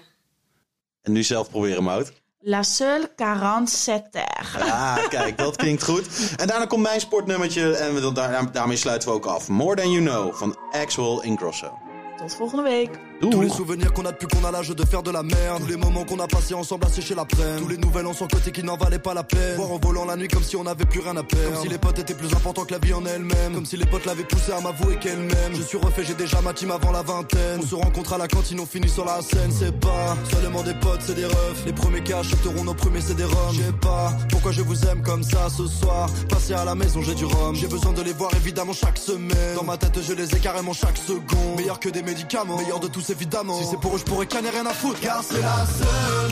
En 1.01 1.11
nu 1.11 1.23
zelf 1.23 1.49
proberen, 1.49 1.83
Mout. 1.83 2.11
La 2.49 2.63
seule 2.63 3.09
47 3.15 4.09
terre. 4.09 4.71
Ah, 4.71 5.07
kijk, 5.09 5.37
dat 5.37 5.55
klinkt 5.55 5.83
goed. 5.83 6.07
En 6.35 6.47
daarna 6.47 6.65
komt 6.65 6.81
mijn 6.81 6.99
sportnummertje 6.99 7.75
en 7.75 7.93
we, 7.93 8.11
daar, 8.11 8.51
daarmee 8.51 8.77
sluiten 8.77 9.09
we 9.09 9.15
ook 9.15 9.25
af. 9.25 9.47
More 9.47 9.75
Than 9.75 9.91
You 9.91 10.03
Know 10.03 10.33
van 10.33 10.57
Axwell 10.71 11.19
Ingrosso. 11.21 11.77
Tot 12.17 12.35
volgende 12.35 12.63
week. 12.63 13.06
Tous 13.19 13.41
les 13.41 13.49
souvenirs 13.49 13.93
qu'on 13.93 14.05
a 14.05 14.11
depuis 14.11 14.27
qu'on 14.27 14.45
a 14.45 14.51
l'âge 14.51 14.69
de 14.69 14.85
faire 14.85 15.01
de 15.01 15.11
la 15.11 15.23
merde. 15.23 15.61
Tous 15.61 15.67
les 15.67 15.77
moments 15.77 16.03
qu'on 16.05 16.19
a 16.19 16.27
passés 16.27 16.53
ensemble 16.53 16.85
à 16.85 16.89
sécher 16.89 17.15
la 17.15 17.25
plaine. 17.25 17.59
Tous 17.59 17.67
les 17.67 17.77
nouvelles 17.77 18.05
en 18.05 18.13
son 18.13 18.27
côté 18.27 18.51
qui 18.51 18.63
n'en 18.63 18.77
valaient 18.77 18.99
pas 18.99 19.13
la 19.13 19.23
peine. 19.23 19.55
Voir 19.55 19.71
en 19.71 19.79
volant 19.79 20.05
la 20.05 20.15
nuit 20.15 20.27
comme 20.27 20.43
si 20.43 20.55
on 20.55 20.63
n'avait 20.63 20.85
plus 20.85 20.99
rien 20.99 21.17
à 21.17 21.23
perdre. 21.23 21.53
Comme 21.53 21.63
si 21.63 21.69
les 21.69 21.77
potes 21.77 21.99
étaient 21.99 22.13
plus 22.13 22.31
importants 22.33 22.65
que 22.65 22.73
la 22.73 22.79
vie 22.79 22.93
en 22.93 23.05
elle-même. 23.05 23.53
Comme 23.55 23.65
si 23.65 23.75
les 23.75 23.85
potes 23.85 24.05
l'avaient 24.05 24.23
poussé 24.23 24.51
à 24.51 24.61
m'avouer 24.61 24.97
qu'elle 24.97 25.17
m'aime. 25.17 25.55
Je 25.55 25.61
suis 25.63 25.77
refait, 25.77 26.03
j'ai 26.03 26.13
déjà 26.13 26.41
ma 26.41 26.53
team 26.53 26.69
avant 26.71 26.91
la 26.91 27.01
vingtaine. 27.01 27.59
On 27.61 27.65
se 27.65 27.75
rencontre 27.75 28.13
à 28.13 28.17
la 28.17 28.27
cantine, 28.27 28.59
on 28.59 28.65
finit 28.65 28.89
sur 28.89 29.05
la 29.05 29.21
scène. 29.21 29.51
C'est 29.51 29.77
pas 29.79 30.15
seulement 30.31 30.61
des 30.61 30.75
potes, 30.75 31.01
c'est 31.01 31.15
des 31.15 31.25
refs. 31.25 31.65
Les 31.65 31.73
premiers 31.73 32.03
qui 32.03 32.13
achèteront 32.13 32.63
nos 32.63 32.75
premiers, 32.75 33.01
c'est 33.01 33.15
des 33.15 33.25
roms. 33.25 33.53
Je 33.53 33.63
sais 33.63 33.73
pas 33.81 34.13
pourquoi 34.29 34.51
je 34.51 34.61
vous 34.61 34.85
aime 34.85 35.01
comme 35.01 35.23
ça 35.23 35.49
ce 35.49 35.65
soir. 35.65 36.07
Passer 36.29 36.53
à 36.53 36.65
la 36.65 36.75
maison, 36.75 37.01
j'ai 37.01 37.15
du 37.15 37.25
rhum. 37.25 37.55
J'ai 37.55 37.67
besoin 37.67 37.93
de 37.93 38.01
les 38.03 38.13
voir 38.13 38.31
évidemment 38.35 38.73
chaque 38.73 38.99
semaine. 38.99 39.55
Dans 39.55 39.63
ma 39.63 39.77
tête, 39.77 39.99
je 40.01 40.13
les 40.13 40.35
ai 40.35 40.39
carrément 40.39 40.73
chaque 40.73 40.97
seconde. 40.97 41.57
Meilleur 41.57 41.79
que 41.79 41.89
des 41.89 42.03
médicaments, 42.03 42.57
meilleur 42.57 42.79
de 42.79 42.87
tous 42.87 43.06
évidemment. 43.09 43.57
Si 43.59 43.65
c'est 43.69 43.79
pour 43.79 43.95
eux, 43.95 43.99
je 43.99 44.03
pourrais 44.03 44.25
canner 44.27 44.49
rien 44.49 44.65
à 44.65 44.73
foutre. 44.73 44.99
Car 44.99 45.21
c'est 45.23 45.41
la 45.41 45.65
seule 45.65 46.31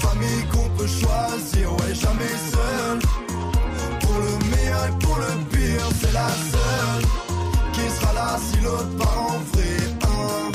famille 0.00 0.44
qu'on 0.52 0.68
peut 0.76 0.86
choisir. 0.86 1.72
Ouais, 1.72 1.94
jamais 1.94 2.34
seul. 2.52 2.98
Pour 4.00 4.14
le 4.18 4.56
meilleur 4.56 4.86
et 4.86 5.04
pour 5.04 5.16
le 5.16 5.44
pire, 5.50 5.88
c'est 6.00 6.12
la 6.12 6.28
seule 6.28 7.04
qui 7.72 7.80
sera 8.00 8.12
là 8.12 8.38
si 8.50 8.60
l'autre 8.60 8.96
part 8.96 9.22
en 9.22 9.38
vrille. 9.52 9.96
hein. 10.02 10.50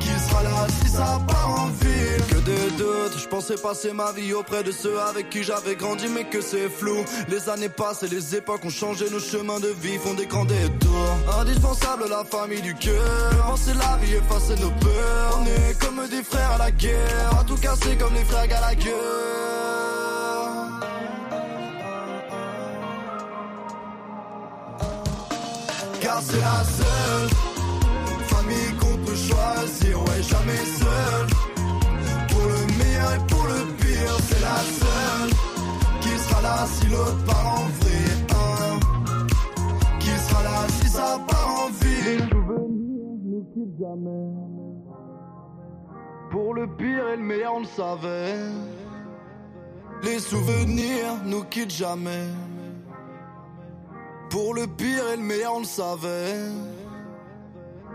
Qui 0.00 0.08
sera 0.28 0.42
là 0.42 0.66
si 0.82 0.85
Que 0.96 2.36
des 2.36 2.70
doutes, 2.78 3.18
je 3.18 3.28
pensais 3.28 3.56
passer 3.56 3.92
ma 3.92 4.12
vie 4.12 4.32
auprès 4.32 4.62
de 4.62 4.72
ceux 4.72 4.98
avec 4.98 5.28
qui 5.28 5.42
j'avais 5.42 5.76
grandi, 5.76 6.06
mais 6.08 6.24
que 6.24 6.40
c'est 6.40 6.70
flou. 6.70 7.04
Les 7.28 7.50
années 7.50 7.68
passent 7.68 8.02
et 8.02 8.08
les 8.08 8.34
époques 8.34 8.64
ont 8.64 8.70
changé, 8.70 9.10
nos 9.10 9.20
chemins 9.20 9.60
de 9.60 9.68
vie 9.68 9.98
font 9.98 10.14
des 10.14 10.24
grands 10.24 10.46
détours. 10.46 11.18
Indispensable 11.38 12.04
la 12.08 12.24
famille 12.24 12.62
du 12.62 12.74
cœur. 12.74 13.44
Penser 13.46 13.74
la 13.74 13.98
vie, 13.98 14.14
effacer 14.14 14.54
nos 14.58 14.70
peurs. 14.70 15.38
On 15.38 15.44
est 15.44 15.78
comme 15.78 16.08
des 16.08 16.22
frères 16.22 16.52
à 16.52 16.58
la 16.58 16.70
guerre, 16.70 17.38
à 17.40 17.44
tout 17.44 17.56
casser 17.56 17.96
comme 17.96 18.14
les 18.14 18.24
frères 18.24 18.46
Gallagher. 18.46 18.90
Car 26.00 26.22
c'est 26.22 26.40
la 26.40 26.64
seule 26.64 27.55
peut 29.16 29.34
choisir, 29.34 29.98
ouais, 30.02 30.22
jamais 30.22 30.64
seul. 30.80 31.26
Pour 32.28 32.42
le 32.42 32.78
meilleur 32.78 33.14
et 33.14 33.26
pour 33.28 33.44
le 33.44 33.64
pire, 33.76 34.16
c'est 34.28 34.40
la 34.40 34.56
seule 34.58 35.30
qui 36.00 36.18
sera 36.18 36.42
là 36.42 36.66
si 36.66 36.86
l'autre 36.88 37.24
part 37.24 37.46
en 37.46 37.64
vrille. 37.80 38.26
hein. 38.30 38.78
Qui 40.00 40.08
sera 40.10 40.42
là 40.42 40.66
si 40.68 40.88
ça 40.88 41.18
part 41.28 41.64
en 41.64 41.68
ville. 41.70 42.18
Les 42.18 42.28
souvenirs 42.28 43.16
nous 43.24 43.44
quittent 43.54 43.78
jamais. 43.78 44.32
Pour 46.30 46.54
le 46.54 46.66
pire 46.76 47.08
et 47.08 47.16
le 47.16 47.22
meilleur, 47.22 47.54
on 47.54 47.60
le 47.60 47.66
savait. 47.66 48.34
Les 50.02 50.18
souvenirs 50.18 51.22
nous 51.24 51.44
quittent 51.44 51.72
jamais. 51.72 52.26
Pour 54.30 54.54
le 54.54 54.66
pire 54.66 55.08
et 55.14 55.16
le 55.16 55.22
meilleur, 55.22 55.54
on 55.54 55.60
le 55.60 55.64
savait. 55.64 56.34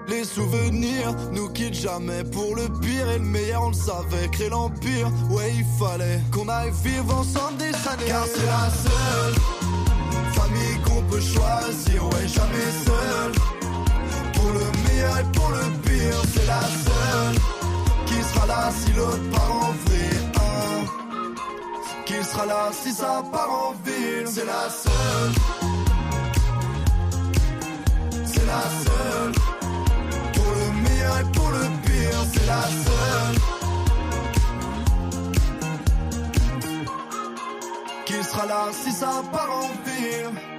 Les 0.07 0.23
souvenirs 0.23 1.15
nous 1.31 1.49
quittent 1.49 1.73
jamais. 1.73 2.23
Pour 2.25 2.55
le 2.55 2.67
pire 2.79 3.09
et 3.11 3.19
le 3.19 3.25
meilleur, 3.25 3.63
on 3.63 3.69
le 3.69 3.73
savait. 3.73 4.27
Créer 4.31 4.49
l'empire, 4.49 5.07
ouais, 5.29 5.53
il 5.55 5.65
fallait 5.79 6.19
qu'on 6.31 6.47
aille 6.49 6.71
vivre 6.83 7.13
ensemble 7.15 7.57
des 7.57 7.73
années. 7.87 8.05
Car 8.07 8.25
c'est 8.25 8.45
la 8.45 8.69
seule 8.69 9.35
famille 10.33 10.77
qu'on 10.85 11.01
peut 11.03 11.21
choisir, 11.21 12.03
ouais, 12.05 12.27
jamais 12.27 12.71
seul. 12.85 13.31
Pour 14.33 14.49
le 14.51 14.65
meilleur 14.87 15.17
et 15.19 15.23
pour 15.33 15.49
le 15.49 15.79
pire, 15.81 16.21
c'est 16.33 16.47
la 16.47 16.61
seule 16.61 17.35
qui 18.05 18.21
sera 18.33 18.45
là 18.47 18.71
si 18.71 18.91
l'autre 18.93 19.29
part 19.31 19.51
en 19.55 19.71
vrille. 19.85 20.31
hein. 20.35 20.85
Qui 22.05 22.23
sera 22.23 22.45
là 22.45 22.69
si 22.73 22.91
ça 22.91 23.23
part 23.31 23.49
en 23.49 23.73
ville, 23.85 24.25
c'est 24.27 24.45
la 24.45 24.69
seule. 24.69 25.33
C'est 28.25 28.45
la 28.45 28.61
seule. 28.83 29.60
Si 38.71 38.91
ça 38.91 39.23
part 39.31 39.51
en 39.51 39.67
ville. 39.85 40.50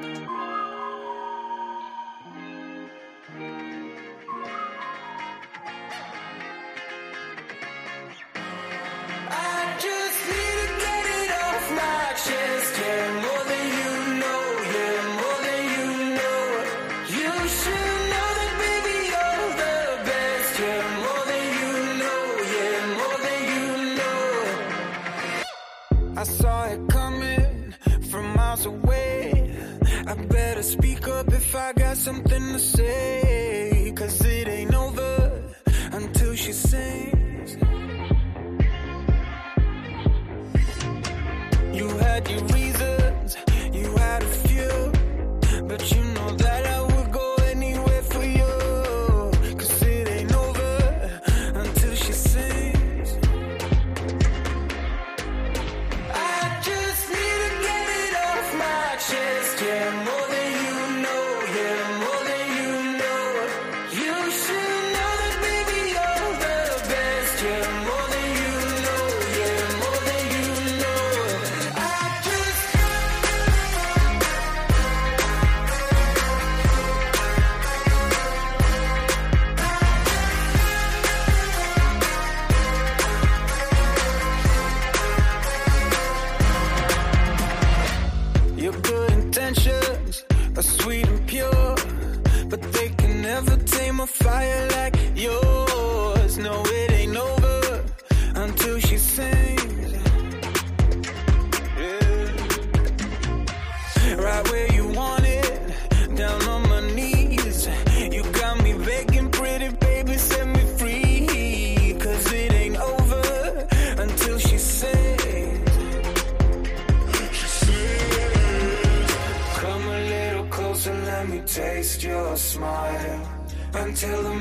Until 124.04 124.22
the 124.24 124.31